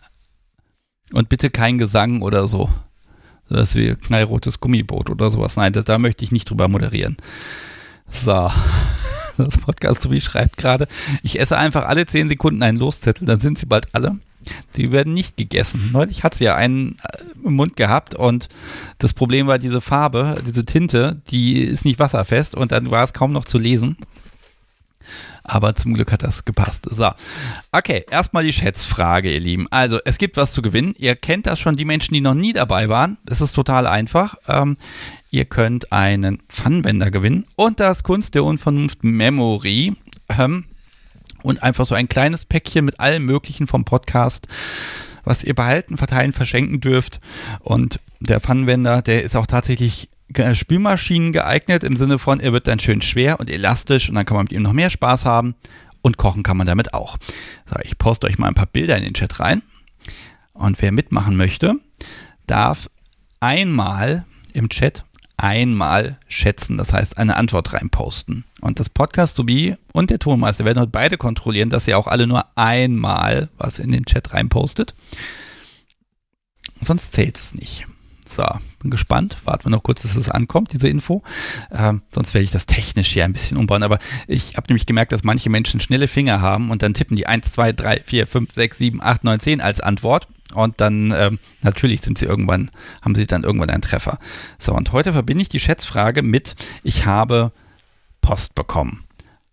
[1.13, 2.69] Und bitte kein Gesang oder so.
[3.49, 5.55] Das wie knallrotes Gummiboot oder sowas.
[5.55, 7.17] Nein, das, da möchte ich nicht drüber moderieren.
[8.07, 8.51] So.
[9.37, 10.85] Das Podcast Tobi schreibt gerade,
[11.23, 14.17] ich esse einfach alle 10 Sekunden einen Loszettel, dann sind sie bald alle.
[14.75, 15.91] Die werden nicht gegessen.
[15.93, 18.49] Neulich hat sie ja einen äh, im Mund gehabt und
[18.97, 23.13] das Problem war diese Farbe, diese Tinte, die ist nicht wasserfest und dann war es
[23.13, 23.95] kaum noch zu lesen.
[25.49, 26.85] Aber zum Glück hat das gepasst.
[26.91, 27.09] So.
[27.71, 29.65] Okay, erstmal die Schätzfrage, ihr Lieben.
[29.71, 30.93] Also, es gibt was zu gewinnen.
[30.99, 33.17] Ihr kennt das schon, die Menschen, die noch nie dabei waren.
[33.27, 34.35] Es ist total einfach.
[34.47, 34.77] Ähm,
[35.31, 39.95] ihr könnt einen Pfannenwender gewinnen und das Kunst der Unvernunft Memory.
[40.37, 40.65] Ähm,
[41.41, 44.47] und einfach so ein kleines Päckchen mit allem Möglichen vom Podcast,
[45.23, 47.21] was ihr behalten, verteilen, verschenken dürft.
[47.61, 50.09] Und der Pfannenwender, der ist auch tatsächlich
[50.53, 54.37] Spülmaschinen geeignet, im Sinne von, er wird dann schön schwer und elastisch und dann kann
[54.37, 55.55] man mit ihm noch mehr Spaß haben.
[56.01, 57.17] Und kochen kann man damit auch.
[57.65, 59.63] So, ich poste euch mal ein paar Bilder in den Chat rein.
[60.53, 61.75] Und wer mitmachen möchte,
[62.47, 62.89] darf
[63.41, 65.03] einmal im Chat
[65.39, 68.43] einmal schätzen, das heißt eine Antwort reinposten.
[68.61, 72.27] Und das Podcast sowie und der Tonmeister werden heute beide kontrollieren, dass ihr auch alle
[72.27, 74.93] nur einmal was in den Chat reinpostet.
[76.81, 77.87] Sonst zählt es nicht.
[78.29, 78.45] So,
[78.79, 79.37] bin gespannt.
[79.45, 81.23] Warten wir noch kurz, dass es ankommt, diese Info.
[81.71, 83.81] Ähm, sonst werde ich das technisch hier ein bisschen umbauen.
[83.81, 83.97] Aber
[84.27, 87.51] ich habe nämlich gemerkt, dass manche Menschen schnelle Finger haben und dann tippen die 1,
[87.51, 90.27] 2, 3, 4, 5, 6, 7, 8, 9, 10 als Antwort.
[90.53, 92.69] Und dann, ähm, natürlich sind sie irgendwann,
[93.01, 94.19] haben sie dann irgendwann einen Treffer.
[94.59, 97.51] So, und heute verbinde ich die Schätzfrage mit, ich habe
[98.21, 99.03] Post bekommen.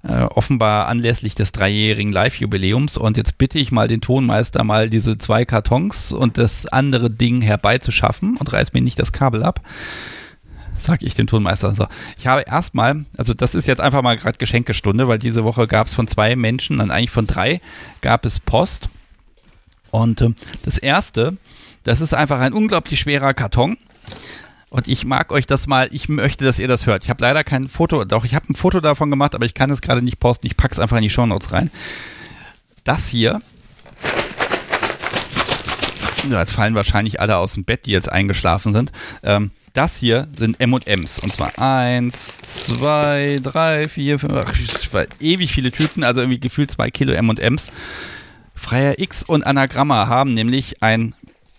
[0.09, 2.97] Äh, offenbar anlässlich des dreijährigen Live-Jubiläums.
[2.97, 7.43] Und jetzt bitte ich mal den Tonmeister, mal diese zwei Kartons und das andere Ding
[7.43, 9.61] herbeizuschaffen und reiß mir nicht das Kabel ab.
[10.79, 11.75] Sag ich dem Tonmeister.
[11.75, 11.89] So.
[12.19, 15.89] Ich habe erstmal, also das ist jetzt einfach mal gerade Geschenkestunde, weil diese Woche gab
[15.89, 17.61] es von zwei Menschen, dann eigentlich von drei,
[18.01, 18.89] gab es Post.
[19.91, 20.31] Und äh,
[20.63, 21.37] das erste,
[21.83, 23.77] das ist einfach ein unglaublich schwerer Karton.
[24.69, 27.05] Und ich mag euch das mal, ich möchte, dass ihr das hört.
[27.05, 29.71] Ich habe leider kein Foto, doch ich habe ein Foto davon gemacht, aber ich kann
[29.71, 30.47] es gerade nicht posten.
[30.47, 31.71] Ich packe es einfach in die Shownotes rein.
[32.85, 33.41] Das hier,
[36.31, 38.93] jetzt fallen wahrscheinlich alle aus dem Bett, die jetzt eingeschlafen sind.
[39.23, 41.19] Ähm, das hier sind M&M's.
[41.19, 46.41] Und zwar eins, zwei, drei, vier, fünf, ach, ich weiß, ewig viele Tüten, also irgendwie
[46.41, 47.71] gefühlt zwei Kilo M&M's.
[48.55, 51.15] Freier X und Anagramma haben nämlich ein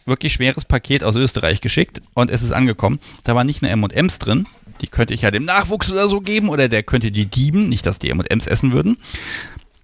[0.08, 3.00] wirklich schweres Paket aus Österreich geschickt und es ist angekommen.
[3.24, 4.48] Da war nicht nur M&M's drin,
[4.82, 7.86] Die könnte ich ja dem Nachwuchs oder so geben oder der könnte die dieben, nicht
[7.86, 8.98] dass die M&M's essen würden,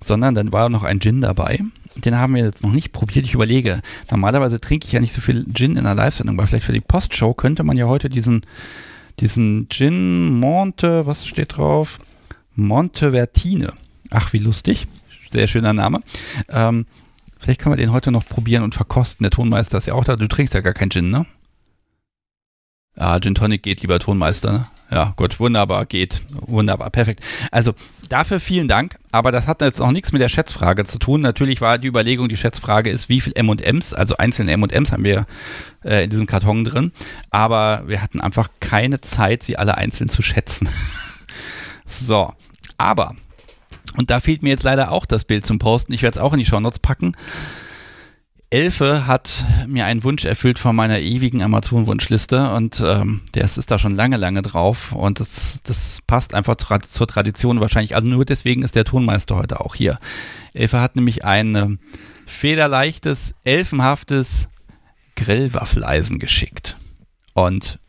[0.02, 1.60] sondern dann war noch ein Gin dabei.
[1.96, 3.26] Den haben wir jetzt noch nicht probiert.
[3.26, 6.66] Ich überlege, normalerweise trinke ich ja nicht so viel Gin in der Live-Sendung, aber vielleicht
[6.66, 8.42] für die Postshow könnte man ja heute diesen,
[9.20, 12.00] diesen Gin Monte, was steht drauf?
[12.56, 13.74] Montevertine.
[14.10, 14.88] Ach, wie lustig.
[15.32, 16.02] Sehr schöner Name.
[16.50, 16.86] Ähm,
[17.44, 19.24] vielleicht können wir den heute noch probieren und verkosten.
[19.24, 20.16] Der Tonmeister ist ja auch da.
[20.16, 21.26] Du trinkst ja gar keinen Gin, ne?
[22.96, 24.52] Ah, Gin Tonic geht, lieber Tonmeister.
[24.52, 24.68] Ne?
[24.92, 26.22] Ja, gut, wunderbar, geht.
[26.30, 27.22] Wunderbar, perfekt.
[27.52, 27.74] Also
[28.08, 31.22] dafür vielen Dank, aber das hat jetzt auch nichts mit der Schätzfrage zu tun.
[31.22, 35.26] Natürlich war die Überlegung, die Schätzfrage ist, wie viel M&Ms, also einzelne M&Ms haben wir
[35.84, 36.92] äh, in diesem Karton drin,
[37.32, 40.70] aber wir hatten einfach keine Zeit, sie alle einzeln zu schätzen.
[41.86, 42.32] so,
[42.78, 43.16] aber,
[43.98, 46.34] und da fehlt mir jetzt leider auch das Bild zum Posten, ich werde es auch
[46.34, 47.14] in die Shownotes packen,
[48.54, 53.80] Elfe hat mir einen Wunsch erfüllt von meiner ewigen Amazon-Wunschliste und ähm, der ist da
[53.80, 57.96] schon lange, lange drauf und das, das passt einfach tra zur Tradition wahrscheinlich.
[57.96, 59.98] Also nur deswegen ist der Tonmeister heute auch hier.
[60.54, 61.68] Elfe hat nämlich ein äh,
[62.28, 64.50] federleichtes, elfenhaftes
[65.16, 66.78] Grillwaffeleisen geschickt.
[67.34, 67.80] Und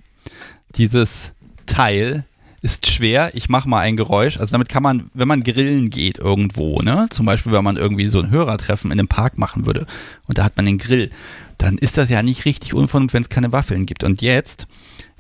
[0.77, 1.33] dieses
[1.67, 2.25] Teil
[2.65, 3.31] ist schwer.
[3.35, 4.39] Ich mache mal ein Geräusch.
[4.39, 8.09] Also damit kann man, wenn man grillen geht irgendwo, ne, zum Beispiel, wenn man irgendwie
[8.09, 9.87] so ein Hörertreffen in einem Park machen würde
[10.27, 11.11] und da hat man den Grill,
[11.59, 14.03] dann ist das ja nicht richtig unvernünftig, wenn es keine Waffeln gibt.
[14.03, 14.67] Und jetzt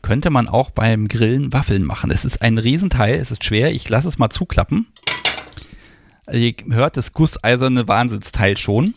[0.01, 2.11] könnte man auch beim Grillen Waffeln machen.
[2.11, 3.73] Es ist ein Riesenteil, es ist schwer.
[3.73, 4.87] Ich lasse es mal zuklappen.
[6.33, 8.95] Ihr hört das gusseiserne Wahnsinnsteil schon.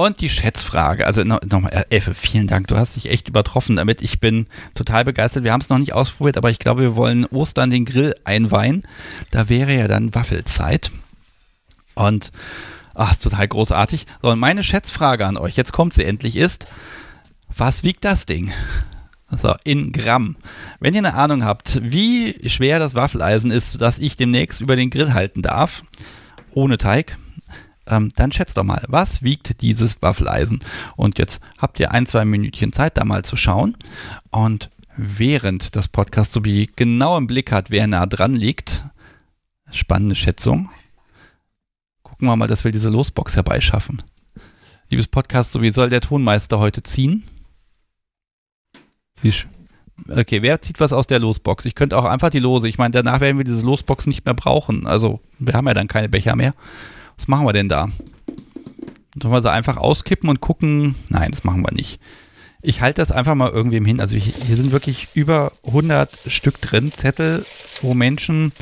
[0.00, 4.00] Und die Schätzfrage, also nochmal, no, Elfe, vielen Dank, du hast dich echt übertroffen damit.
[4.00, 4.46] Ich bin
[4.76, 5.42] total begeistert.
[5.42, 8.84] Wir haben es noch nicht ausprobiert, aber ich glaube, wir wollen Ostern den Grill einweihen.
[9.32, 10.92] Da wäre ja dann Waffelzeit.
[11.96, 12.30] Und
[12.94, 14.06] ach, ist total großartig.
[14.22, 16.68] So, und meine Schätzfrage an euch, jetzt kommt sie endlich, ist,
[17.48, 18.52] was wiegt das Ding?
[19.36, 20.36] So, in Gramm.
[20.78, 24.90] Wenn ihr eine Ahnung habt, wie schwer das Waffeleisen ist, dass ich demnächst über den
[24.90, 25.82] Grill halten darf,
[26.52, 27.18] ohne Teig,
[27.88, 30.60] ähm, dann schätzt doch mal, was wiegt dieses Waffeleisen?
[30.96, 33.76] Und jetzt habt ihr ein, zwei Minütchen Zeit, da mal zu schauen.
[34.30, 38.84] Und während das Podcast wie genau im Blick hat, wer nah dran liegt,
[39.70, 40.70] spannende Schätzung,
[42.02, 44.02] gucken wir mal, dass wir diese Losbox herbeischaffen.
[44.90, 47.24] Liebes Podcast, wie soll der Tonmeister heute ziehen?
[50.08, 51.64] Okay, wer zieht was aus der Losbox?
[51.64, 52.68] Ich könnte auch einfach die Lose.
[52.68, 54.86] Ich meine, danach werden wir diese Losbox nicht mehr brauchen.
[54.86, 56.54] Also, wir haben ja dann keine Becher mehr.
[57.18, 57.88] Was machen wir denn da?
[59.20, 60.94] Sollen wir sie einfach auskippen und gucken?
[61.08, 62.00] Nein, das machen wir nicht.
[62.62, 64.00] Ich halte das einfach mal irgendwem hin.
[64.00, 67.44] Also hier sind wirklich über 100 Stück drin, Zettel,
[67.82, 68.52] wo Menschen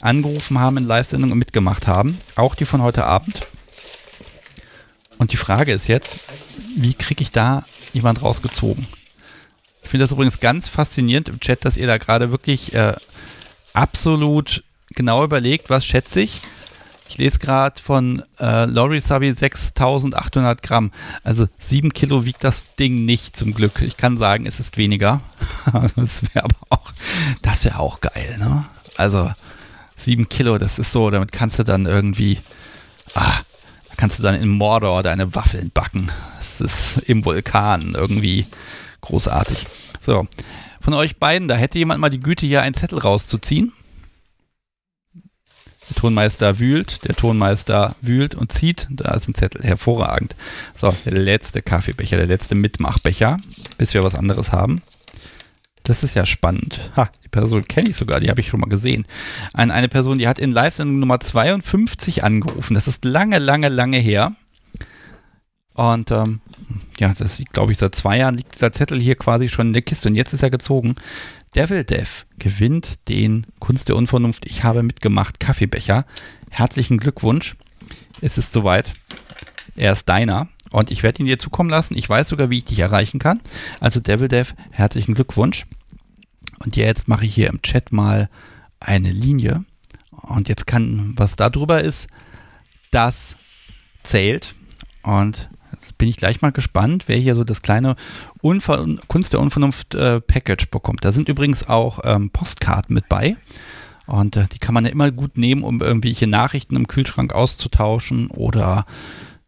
[0.00, 2.18] angerufen haben in Live-Sendungen und mitgemacht haben.
[2.36, 3.46] Auch die von heute Abend.
[5.18, 6.20] Und die Frage ist jetzt,
[6.76, 8.86] wie kriege ich da jemand rausgezogen?
[9.82, 12.94] Ich finde das übrigens ganz faszinierend im Chat, dass ihr da gerade wirklich äh,
[13.72, 16.40] absolut genau überlegt, was schätze ich
[17.10, 20.92] ich lese gerade von äh, Lori Sabi 6800 Gramm.
[21.24, 23.82] Also 7 Kilo wiegt das Ding nicht zum Glück.
[23.82, 25.20] Ich kann sagen, es ist weniger.
[25.96, 26.92] das wäre aber auch,
[27.42, 28.64] das wäre auch geil, ne?
[28.96, 29.28] Also
[29.96, 32.38] 7 Kilo, das ist so, damit kannst du dann irgendwie,
[33.14, 33.40] ah,
[33.96, 36.12] kannst du dann in Mordor deine Waffeln backen.
[36.36, 38.46] Das ist im Vulkan irgendwie
[39.00, 39.66] großartig.
[40.00, 40.28] So,
[40.80, 43.72] von euch beiden, da hätte jemand mal die Güte, hier einen Zettel rauszuziehen.
[45.90, 48.86] Der Tonmeister wühlt, der Tonmeister wühlt und zieht.
[48.90, 49.62] Da ist ein Zettel.
[49.62, 50.36] Hervorragend.
[50.74, 53.38] So, der letzte Kaffeebecher, der letzte Mitmachbecher,
[53.76, 54.82] bis wir was anderes haben.
[55.82, 56.78] Das ist ja spannend.
[56.96, 59.06] Ha, die Person kenne ich sogar, die habe ich schon mal gesehen.
[59.52, 62.74] Ein, eine Person, die hat in Live-Sendung Nummer 52 angerufen.
[62.74, 64.32] Das ist lange, lange, lange her.
[65.74, 66.40] Und ähm,
[66.98, 69.82] ja, das glaube ich, seit zwei Jahren liegt dieser Zettel hier quasi schon in der
[69.82, 70.94] Kiste und jetzt ist er gezogen.
[71.54, 74.46] Devil Dev gewinnt den Kunst der Unvernunft.
[74.46, 76.06] Ich habe mitgemacht Kaffeebecher.
[76.48, 77.56] Herzlichen Glückwunsch.
[78.20, 78.92] Es ist soweit.
[79.76, 81.96] Er ist deiner und ich werde ihn dir zukommen lassen.
[81.96, 83.40] Ich weiß sogar, wie ich dich erreichen kann.
[83.80, 85.66] Also Devil Dev, herzlichen Glückwunsch.
[86.60, 88.28] Und jetzt mache ich hier im Chat mal
[88.78, 89.64] eine Linie.
[90.10, 92.08] Und jetzt kann, was da drüber ist,
[92.90, 93.36] das
[94.02, 94.54] zählt.
[95.02, 95.50] Und
[95.98, 97.96] Bin ich gleich mal gespannt, wer hier so das kleine
[98.42, 101.04] Unver Kunst der Unvernunft äh, Package bekommt.
[101.04, 103.36] Da sind übrigens auch ähm, Postkarten mit bei.
[104.06, 108.28] Und äh, die kann man ja immer gut nehmen, um irgendwelche Nachrichten im Kühlschrank auszutauschen
[108.28, 108.84] oder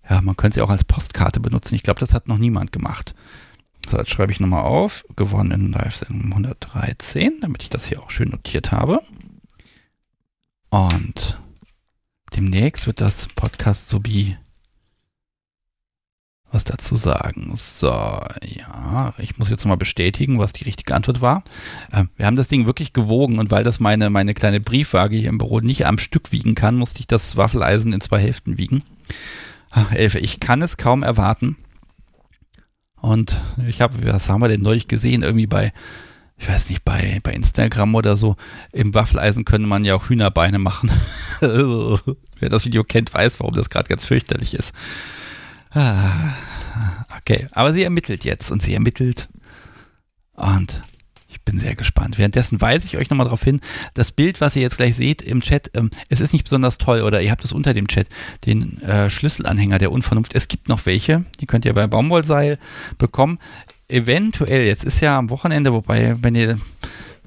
[0.08, 1.74] ja, man könnte sie auch als Postkarte benutzen.
[1.74, 3.14] Ich glaube, das hat noch niemand gemacht.
[3.88, 5.04] So, jetzt schreibe ich nochmal auf.
[5.16, 9.00] Gewonnen in Live-Sendung 113, damit ich das hier auch schön notiert habe.
[10.70, 11.40] Und
[12.34, 14.36] demnächst wird das Podcast sowie
[16.52, 17.52] was dazu sagen.
[17.56, 21.42] So, ja, ich muss jetzt mal bestätigen, was die richtige Antwort war.
[21.90, 25.30] Äh, wir haben das Ding wirklich gewogen und weil das meine, meine kleine Briefwaage hier
[25.30, 28.82] im Büro nicht am Stück wiegen kann, musste ich das Waffeleisen in zwei Hälften wiegen.
[29.70, 31.56] Ach, Elfe, ich kann es kaum erwarten.
[33.00, 35.22] Und ich habe, was haben wir denn neulich gesehen?
[35.22, 35.72] Irgendwie bei,
[36.36, 38.36] ich weiß nicht, bei, bei Instagram oder so,
[38.72, 40.90] im Waffeleisen könnte man ja auch Hühnerbeine machen.
[41.40, 44.72] Wer das Video kennt, weiß, warum das gerade ganz fürchterlich ist.
[45.74, 46.34] Ah,
[47.18, 49.28] okay, aber sie ermittelt jetzt und sie ermittelt.
[50.34, 50.82] Und
[51.28, 52.18] ich bin sehr gespannt.
[52.18, 53.60] Währenddessen weise ich euch nochmal darauf hin,
[53.94, 57.00] das Bild, was ihr jetzt gleich seht im Chat, ähm, es ist nicht besonders toll
[57.00, 58.08] oder ihr habt es unter dem Chat,
[58.44, 60.34] den äh, Schlüsselanhänger der Unvernunft.
[60.34, 62.58] Es gibt noch welche, die könnt ihr bei Baumwollseil
[62.98, 63.38] bekommen.
[63.88, 66.58] Eventuell, jetzt ist ja am Wochenende, wobei, wenn ihr,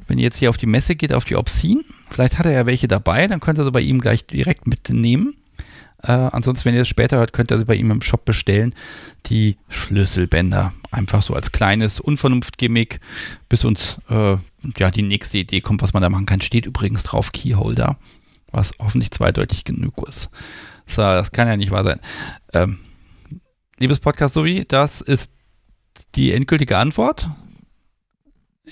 [0.07, 2.65] wenn ihr jetzt hier auf die Messe geht, auf die Obscene, vielleicht hat er ja
[2.65, 5.35] welche dabei, dann könnt ihr sie bei ihm gleich direkt mitnehmen.
[6.07, 8.75] Äh, ansonsten, wenn ihr es später hört, könnt ihr sie bei ihm im Shop bestellen.
[9.25, 10.73] Die Schlüsselbänder.
[10.91, 12.99] Einfach so als kleines Unvernunft-Gimmick,
[13.49, 14.37] bis uns äh,
[14.77, 16.41] ja die nächste Idee kommt, was man da machen kann.
[16.41, 17.97] Steht übrigens drauf Keyholder,
[18.51, 20.29] was hoffentlich zweideutig genug ist.
[20.85, 21.99] So, das kann ja nicht wahr sein.
[22.53, 22.79] Ähm,
[23.79, 25.31] liebes Podcast sowie, das ist
[26.15, 27.29] die endgültige Antwort.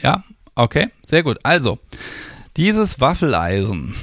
[0.01, 0.23] Ja,
[0.55, 1.39] okay, sehr gut.
[1.43, 1.79] Also,
[2.57, 3.95] dieses Waffeleisen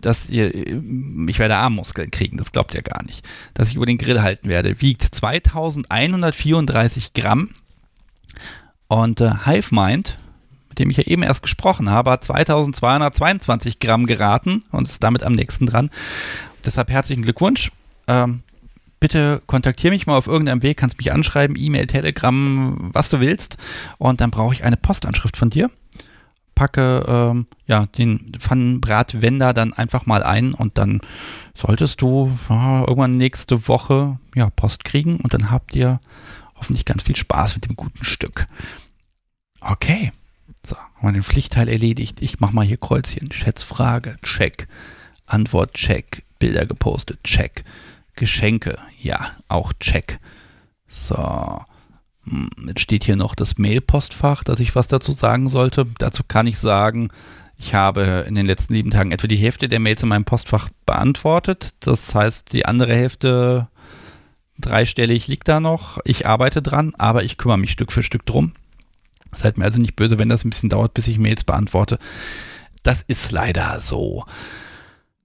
[0.00, 3.98] dass ihr, ich werde Armmuskeln kriegen, das glaubt ihr gar nicht, dass ich über den
[3.98, 7.50] Grill halten werde, wiegt 2134 Gramm
[8.88, 10.18] und äh, HiveMind,
[10.68, 15.22] mit dem ich ja eben erst gesprochen habe, hat 2222 Gramm geraten und ist damit
[15.22, 15.90] am nächsten dran.
[16.64, 17.72] Deshalb herzlichen Glückwunsch.
[18.06, 18.42] Ähm,
[19.00, 23.56] bitte kontaktiere mich mal auf irgendeinem Weg, kannst mich anschreiben, E-Mail, Telegram, was du willst.
[23.98, 25.70] Und dann brauche ich eine Postanschrift von dir
[26.56, 31.00] packe ähm, ja, den Pfannenbratwender dann einfach mal ein und dann
[31.54, 36.00] solltest du ja, irgendwann nächste Woche ja, Post kriegen und dann habt ihr
[36.56, 38.48] hoffentlich ganz viel Spaß mit dem guten Stück.
[39.60, 40.12] Okay.
[40.66, 42.20] So, haben wir den Pflichtteil erledigt.
[42.20, 43.30] Ich mache mal hier Kreuzchen.
[43.30, 44.66] Schätzfrage, check.
[45.26, 46.24] Antwort, check.
[46.40, 47.64] Bilder gepostet, check.
[48.16, 50.18] Geschenke, ja, auch check.
[50.88, 51.60] So.
[52.28, 55.86] Hm, jetzt steht hier noch das Mail-Postfach, dass ich was dazu sagen sollte.
[55.98, 57.08] Dazu kann ich sagen,
[57.58, 60.68] ich habe in den letzten sieben Tagen etwa die Hälfte der Mails in meinem Postfach
[60.84, 61.74] beantwortet.
[61.80, 63.68] Das heißt, die andere Hälfte
[64.58, 65.98] dreistellig liegt da noch.
[66.04, 68.52] Ich arbeite dran, aber ich kümmere mich Stück für Stück drum.
[69.34, 71.98] Seid mir also nicht böse, wenn das ein bisschen dauert, bis ich Mails beantworte.
[72.82, 74.24] Das ist leider so.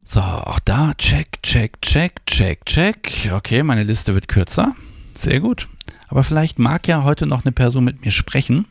[0.03, 3.29] So, auch da, check, check, check, check, check.
[3.31, 4.75] Okay, meine Liste wird kürzer.
[5.15, 5.69] Sehr gut.
[6.11, 8.65] Aber vielleicht mag ja heute noch eine Person mit mir sprechen.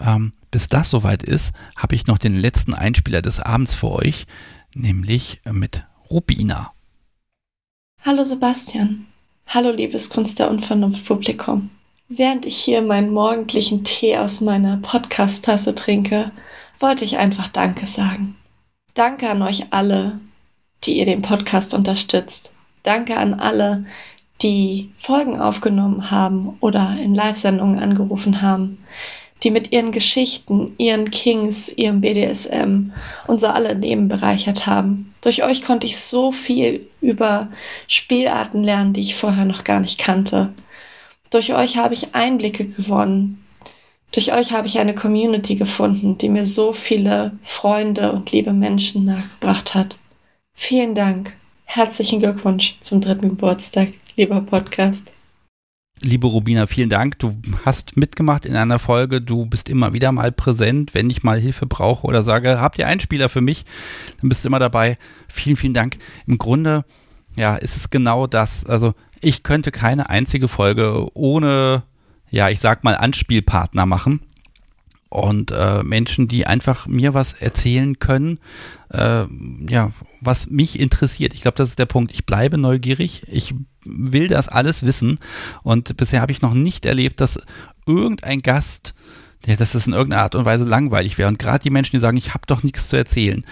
[0.00, 4.24] Ähm, bis das soweit ist, habe ich noch den letzten Einspieler des Abends für euch,
[4.74, 6.72] nämlich mit Rubina.
[8.00, 9.04] Hallo Sebastian.
[9.46, 11.68] Hallo liebes Kunst der Unvernunft Publikum.
[12.08, 16.32] Während ich hier meinen morgendlichen Tee aus meiner Podcast-Tasse trinke,
[16.80, 18.36] wollte ich einfach Danke sagen.
[18.94, 20.18] Danke an euch alle,
[20.84, 22.54] die ihr den Podcast unterstützt.
[22.84, 23.84] Danke an alle,
[24.42, 28.84] die Folgen aufgenommen haben oder in Live-Sendungen angerufen haben,
[29.42, 32.92] die mit ihren Geschichten, ihren Kings, ihrem BDSM
[33.26, 35.14] unser alle Leben bereichert haben.
[35.20, 37.48] Durch euch konnte ich so viel über
[37.86, 40.52] Spielarten lernen, die ich vorher noch gar nicht kannte.
[41.30, 43.44] Durch euch habe ich Einblicke gewonnen.
[44.12, 49.04] Durch euch habe ich eine Community gefunden, die mir so viele Freunde und liebe Menschen
[49.04, 49.96] nachgebracht hat.
[50.52, 51.36] Vielen Dank.
[51.64, 55.14] Herzlichen Glückwunsch zum dritten Geburtstag lieber Podcast.
[56.00, 57.18] Liebe Rubina, vielen Dank.
[57.18, 59.20] Du hast mitgemacht in einer Folge.
[59.20, 60.92] Du bist immer wieder mal präsent.
[60.92, 63.64] Wenn ich mal Hilfe brauche oder sage, habt ihr einen Spieler für mich,
[64.20, 64.98] dann bist du immer dabei.
[65.28, 65.98] Vielen, vielen Dank.
[66.26, 66.84] Im Grunde,
[67.36, 68.66] ja, ist es genau das.
[68.66, 71.84] Also, ich könnte keine einzige Folge ohne,
[72.28, 74.20] ja, ich sag mal, Anspielpartner machen
[75.14, 78.40] und äh, Menschen, die einfach mir was erzählen können,
[78.90, 79.26] äh,
[79.68, 81.34] ja, was mich interessiert.
[81.34, 82.10] Ich glaube, das ist der Punkt.
[82.12, 83.22] Ich bleibe neugierig.
[83.28, 83.54] Ich
[83.84, 85.20] will das alles wissen.
[85.62, 87.38] Und bisher habe ich noch nicht erlebt, dass
[87.86, 88.94] irgendein Gast,
[89.46, 91.28] ja, dass das in irgendeiner Art und Weise langweilig wäre.
[91.28, 93.44] Und gerade die Menschen, die sagen, ich habe doch nichts zu erzählen,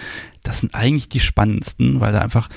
[0.43, 2.49] das sind eigentlich die spannendsten, weil da einfach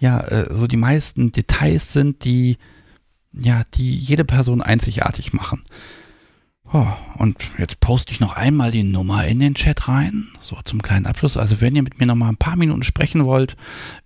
[0.00, 2.56] ja äh, so die meisten Details sind, die
[3.34, 5.64] ja, die jede Person einzigartig machen.
[6.76, 6.88] Oh,
[7.18, 11.06] und jetzt poste ich noch einmal die Nummer in den Chat rein, so zum kleinen
[11.06, 11.36] Abschluss.
[11.36, 13.56] Also wenn ihr mit mir noch mal ein paar Minuten sprechen wollt,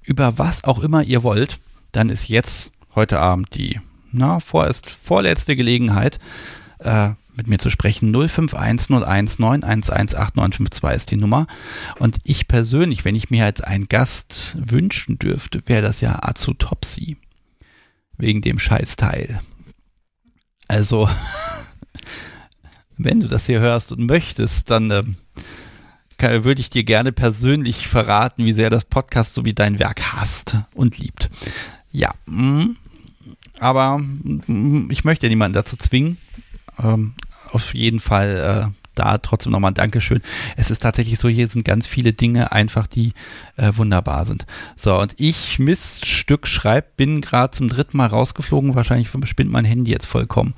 [0.03, 1.61] über was auch immer ihr wollt,
[1.93, 3.81] dann ist jetzt heute Abend die
[4.13, 6.19] na, vorerst vorletzte Gelegenheit,
[6.81, 8.15] äh, mit mir zu sprechen.
[8.15, 11.47] 051019118952 ist die Nummer.
[11.99, 17.17] Und ich persönlich, wenn ich mir als einen Gast wünschen dürfte, wäre das ja Azutopsy.
[18.19, 19.41] Wegen dem Scheißteil.
[20.67, 21.09] Also,
[22.99, 25.05] wenn du das hier hörst und möchtest, dann äh,
[26.19, 30.13] kann, würde ich dir gerne persönlich verraten, wie sehr das Podcast so wie dein Werk
[30.13, 31.31] hasst und liebt.
[31.91, 32.75] Ja, mh,
[33.61, 36.19] aber mh, ich möchte niemanden dazu zwingen.
[36.79, 37.15] Ähm,
[37.51, 40.21] auf jeden Fall äh, da trotzdem nochmal ein Dankeschön.
[40.57, 43.13] Es ist tatsächlich so, hier sind ganz viele Dinge einfach, die
[43.57, 44.47] äh, wunderbar sind.
[44.77, 48.75] So, und ich Miststück schreibe, bin gerade zum dritten Mal rausgeflogen.
[48.75, 50.55] Wahrscheinlich spinnt mein Handy jetzt vollkommen.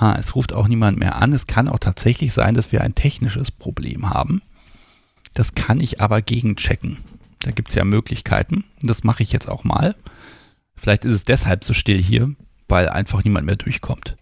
[0.00, 1.32] Ha, es ruft auch niemand mehr an.
[1.32, 4.42] Es kann auch tatsächlich sein, dass wir ein technisches Problem haben.
[5.34, 6.98] Das kann ich aber gegenchecken.
[7.40, 8.64] Da gibt es ja Möglichkeiten.
[8.80, 9.96] Das mache ich jetzt auch mal.
[10.76, 12.34] Vielleicht ist es deshalb so still hier,
[12.68, 14.16] weil einfach niemand mehr durchkommt.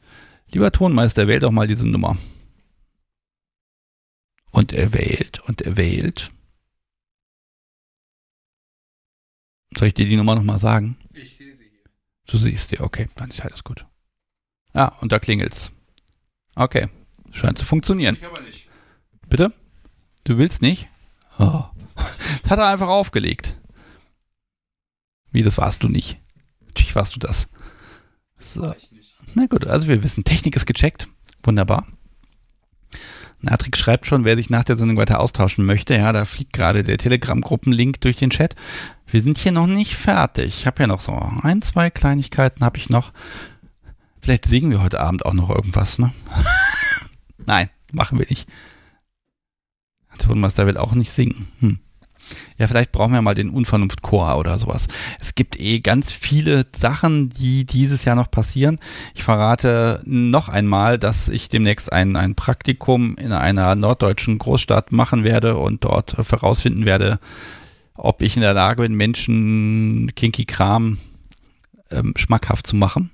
[0.53, 2.17] Lieber Tonmeister, wähl doch mal diese Nummer.
[4.51, 6.33] Und er wählt und er wählt.
[9.77, 10.97] Soll ich dir die Nummer nochmal sagen?
[11.13, 11.85] Ich sehe sie hier.
[12.27, 13.85] Du siehst sie, okay, dann ist alles gut.
[14.77, 15.73] Ah, und da klingelt's.
[16.55, 16.89] Okay,
[17.33, 18.17] scheint zu funktionieren.
[18.21, 18.69] Ich aber nicht.
[19.27, 19.53] Bitte?
[20.25, 20.87] Du willst nicht?
[21.39, 21.65] Oh.
[22.43, 23.57] Das hat er einfach aufgelegt.
[25.33, 26.21] Wie, das warst du nicht?
[26.67, 27.49] Natürlich warst du das.
[28.39, 28.75] So.
[29.35, 31.09] Na gut, also wir wissen, Technik ist gecheckt.
[31.43, 31.87] Wunderbar.
[33.41, 35.95] Natrik schreibt schon, wer sich nach der Sendung weiter austauschen möchte.
[35.95, 38.55] Ja, da fliegt gerade der Telegram-Gruppenlink durch den Chat.
[39.07, 40.49] Wir sind hier noch nicht fertig.
[40.49, 43.13] Ich habe ja noch so ein, zwei Kleinigkeiten habe ich noch.
[44.27, 46.13] Vielleicht singen wir heute Abend auch noch irgendwas, ne?
[47.47, 48.49] Nein, machen wir nicht.
[50.11, 51.47] Der Tonmeister will auch nicht singen.
[51.61, 51.79] Hm.
[52.59, 54.89] Ja, vielleicht brauchen wir mal den Unvernunft-Chor oder sowas.
[55.21, 58.81] Es gibt eh ganz viele Sachen, die dieses Jahr noch passieren.
[59.15, 65.23] Ich verrate noch einmal, dass ich demnächst ein, ein Praktikum in einer norddeutschen Großstadt machen
[65.23, 67.21] werde und dort herausfinden werde,
[67.95, 70.99] ob ich in der Lage bin, Menschen kinky Kram
[71.93, 73.13] ähm, schmackhaft zu machen.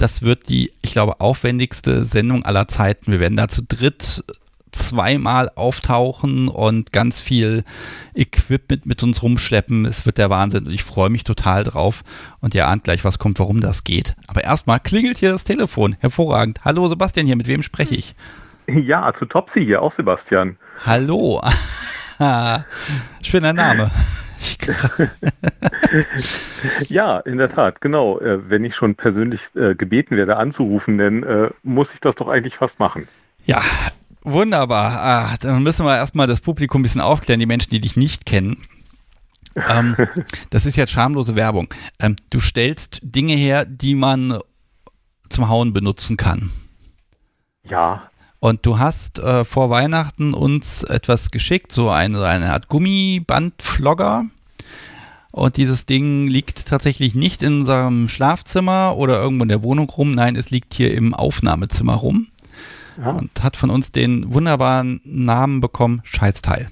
[0.00, 3.12] Das wird die, ich glaube, aufwendigste Sendung aller Zeiten.
[3.12, 4.24] Wir werden da zu dritt
[4.72, 7.64] zweimal auftauchen und ganz viel
[8.14, 9.84] Equipment mit uns rumschleppen.
[9.84, 12.02] Es wird der Wahnsinn und ich freue mich total drauf.
[12.40, 14.14] Und ihr ahnt gleich, was kommt, warum das geht.
[14.26, 15.96] Aber erstmal klingelt hier das Telefon.
[16.00, 16.60] Hervorragend.
[16.64, 18.14] Hallo Sebastian hier, mit wem spreche ich?
[18.68, 20.56] Ja, zu Topsy hier, auch Sebastian.
[20.86, 21.42] Hallo.
[23.22, 23.90] Schöner Name.
[26.88, 28.18] ja, in der Tat, genau.
[28.20, 32.28] Äh, wenn ich schon persönlich äh, gebeten werde anzurufen, dann äh, muss ich das doch
[32.28, 33.08] eigentlich fast machen.
[33.44, 33.62] Ja,
[34.22, 35.00] wunderbar.
[35.00, 38.26] Ah, dann müssen wir erstmal das Publikum ein bisschen aufklären, die Menschen, die dich nicht
[38.26, 38.58] kennen.
[39.68, 39.96] ähm,
[40.50, 41.68] das ist jetzt schamlose Werbung.
[41.98, 44.38] Ähm, du stellst Dinge her, die man
[45.28, 46.50] zum Hauen benutzen kann.
[47.64, 48.09] Ja.
[48.40, 54.24] Und du hast äh, vor Weihnachten uns etwas geschickt, so eine, eine Art Gummibandflogger.
[55.30, 60.14] Und dieses Ding liegt tatsächlich nicht in unserem Schlafzimmer oder irgendwo in der Wohnung rum.
[60.14, 62.28] Nein, es liegt hier im Aufnahmezimmer rum.
[62.98, 63.10] Ja.
[63.10, 66.68] Und hat von uns den wunderbaren Namen bekommen, Scheißteil.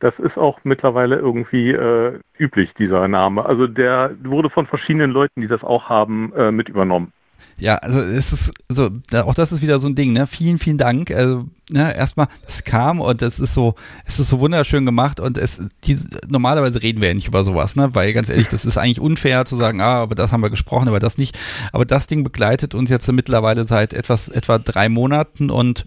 [0.00, 3.44] Das ist auch mittlerweile irgendwie äh, üblich, dieser Name.
[3.44, 7.12] Also der wurde von verschiedenen Leuten, die das auch haben, äh, mit übernommen.
[7.58, 10.26] Ja, also es ist so, auch das ist wieder so ein Ding, ne?
[10.26, 11.10] Vielen, vielen Dank.
[11.10, 15.38] Also, ne, erstmal, das kam und es ist so, es ist so wunderschön gemacht und
[15.38, 15.98] es, die,
[16.28, 17.94] normalerweise reden wir ja nicht über sowas, ne?
[17.94, 20.88] Weil ganz ehrlich, das ist eigentlich unfair zu sagen, ah, aber das haben wir gesprochen,
[20.88, 21.38] aber das nicht.
[21.72, 25.86] Aber das Ding begleitet uns jetzt mittlerweile seit etwas, etwa drei Monaten und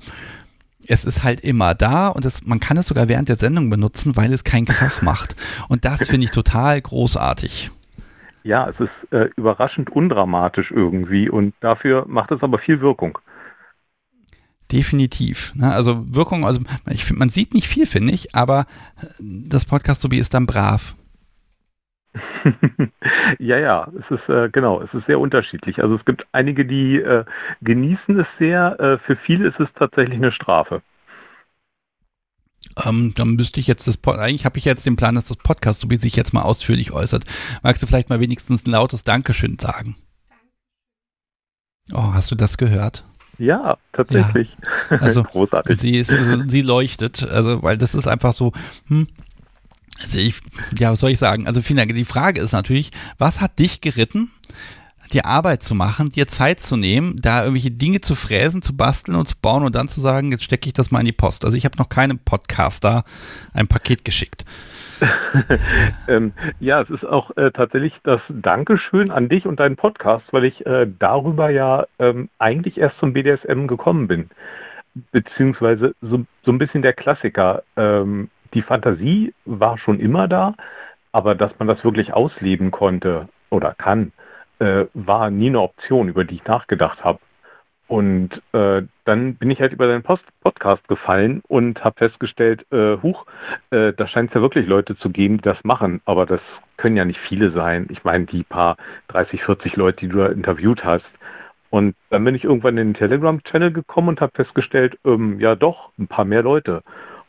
[0.88, 4.16] es ist halt immer da und es, man kann es sogar während der Sendung benutzen,
[4.16, 5.36] weil es keinen Krach macht.
[5.68, 7.70] Und das finde ich total großartig.
[8.44, 13.18] Ja, es ist äh, überraschend undramatisch irgendwie und dafür macht es aber viel Wirkung.
[14.72, 15.54] Definitiv.
[15.56, 15.72] Ne?
[15.74, 18.66] Also Wirkung, also ich finde, man sieht nicht viel, finde ich, aber
[19.20, 20.96] das Podcast Sobi ist dann brav.
[23.40, 25.82] ja, ja, es ist äh, genau, es ist sehr unterschiedlich.
[25.82, 27.26] Also es gibt einige, die äh,
[27.62, 30.82] genießen es sehr, äh, für viele ist es tatsächlich eine Strafe.
[32.86, 35.38] Ähm, dann müsste ich jetzt das Pod eigentlich habe ich jetzt den Plan, dass das
[35.38, 37.26] Podcast so wie sich jetzt mal ausführlich äußert.
[37.64, 39.96] Magst du vielleicht mal wenigstens ein lautes Dankeschön sagen?
[41.92, 43.06] Oh, hast du das gehört?
[43.40, 44.50] Ja, tatsächlich.
[44.90, 44.98] Ja.
[44.98, 45.80] Also großartig.
[45.80, 48.52] Sie ist, also, sie leuchtet, also weil das ist einfach so.
[48.88, 49.08] Hm,
[50.02, 50.40] also ich,
[50.78, 51.48] ja, was soll ich sagen?
[51.48, 51.94] Also vielen Dank.
[51.94, 54.32] Die Frage ist natürlich, was hat dich geritten?
[55.10, 59.18] Die Arbeit zu machen, dir Zeit zu nehmen, da irgendwelche Dinge zu fräsen, zu basteln
[59.18, 61.46] und zu bauen und dann zu sagen, jetzt stecke ich das mal in die Post.
[61.46, 63.04] Also ich habe noch keinem Podcaster
[63.54, 64.46] ein Paket geschickt.
[66.08, 70.46] ähm, ja, es ist auch äh, tatsächlich das Dankeschön an dich und deinen Podcast, weil
[70.46, 74.30] ich äh, darüber ja ähm, eigentlich erst zum BDSM gekommen bin.
[75.12, 77.64] Beziehungsweise so, so ein bisschen der Klassiker.
[77.78, 80.56] Ähm, die Fantasie war schon immer da,
[81.12, 84.12] aber dass man das wirklich ausleben konnte oder kann,
[84.60, 87.20] äh, war nie eine Option, über die ich nachgedacht habe.
[87.88, 92.98] und äh, dann bin ich halt über deinen Post Podcast gefallen und habe festgestellt, äh,
[93.02, 93.26] huch,
[93.72, 96.42] äh, da scheint es ja wirklich Leute zu geben, die das machen, aber das
[96.78, 97.88] können ja nicht viele sein.
[97.90, 98.78] Ich meine, die paar
[99.08, 101.10] 30, 40 Leute, die du da interviewt hast.
[101.72, 105.92] Und dann bin ich irgendwann in den Telegram-Channel gekommen und habe festgestellt, ähm, ja doch,
[106.00, 106.84] ein paar mehr Leute.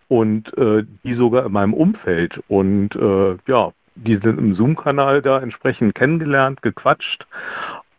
[0.08, 2.40] Und äh, die sogar in meinem Umfeld.
[2.48, 7.26] Und äh, ja, die sind im Zoom-Kanal da entsprechend kennengelernt, gequatscht.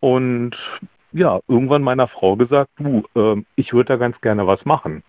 [0.00, 0.56] Und
[1.12, 5.02] ja, irgendwann meiner Frau gesagt, du, äh, ich würde da ganz gerne was machen.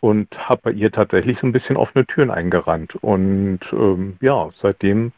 [0.00, 2.96] Und habe bei ihr tatsächlich so ein bisschen offene Türen eingerannt.
[2.96, 5.12] Und ähm, ja, seitdem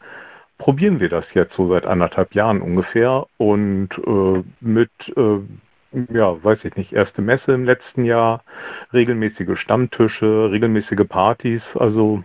[0.57, 3.25] probieren wir das jetzt so seit anderthalb Jahren ungefähr.
[3.37, 5.39] Und äh, mit, äh,
[6.13, 8.43] ja, weiß ich nicht, erste Messe im letzten Jahr,
[8.93, 11.63] regelmäßige Stammtische, regelmäßige Partys.
[11.75, 12.23] Also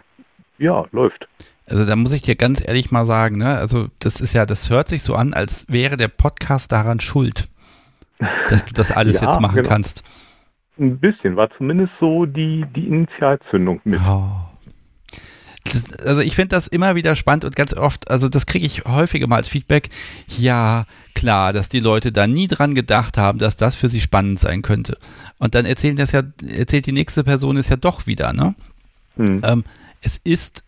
[0.59, 1.27] ja, läuft.
[1.71, 3.57] Also da muss ich dir ganz ehrlich mal sagen, ne?
[3.57, 7.49] Also das ist ja, das hört sich so an, als wäre der Podcast daran schuld
[8.49, 9.69] dass du das alles ja, jetzt machen genau.
[9.69, 10.05] kannst.
[10.79, 14.01] Ein bisschen, war zumindest so die, die Initialzündung mit.
[14.01, 14.31] Oh.
[15.65, 18.85] Das, also ich finde das immer wieder spannend und ganz oft, also das kriege ich
[18.87, 19.91] häufiger mal als Feedback.
[20.27, 24.41] Ja, klar, dass die Leute da nie dran gedacht haben, dass das für sie spannend
[24.41, 24.97] sein könnte.
[25.39, 26.23] Und dann erzählen das ja,
[26.57, 28.55] erzählt die nächste Person es ja doch wieder, ne?
[29.17, 29.43] Hm.
[29.45, 29.65] Ähm,
[30.01, 30.65] es ist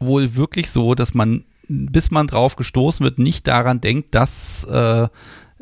[0.00, 5.08] wohl wirklich so, dass man, bis man drauf gestoßen wird, nicht daran denkt, dass äh,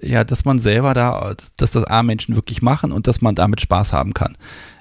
[0.00, 3.92] ja, dass man selber da, dass das A-Menschen wirklich machen und dass man damit Spaß
[3.92, 4.36] haben kann.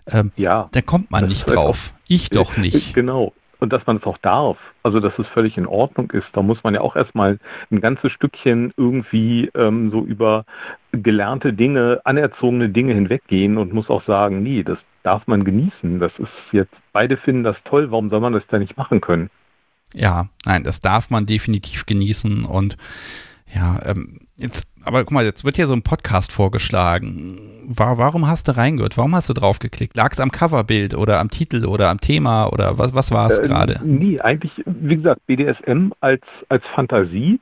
[0.07, 0.69] Ähm, ja.
[0.71, 1.93] Da kommt man nicht drauf.
[2.07, 2.93] Ich doch nicht.
[2.93, 3.34] Genau.
[3.59, 4.57] Und dass man es auch darf.
[4.84, 6.27] Also, dass es völlig in Ordnung ist.
[6.34, 7.39] Da muss man ja auch erstmal
[7.71, 10.45] ein ganzes Stückchen irgendwie ähm, so über
[10.91, 15.99] gelernte Dinge, anerzogene Dinge hinweggehen und muss auch sagen, nee, das darf man genießen.
[15.99, 19.31] Das ist jetzt, beide finden das toll, warum soll man das denn nicht machen können?
[19.93, 22.77] Ja, nein, das darf man definitiv genießen und
[23.53, 27.38] ja, ähm, jetzt aber guck mal, jetzt wird hier so ein Podcast vorgeschlagen.
[27.65, 28.97] War, warum hast du reingehört?
[28.97, 29.97] Warum hast du draufgeklickt?
[29.97, 33.39] Lag es am Coverbild oder am Titel oder am Thema oder was, was war es
[33.39, 33.81] äh, gerade?
[33.85, 37.41] Nie, eigentlich, wie gesagt, BDSM als, als Fantasie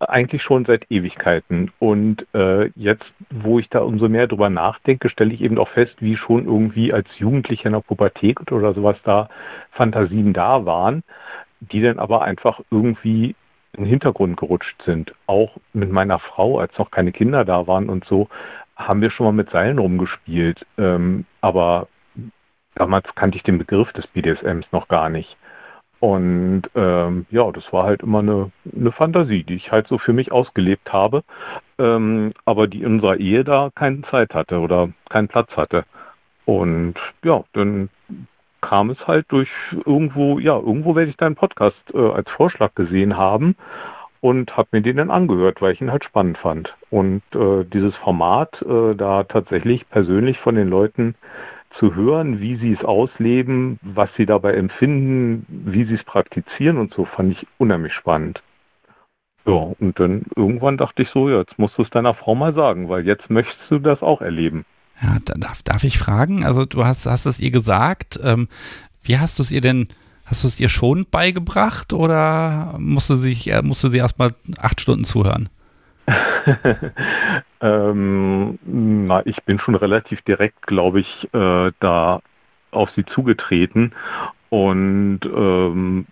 [0.00, 1.70] eigentlich schon seit Ewigkeiten.
[1.78, 5.96] Und äh, jetzt, wo ich da umso mehr drüber nachdenke, stelle ich eben auch fest,
[6.00, 9.28] wie schon irgendwie als Jugendlicher in der Pubertät oder sowas da
[9.72, 11.02] Fantasien da waren,
[11.60, 13.34] die dann aber einfach irgendwie
[13.72, 15.14] in den Hintergrund gerutscht sind.
[15.26, 18.28] Auch mit meiner Frau, als noch keine Kinder da waren und so,
[18.76, 20.66] haben wir schon mal mit Seilen rumgespielt.
[20.78, 21.88] Ähm, aber
[22.74, 25.36] damals kannte ich den Begriff des BDSMs noch gar nicht.
[25.98, 30.12] Und ähm, ja, das war halt immer eine, eine Fantasie, die ich halt so für
[30.12, 31.24] mich ausgelebt habe,
[31.78, 35.84] ähm, aber die in unserer Ehe da keine Zeit hatte oder keinen Platz hatte.
[36.44, 37.88] Und ja, dann
[38.66, 39.48] kam es halt durch
[39.84, 43.54] irgendwo, ja, irgendwo werde ich deinen Podcast äh, als Vorschlag gesehen haben
[44.20, 46.74] und habe mir den dann angehört, weil ich ihn halt spannend fand.
[46.90, 51.14] Und äh, dieses Format, äh, da tatsächlich persönlich von den Leuten
[51.78, 56.92] zu hören, wie sie es ausleben, was sie dabei empfinden, wie sie es praktizieren und
[56.92, 58.42] so, fand ich unheimlich spannend.
[59.46, 62.52] Ja, und dann irgendwann dachte ich so, ja, jetzt musst du es deiner Frau mal
[62.52, 64.64] sagen, weil jetzt möchtest du das auch erleben.
[65.02, 66.44] Ja, darf, darf ich fragen?
[66.44, 68.18] Also du hast, hast es ihr gesagt.
[68.22, 68.48] Ähm,
[69.02, 69.88] wie hast du es ihr denn,
[70.24, 74.30] hast du es ihr schon beigebracht oder musst du, sich, äh, musst du sie erstmal
[74.58, 75.48] acht Stunden zuhören?
[77.60, 82.20] ähm, na, ich bin schon relativ direkt, glaube ich, äh, da
[82.70, 83.92] auf sie zugetreten
[84.50, 86.06] und ähm,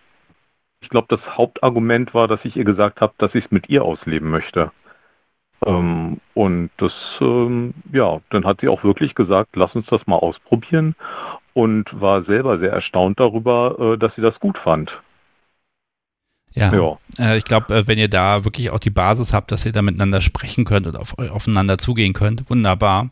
[0.80, 3.84] ich glaube, das Hauptargument war, dass ich ihr gesagt habe, dass ich es mit ihr
[3.84, 4.70] ausleben möchte.
[5.66, 10.16] Ähm, und das, ähm, ja, dann hat sie auch wirklich gesagt, lass uns das mal
[10.16, 10.94] ausprobieren
[11.52, 14.92] und war selber sehr erstaunt darüber, äh, dass sie das gut fand.
[16.52, 16.98] Ja, ja.
[17.18, 19.82] Äh, ich glaube, äh, wenn ihr da wirklich auch die Basis habt, dass ihr da
[19.82, 23.10] miteinander sprechen könnt und auf, aufeinander zugehen könnt, wunderbar.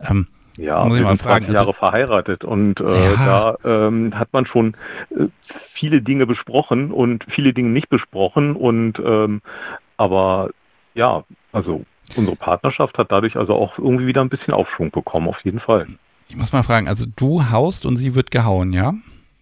[0.00, 1.46] Ähm, ja, muss ich mal fragen.
[1.46, 3.56] Also Jahre also, verheiratet und äh, ja.
[3.64, 4.76] da ähm, hat man schon
[5.10, 5.26] äh,
[5.72, 9.40] viele Dinge besprochen und viele Dinge nicht besprochen und ähm,
[9.96, 10.50] aber
[10.94, 11.84] ja, also
[12.16, 15.86] unsere Partnerschaft hat dadurch also auch irgendwie wieder ein bisschen Aufschwung bekommen, auf jeden Fall.
[16.28, 18.94] Ich muss mal fragen, also du haust und sie wird gehauen, ja?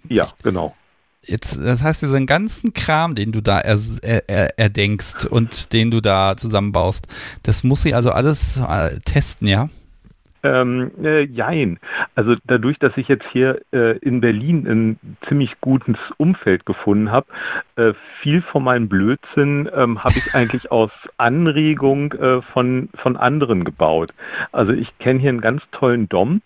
[0.09, 0.74] Ja, genau.
[1.24, 6.01] Jetzt, das heißt, diesen ganzen Kram, den du da er, er, erdenkst und den du
[6.01, 7.06] da zusammenbaust,
[7.44, 9.68] das muss sie also alles äh, testen, ja?
[10.44, 11.78] Ähm, äh, jein.
[12.16, 17.27] Also dadurch, dass ich jetzt hier äh, in Berlin ein ziemlich gutes Umfeld gefunden habe,
[17.77, 23.64] äh, viel von meinem Blödsinn ähm, habe ich eigentlich aus Anregung äh, von, von anderen
[23.64, 24.10] gebaut.
[24.51, 26.43] Also ich kenne hier einen ganz tollen Dom,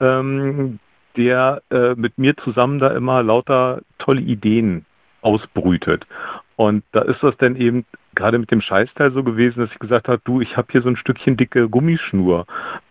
[0.00, 0.78] ähm,
[1.16, 4.86] der äh, mit mir zusammen da immer lauter tolle Ideen
[5.24, 6.06] ausbrütet.
[6.56, 10.08] Und da ist das dann eben gerade mit dem Scheißteil so gewesen, dass ich gesagt
[10.08, 12.46] habe, du, ich habe hier so ein Stückchen dicke Gummischnur.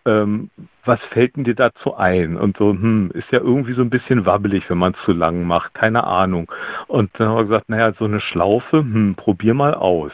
[0.06, 0.50] Ähm,
[0.86, 2.36] was fällt denn dir dazu ein?
[2.36, 5.44] Und so, hm, ist ja irgendwie so ein bisschen wabbelig, wenn man es zu lang
[5.46, 6.52] macht, keine Ahnung.
[6.88, 10.12] Und dann haben wir gesagt, naja, so eine Schlaufe, hm, probier mal aus.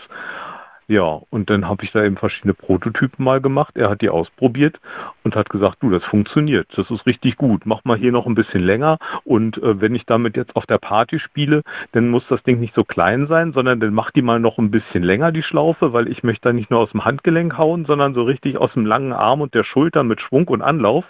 [0.90, 3.78] Ja, und dann habe ich da eben verschiedene Prototypen mal gemacht.
[3.78, 4.80] Er hat die ausprobiert
[5.24, 7.68] und hat gesagt, du, das funktioniert, das ist richtig gut.
[7.68, 10.80] Mach mal hier noch ein bisschen länger und äh, wenn ich damit jetzt auf der
[10.80, 11.62] Party spiele,
[11.92, 14.72] dann muss das Ding nicht so klein sein, sondern dann mach die mal noch ein
[14.72, 18.16] bisschen länger, die Schlaufe, weil ich möchte da nicht nur aus dem Handgelenk hauen, sondern
[18.16, 21.06] so richtig aus dem langen Arm und der Schulter mit Schwung und Anlauf.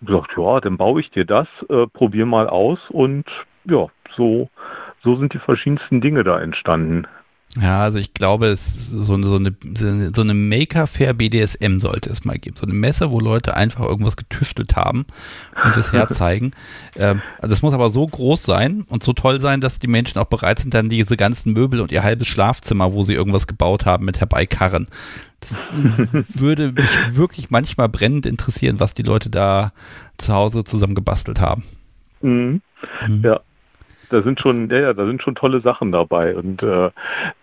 [0.00, 3.26] Und gesagt, ja, dann baue ich dir das, äh, probier mal aus und
[3.66, 3.86] ja,
[4.16, 4.48] so,
[5.02, 7.06] so sind die verschiedensten Dinge da entstanden.
[7.60, 9.54] Ja, also ich glaube, es so, so eine,
[10.12, 12.56] so eine Maker-Fair BDSM sollte es mal geben.
[12.56, 15.06] So eine Messe, wo Leute einfach irgendwas getüftelt haben
[15.64, 16.50] und es herzeigen.
[16.96, 20.18] ähm, also es muss aber so groß sein und so toll sein, dass die Menschen
[20.18, 23.86] auch bereit sind, dann diese ganzen Möbel und ihr halbes Schlafzimmer, wo sie irgendwas gebaut
[23.86, 24.88] haben, mit herbeikarren.
[25.38, 25.54] Das
[26.34, 29.72] würde mich wirklich manchmal brennend interessieren, was die Leute da
[30.18, 31.62] zu Hause zusammen gebastelt haben.
[32.20, 32.62] Mhm.
[33.06, 33.22] Mhm.
[33.22, 33.40] Ja,
[34.08, 36.36] da sind schon, ja, da sind schon tolle Sachen dabei.
[36.36, 36.90] Und äh,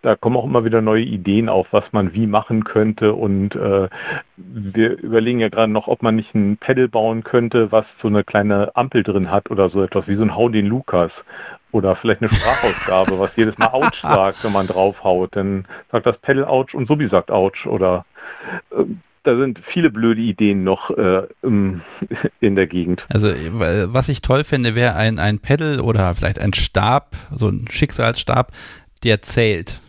[0.01, 3.13] da kommen auch immer wieder neue Ideen auf, was man wie machen könnte.
[3.13, 3.89] Und äh,
[4.37, 8.23] wir überlegen ja gerade noch, ob man nicht ein Pedal bauen könnte, was so eine
[8.23, 11.11] kleine Ampel drin hat oder so etwas wie so ein Hau den Lukas.
[11.71, 16.17] Oder vielleicht eine Sprachausgabe, was jedes Mal Ouch sagt, wenn man draufhaut, dann sagt das
[16.17, 18.05] Pedal Ouch und Subi sagt Ouch oder
[18.71, 18.83] äh,
[19.23, 23.05] da sind viele blöde Ideen noch äh, in der Gegend.
[23.09, 27.67] Also was ich toll finde, wäre ein, ein Pedal oder vielleicht ein Stab, so ein
[27.69, 28.51] Schicksalsstab,
[29.03, 29.79] der zählt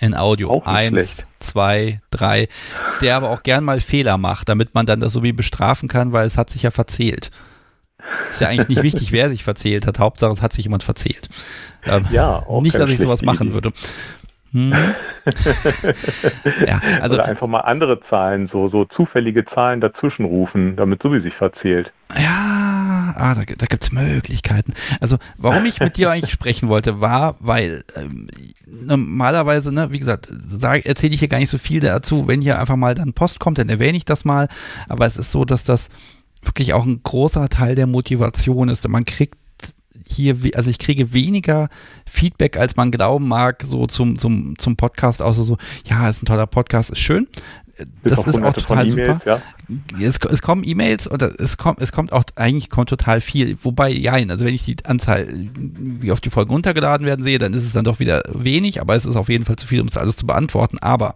[0.00, 0.62] in Audio.
[0.64, 1.26] Eins, schlecht.
[1.38, 2.48] zwei, drei,
[3.00, 6.12] der aber auch gern mal Fehler macht, damit man dann das so wie bestrafen kann,
[6.12, 7.30] weil es hat sich ja verzählt.
[8.28, 9.98] Ist ja eigentlich nicht wichtig, wer sich verzählt hat.
[9.98, 11.28] Hauptsache, es hat sich jemand verzählt.
[11.84, 13.54] Ähm, ja, nicht, dass ich sowas machen Idee.
[13.54, 13.72] würde.
[14.52, 14.70] Hm.
[16.66, 21.12] ja, also Oder einfach mal andere Zahlen, so, so zufällige Zahlen dazwischen rufen, damit so
[21.12, 21.90] wie sich verzählt.
[22.18, 24.74] Ja, ah, da, da gibt es Möglichkeiten.
[25.00, 28.28] Also, warum ich mit dir eigentlich sprechen wollte, war, weil ähm,
[28.66, 30.28] normalerweise, ne, wie gesagt,
[30.60, 32.28] erzähle ich hier gar nicht so viel dazu.
[32.28, 34.48] Wenn hier einfach mal dann Post kommt, dann erwähne ich das mal.
[34.88, 35.88] Aber es ist so, dass das
[36.42, 38.84] wirklich auch ein großer Teil der Motivation ist.
[38.84, 39.38] Und man kriegt
[40.12, 41.68] hier, also ich kriege weniger
[42.08, 46.26] Feedback, als man glauben mag, so zum, zum, zum Podcast, außer so, ja, ist ein
[46.26, 47.26] toller Podcast, ist schön.
[48.04, 49.20] Das ist auch total super.
[49.24, 49.40] Ja.
[50.00, 53.56] Es, es, kommen E-Mails und es kommt, es kommt auch, eigentlich kommt total viel.
[53.62, 57.54] Wobei, ja, also wenn ich die Anzahl, wie oft die Folgen runtergeladen werden sehe, dann
[57.54, 59.88] ist es dann doch wieder wenig, aber es ist auf jeden Fall zu viel, um
[59.88, 60.78] es alles zu beantworten.
[60.80, 61.14] Aber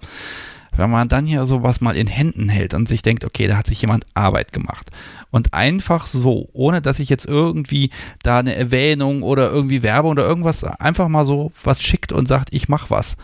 [0.76, 3.66] wenn man dann hier sowas mal in Händen hält und sich denkt, okay, da hat
[3.66, 4.90] sich jemand Arbeit gemacht
[5.30, 7.90] und einfach so, ohne dass ich jetzt irgendwie
[8.22, 12.48] da eine Erwähnung oder irgendwie Werbung oder irgendwas, einfach mal so was schickt und sagt,
[12.52, 13.16] ich mach was.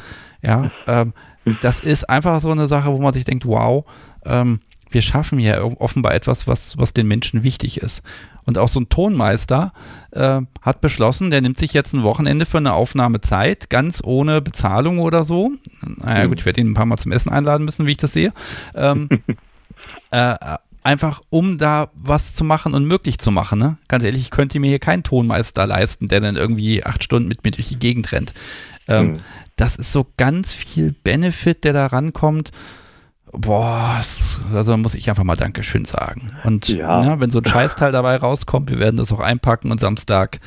[0.42, 1.12] Ja, ähm,
[1.60, 3.84] das ist einfach so eine Sache, wo man sich denkt, wow,
[4.24, 4.60] ähm,
[4.94, 8.02] wir schaffen hier offenbar etwas, was, was den Menschen wichtig ist.
[8.44, 9.72] Und auch so ein Tonmeister
[10.10, 14.40] äh, hat beschlossen, der nimmt sich jetzt ein Wochenende für eine Aufnahme Zeit, ganz ohne
[14.42, 15.52] Bezahlung oder so.
[15.98, 18.12] Naja, gut, ich werde ihn ein paar Mal zum Essen einladen müssen, wie ich das
[18.12, 18.32] sehe.
[18.74, 19.08] Ähm,
[20.10, 20.34] äh,
[20.82, 23.58] einfach um da was zu machen und möglich zu machen.
[23.58, 23.78] Ne?
[23.88, 27.44] Ganz ehrlich, ich könnte mir hier keinen Tonmeister leisten, der dann irgendwie acht Stunden mit
[27.44, 28.34] mir durch die Gegend rennt.
[28.88, 29.16] Ähm, mhm.
[29.56, 32.50] Das ist so ganz viel Benefit, der da rankommt.
[33.32, 34.00] Boah,
[34.54, 36.28] also muss ich einfach mal Dankeschön sagen.
[36.44, 37.02] Und ja.
[37.02, 40.38] Ja, ne, wenn so ein Scheißteil dabei rauskommt, wir werden das auch einpacken und Samstag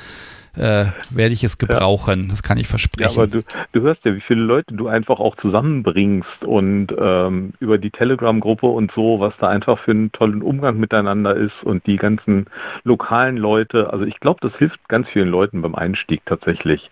[0.55, 2.23] äh, werde ich es gebrauchen.
[2.23, 2.27] Ja.
[2.29, 3.15] Das kann ich versprechen.
[3.15, 3.41] Ja, aber du,
[3.71, 8.67] du hörst ja, wie viele Leute du einfach auch zusammenbringst und ähm, über die Telegram-Gruppe
[8.67, 12.45] und so, was da einfach für einen tollen Umgang miteinander ist und die ganzen
[12.83, 13.91] lokalen Leute.
[13.91, 16.91] Also ich glaube, das hilft ganz vielen Leuten beim Einstieg tatsächlich.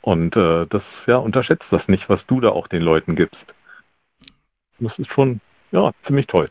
[0.00, 3.44] Und äh, das, ja, unterschätzt das nicht, was du da auch den Leuten gibst
[4.80, 5.40] das ist schon,
[5.72, 6.50] ja, ziemlich toll.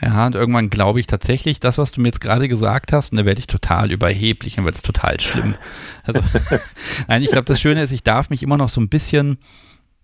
[0.00, 3.18] Ja, und irgendwann glaube ich tatsächlich, das, was du mir jetzt gerade gesagt hast, und
[3.18, 5.56] da werde ich total überheblich und wird es total schlimm.
[6.04, 6.20] Also,
[7.08, 9.38] nein, ich glaube, das Schöne ist, ich darf mich immer noch so ein bisschen,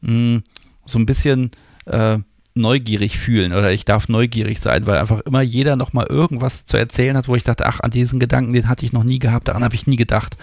[0.02, 0.42] mh, hm,
[0.84, 1.50] so ein bisschen
[1.86, 2.18] äh,
[2.56, 7.16] neugierig fühlen oder ich darf neugierig sein, weil einfach immer jeder nochmal irgendwas zu erzählen
[7.16, 9.64] hat, wo ich dachte, ach, an diesen Gedanken, den hatte ich noch nie gehabt, daran
[9.64, 10.36] habe ich nie gedacht.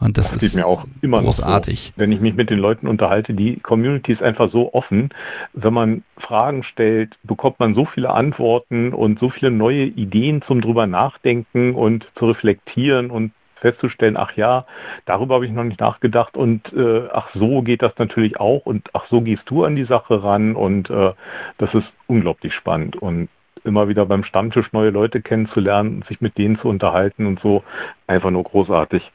[0.00, 1.80] Und das, das ist mir auch immer großartig.
[1.80, 1.92] So.
[1.96, 5.10] Wenn ich mich mit den Leuten unterhalte, die Community ist einfach so offen.
[5.52, 10.60] Wenn man Fragen stellt, bekommt man so viele Antworten und so viele neue Ideen zum
[10.60, 13.32] drüber nachdenken und zu reflektieren und
[13.62, 14.66] festzustellen, ach ja,
[15.06, 18.90] darüber habe ich noch nicht nachgedacht und äh, ach so geht das natürlich auch und
[18.92, 21.12] ach so gehst du an die Sache ran und äh,
[21.56, 23.28] das ist unglaublich spannend und
[23.64, 27.62] immer wieder beim Stammtisch neue Leute kennenzulernen, sich mit denen zu unterhalten und so,
[28.06, 29.10] einfach nur großartig.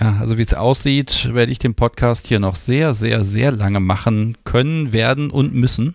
[0.00, 3.80] Ja, also wie es aussieht, werde ich den Podcast hier noch sehr, sehr, sehr lange
[3.80, 5.94] machen können, werden und müssen.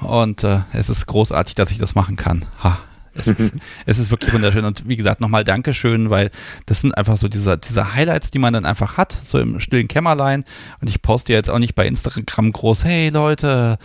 [0.00, 2.46] Und äh, es ist großartig, dass ich das machen kann.
[2.64, 2.78] Ha.
[3.14, 3.54] Es ist,
[3.86, 4.64] es ist wirklich wunderschön.
[4.64, 6.30] Und wie gesagt, nochmal Dankeschön, weil
[6.66, 9.88] das sind einfach so diese, diese Highlights, die man dann einfach hat, so im stillen
[9.88, 10.44] Kämmerlein.
[10.80, 13.78] Und ich poste jetzt auch nicht bei Instagram groß, hey Leute,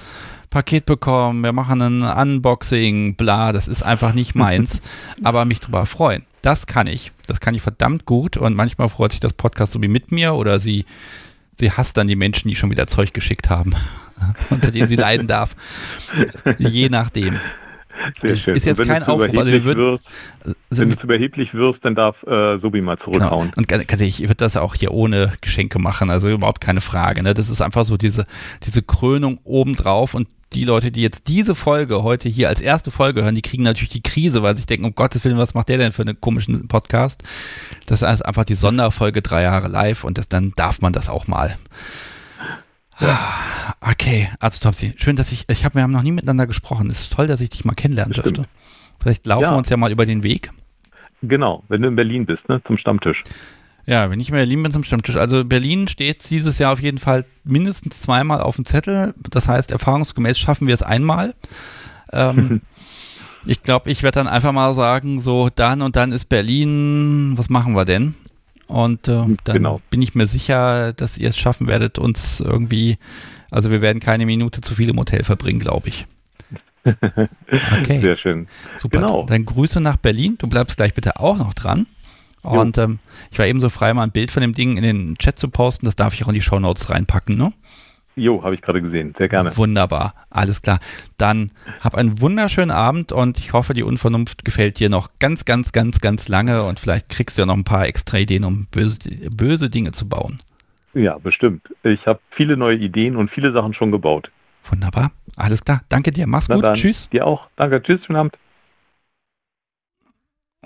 [0.50, 4.82] Paket bekommen, wir machen ein Unboxing, bla, das ist einfach nicht meins.
[5.24, 6.24] aber mich drüber freuen.
[6.42, 7.12] Das kann ich.
[7.26, 8.38] Das kann ich verdammt gut.
[8.38, 10.86] Und manchmal freut sich das Podcast so wie mit mir oder sie,
[11.56, 13.74] sie hasst dann die Menschen, die schon wieder Zeug geschickt haben,
[14.50, 15.56] unter denen sie leiden darf.
[16.58, 17.40] Je nachdem.
[18.22, 18.56] Sehr schön.
[18.56, 19.38] Ist jetzt kein Aufruf.
[19.38, 20.00] Also wir würden,
[20.44, 23.52] wirst, wenn du zu überheblich wirst, dann darf äh, Sobi mal zurückhauen.
[23.52, 23.58] Genau.
[23.58, 27.24] Und ganz ehrlich, ich würde das auch hier ohne Geschenke machen, also überhaupt keine Frage.
[27.24, 27.34] Ne?
[27.34, 28.26] Das ist einfach so diese,
[28.64, 33.24] diese Krönung obendrauf und die Leute, die jetzt diese Folge heute hier als erste Folge
[33.24, 35.70] hören, die kriegen natürlich die Krise, weil sie sich denken, um Gottes Willen, was macht
[35.70, 37.24] der denn für einen komischen Podcast?
[37.88, 41.10] Das ist also einfach die Sonderfolge drei Jahre live und das, dann darf man das
[41.10, 41.58] auch mal.
[43.00, 46.90] Ah, Okay, also Topsy, schön, dass ich, ich habe, wir haben noch nie miteinander gesprochen.
[46.90, 48.38] Es ist toll, dass ich dich mal kennenlernen Stimmt.
[48.38, 48.50] dürfte.
[49.00, 49.52] Vielleicht laufen Ja.
[49.52, 50.52] wir uns ja mal über den Weg.
[51.22, 53.24] Genau, wenn du in Berlin bist, ne, zum Stammtisch.
[53.86, 55.16] Ja, wenn ich in Berlin bin zum Stammtisch.
[55.18, 59.14] Also Berlin steht dieses Jahr auf jeden Fall mindestens zweimal auf dem Zettel.
[59.30, 61.36] Das heißt, erfahrungsgemäß schaffen wir es einmal.
[62.12, 62.62] Ähm,
[63.46, 67.50] ich glaube, ich werde dann einfach mal sagen, so dann und dann ist Berlin, was
[67.50, 68.16] machen wir denn?
[68.68, 69.12] Und äh,
[69.44, 69.80] dann Genau.
[69.90, 72.98] bin ich mir sicher, dass ihr es schaffen werdet, uns irgendwie,
[73.52, 76.06] also wir werden keine Minute zu viel im Hotel verbringen, glaube ich.
[77.80, 78.00] Okay.
[78.00, 78.48] Sehr schön.
[78.78, 79.00] Super.
[79.00, 79.26] Genau.
[79.26, 80.36] Dann Grüße nach Berlin.
[80.38, 81.88] Du bleibst gleich bitte auch noch dran.
[82.44, 83.00] Und ähm,
[83.32, 85.50] ich war eben so frei, mal ein Bild von dem Ding in den Chat zu
[85.50, 85.88] posten.
[85.88, 87.54] Das darf ich auch in die Shownotes reinpacken, ne?
[88.16, 89.14] Jo, habe ich gerade gesehen.
[89.18, 89.56] Sehr gerne.
[89.58, 90.14] Wunderbar.
[90.30, 90.80] Alles klar.
[91.18, 91.52] Dann
[91.82, 96.00] hab einen wunderschönen Abend und ich hoffe, die Unvernunft gefällt dir noch ganz, ganz, ganz,
[96.00, 99.00] ganz lange und vielleicht kriegst du ja noch ein paar extra Ideen, um böse,
[99.32, 100.40] böse Dinge zu bauen.
[100.94, 101.62] Ja, bestimmt.
[101.84, 104.32] Ich habe viele neue Ideen und viele Sachen schon gebaut.
[104.64, 105.12] Wunderbar.
[105.36, 105.82] Alles klar.
[105.90, 106.26] Danke dir.
[106.26, 106.64] Mach's Na gut.
[106.64, 107.10] dann, Tschüss.
[107.10, 107.50] Dir auch.
[107.58, 107.84] Danke.
[107.84, 108.06] Tschüss.
[108.06, 108.38] Schönen Abend.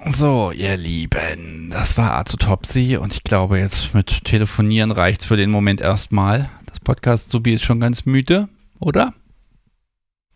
[0.05, 5.51] So, ihr Lieben, das war Azotopsy und ich glaube, jetzt mit Telefonieren reicht's für den
[5.51, 6.49] Moment erstmal.
[6.89, 8.49] Podcast Subi ist schon ganz müde,
[8.79, 9.13] oder?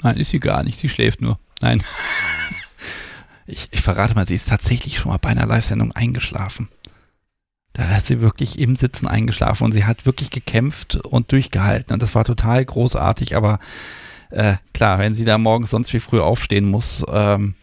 [0.04, 1.40] Nein, ist sie gar nicht, sie schläft nur.
[1.62, 1.82] Nein.
[3.46, 6.70] Ich, ich verrate mal, sie ist tatsächlich schon mal bei einer Live-Sendung eingeschlafen.
[7.74, 12.02] Da hat sie wirklich im Sitzen eingeschlafen und sie hat wirklich gekämpft und durchgehalten und
[12.02, 13.60] das war total großartig, aber
[14.30, 17.56] äh, klar, wenn sie da morgens sonst wie früh aufstehen muss, ähm,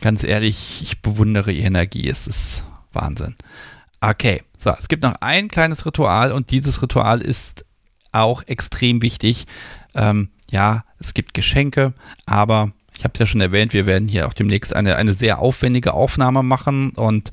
[0.00, 2.08] ganz ehrlich, ich bewundere ihre Energie.
[2.08, 3.34] Es ist Wahnsinn.
[4.00, 7.66] Okay, so, es gibt noch ein kleines Ritual und dieses Ritual ist
[8.22, 9.46] auch extrem wichtig.
[9.94, 11.92] Ähm, ja, es gibt Geschenke,
[12.24, 15.38] aber ich habe es ja schon erwähnt, wir werden hier auch demnächst eine, eine sehr
[15.38, 17.30] aufwendige Aufnahme machen und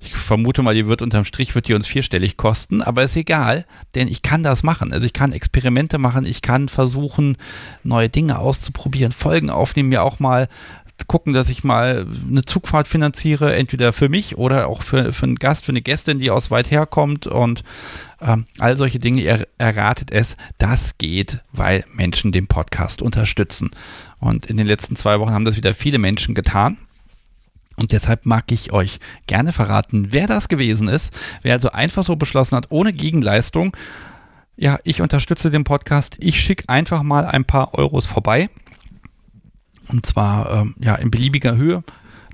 [0.00, 3.66] ich vermute mal, die wird unterm Strich, wird die uns vierstellig kosten, aber ist egal,
[3.96, 4.92] denn ich kann das machen.
[4.92, 7.36] Also ich kann Experimente machen, ich kann versuchen,
[7.82, 10.46] neue Dinge auszuprobieren, Folgen aufnehmen, mir auch mal
[11.06, 15.36] gucken, dass ich mal eine Zugfahrt finanziere, entweder für mich oder auch für, für einen
[15.36, 17.62] Gast, für eine Gästin, die aus weit herkommt und
[18.20, 23.70] ähm, all solche Dinge, ihr erratet es, das geht, weil Menschen den Podcast unterstützen.
[24.18, 26.78] Und in den letzten zwei Wochen haben das wieder viele Menschen getan.
[27.76, 28.98] Und deshalb mag ich euch
[29.28, 33.76] gerne verraten, wer das gewesen ist, wer also einfach so beschlossen hat, ohne Gegenleistung,
[34.56, 38.50] ja, ich unterstütze den Podcast, ich schicke einfach mal ein paar Euros vorbei.
[39.88, 41.82] Und zwar ähm, ja in beliebiger Höhe.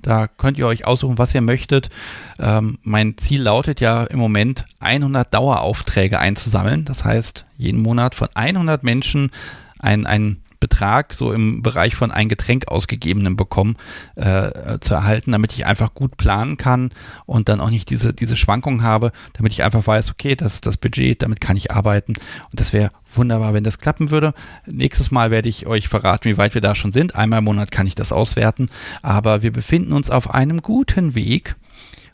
[0.01, 1.89] Da könnt ihr euch aussuchen, was ihr möchtet.
[2.37, 6.85] Ähm, mein Ziel lautet ja im Moment 100 Daueraufträge einzusammeln.
[6.85, 9.31] Das heißt, jeden Monat von 100 Menschen
[9.79, 13.77] ein, ein Betrag so im Bereich von ein Getränk ausgegebenem bekommen
[14.15, 16.89] äh, zu erhalten, damit ich einfach gut planen kann
[17.27, 20.65] und dann auch nicht diese, diese Schwankungen habe, damit ich einfach weiß, okay, das ist
[20.65, 24.33] das Budget, damit kann ich arbeiten und das wäre wunderbar, wenn das klappen würde.
[24.65, 27.15] Nächstes Mal werde ich euch verraten, wie weit wir da schon sind.
[27.15, 28.69] Einmal im Monat kann ich das auswerten,
[29.03, 31.55] aber wir befinden uns auf einem guten Weg.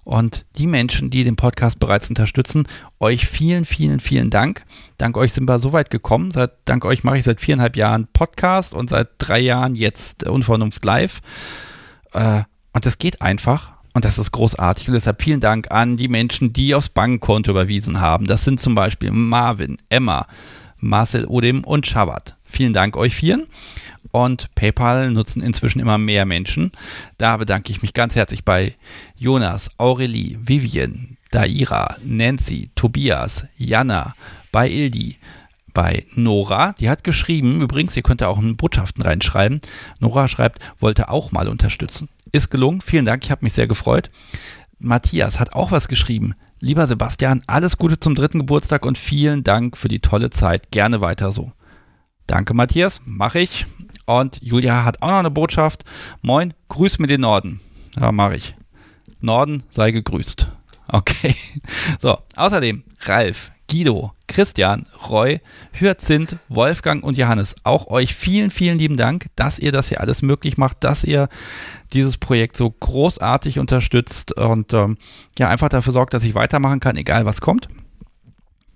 [0.03, 2.68] Und die Menschen, die den Podcast bereits unterstützen,
[2.99, 4.65] euch vielen, vielen, vielen Dank.
[4.98, 6.32] Dank euch sind wir so weit gekommen.
[6.32, 10.84] Seit, dank euch mache ich seit viereinhalb Jahren Podcast und seit drei Jahren jetzt Unvernunft
[10.86, 11.22] live.
[12.14, 12.41] Äh,
[12.73, 13.73] und das geht einfach.
[13.94, 14.88] Und das ist großartig.
[14.88, 18.26] Und deshalb vielen Dank an die Menschen, die aufs Bankkonto überwiesen haben.
[18.26, 20.28] Das sind zum Beispiel Marvin, Emma,
[20.78, 22.38] Marcel Odem und Shabbat.
[22.44, 23.48] Vielen Dank euch vieren.
[24.12, 26.72] Und PayPal nutzen inzwischen immer mehr Menschen.
[27.18, 28.76] Da bedanke ich mich ganz herzlich bei
[29.16, 34.16] Jonas, Aurelie, Vivian, Daira, Nancy, Tobias, Jana,
[34.52, 35.18] bei Ildi,
[35.74, 39.62] bei Nora, die hat geschrieben, übrigens, ihr könnt da auch in Botschaften reinschreiben.
[40.00, 42.10] Nora schreibt, wollte auch mal unterstützen.
[42.34, 44.10] Ist gelungen, vielen Dank, ich habe mich sehr gefreut.
[44.80, 46.34] Matthias hat auch was geschrieben.
[46.60, 50.72] Lieber Sebastian, alles Gute zum dritten Geburtstag und vielen Dank für die tolle Zeit.
[50.72, 51.52] Gerne weiter so.
[52.28, 53.02] Danke, Matthias.
[53.06, 53.66] Mache ich.
[54.06, 55.84] Und Julia hat auch noch eine Botschaft.
[56.22, 57.60] Moin, grüß mir den Norden.
[57.99, 58.56] Ja, mache ich.
[59.19, 60.48] Norden sei gegrüßt.
[60.88, 61.36] Okay.
[61.99, 65.40] So, außerdem Ralf, Guido, Christian, Roy,
[65.73, 67.56] Hyazinth, Wolfgang und Johannes.
[67.64, 71.30] Auch euch vielen, vielen lieben Dank, dass ihr das hier alles möglich macht, dass ihr
[71.94, 74.98] dieses Projekt so großartig unterstützt und ähm,
[75.40, 77.69] ja, einfach dafür sorgt, dass ich weitermachen kann, egal was kommt.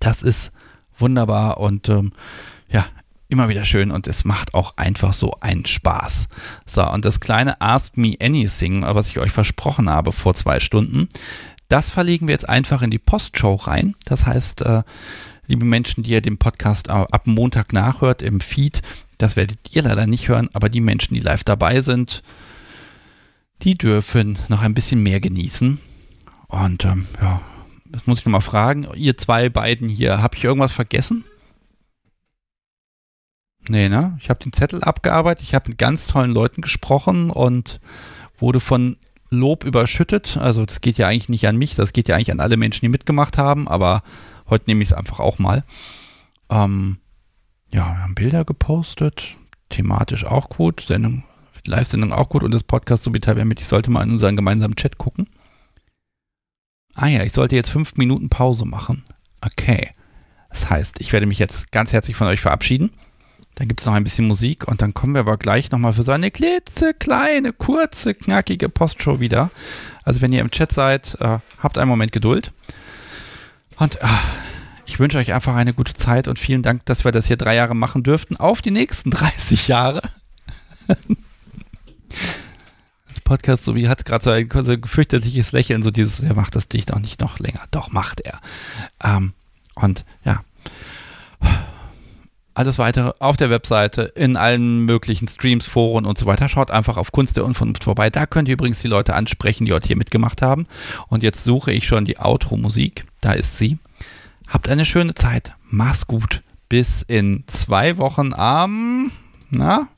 [0.00, 0.52] Das ist
[0.96, 2.12] wunderbar und ähm,
[2.68, 2.86] ja,
[3.28, 6.28] immer wieder schön und es macht auch einfach so einen Spaß.
[6.64, 11.08] So, und das kleine Ask Me Anything, was ich euch versprochen habe vor zwei Stunden,
[11.68, 13.94] das verlegen wir jetzt einfach in die Postshow rein.
[14.04, 14.82] Das heißt, äh,
[15.46, 18.82] liebe Menschen, die ihr den Podcast ab Montag nachhört im Feed,
[19.18, 22.22] das werdet ihr leider nicht hören, aber die Menschen, die live dabei sind,
[23.62, 25.80] die dürfen noch ein bisschen mehr genießen.
[26.48, 27.40] Und ähm, ja,
[27.86, 28.86] das muss ich nochmal fragen.
[28.94, 31.24] Ihr zwei beiden hier, habe ich irgendwas vergessen?
[33.68, 34.16] Nee, ne?
[34.20, 37.80] Ich habe den Zettel abgearbeitet, ich habe mit ganz tollen Leuten gesprochen und
[38.38, 38.96] wurde von
[39.30, 40.36] Lob überschüttet.
[40.36, 42.84] Also das geht ja eigentlich nicht an mich, das geht ja eigentlich an alle Menschen,
[42.84, 44.02] die mitgemacht haben, aber
[44.48, 45.64] heute nehme ich es einfach auch mal.
[46.48, 46.98] Ähm,
[47.72, 49.36] ja, wir haben Bilder gepostet,
[49.68, 51.24] thematisch auch gut, Sendung,
[51.66, 54.76] Live-Sendung auch gut und das Podcast so wie mit, ich sollte mal in unseren gemeinsamen
[54.76, 55.28] Chat gucken.
[56.94, 59.04] Ah ja, ich sollte jetzt fünf Minuten Pause machen.
[59.42, 59.90] Okay.
[60.48, 62.90] Das heißt, ich werde mich jetzt ganz herzlich von euch verabschieden.
[63.56, 66.02] Dann gibt es noch ein bisschen Musik und dann kommen wir aber gleich nochmal für
[66.02, 69.50] so eine klitzekleine, kurze, knackige Postshow wieder.
[70.04, 72.52] Also wenn ihr im Chat seid, äh, habt einen Moment Geduld.
[73.78, 74.06] Und äh,
[74.84, 77.54] ich wünsche euch einfach eine gute Zeit und vielen Dank, dass wir das hier drei
[77.54, 78.36] Jahre machen dürften.
[78.36, 80.02] Auf die nächsten 30 Jahre.
[83.08, 86.56] das Podcast so wie hat gerade so ein, so gefürchterliches Lächeln, so dieses, er macht
[86.56, 87.62] das dich doch nicht noch länger.
[87.70, 88.38] Doch, macht er.
[89.02, 89.32] Ähm,
[89.74, 90.42] und ja,
[92.56, 96.48] alles weitere auf der Webseite, in allen möglichen Streams, Foren und so weiter.
[96.48, 98.08] Schaut einfach auf Kunst der Unvernunft vorbei.
[98.08, 100.66] Da könnt ihr übrigens die Leute ansprechen, die heute hier mitgemacht haben.
[101.08, 103.04] Und jetzt suche ich schon die Outro-Musik.
[103.20, 103.78] Da ist sie.
[104.48, 105.54] Habt eine schöne Zeit.
[105.68, 106.42] Mach's gut.
[106.70, 109.12] Bis in zwei Wochen am,
[109.50, 109.88] na,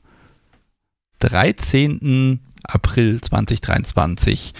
[1.19, 2.41] 13.
[2.63, 4.53] April 2023.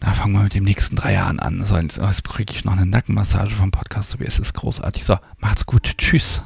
[0.00, 1.64] Da fangen wir mit dem nächsten drei Jahren an.
[1.64, 4.10] So, jetzt kriege ich noch eine Nackenmassage vom Podcast.
[4.10, 5.04] So wie es ist großartig.
[5.04, 5.96] So, macht's gut.
[5.98, 6.42] Tschüss.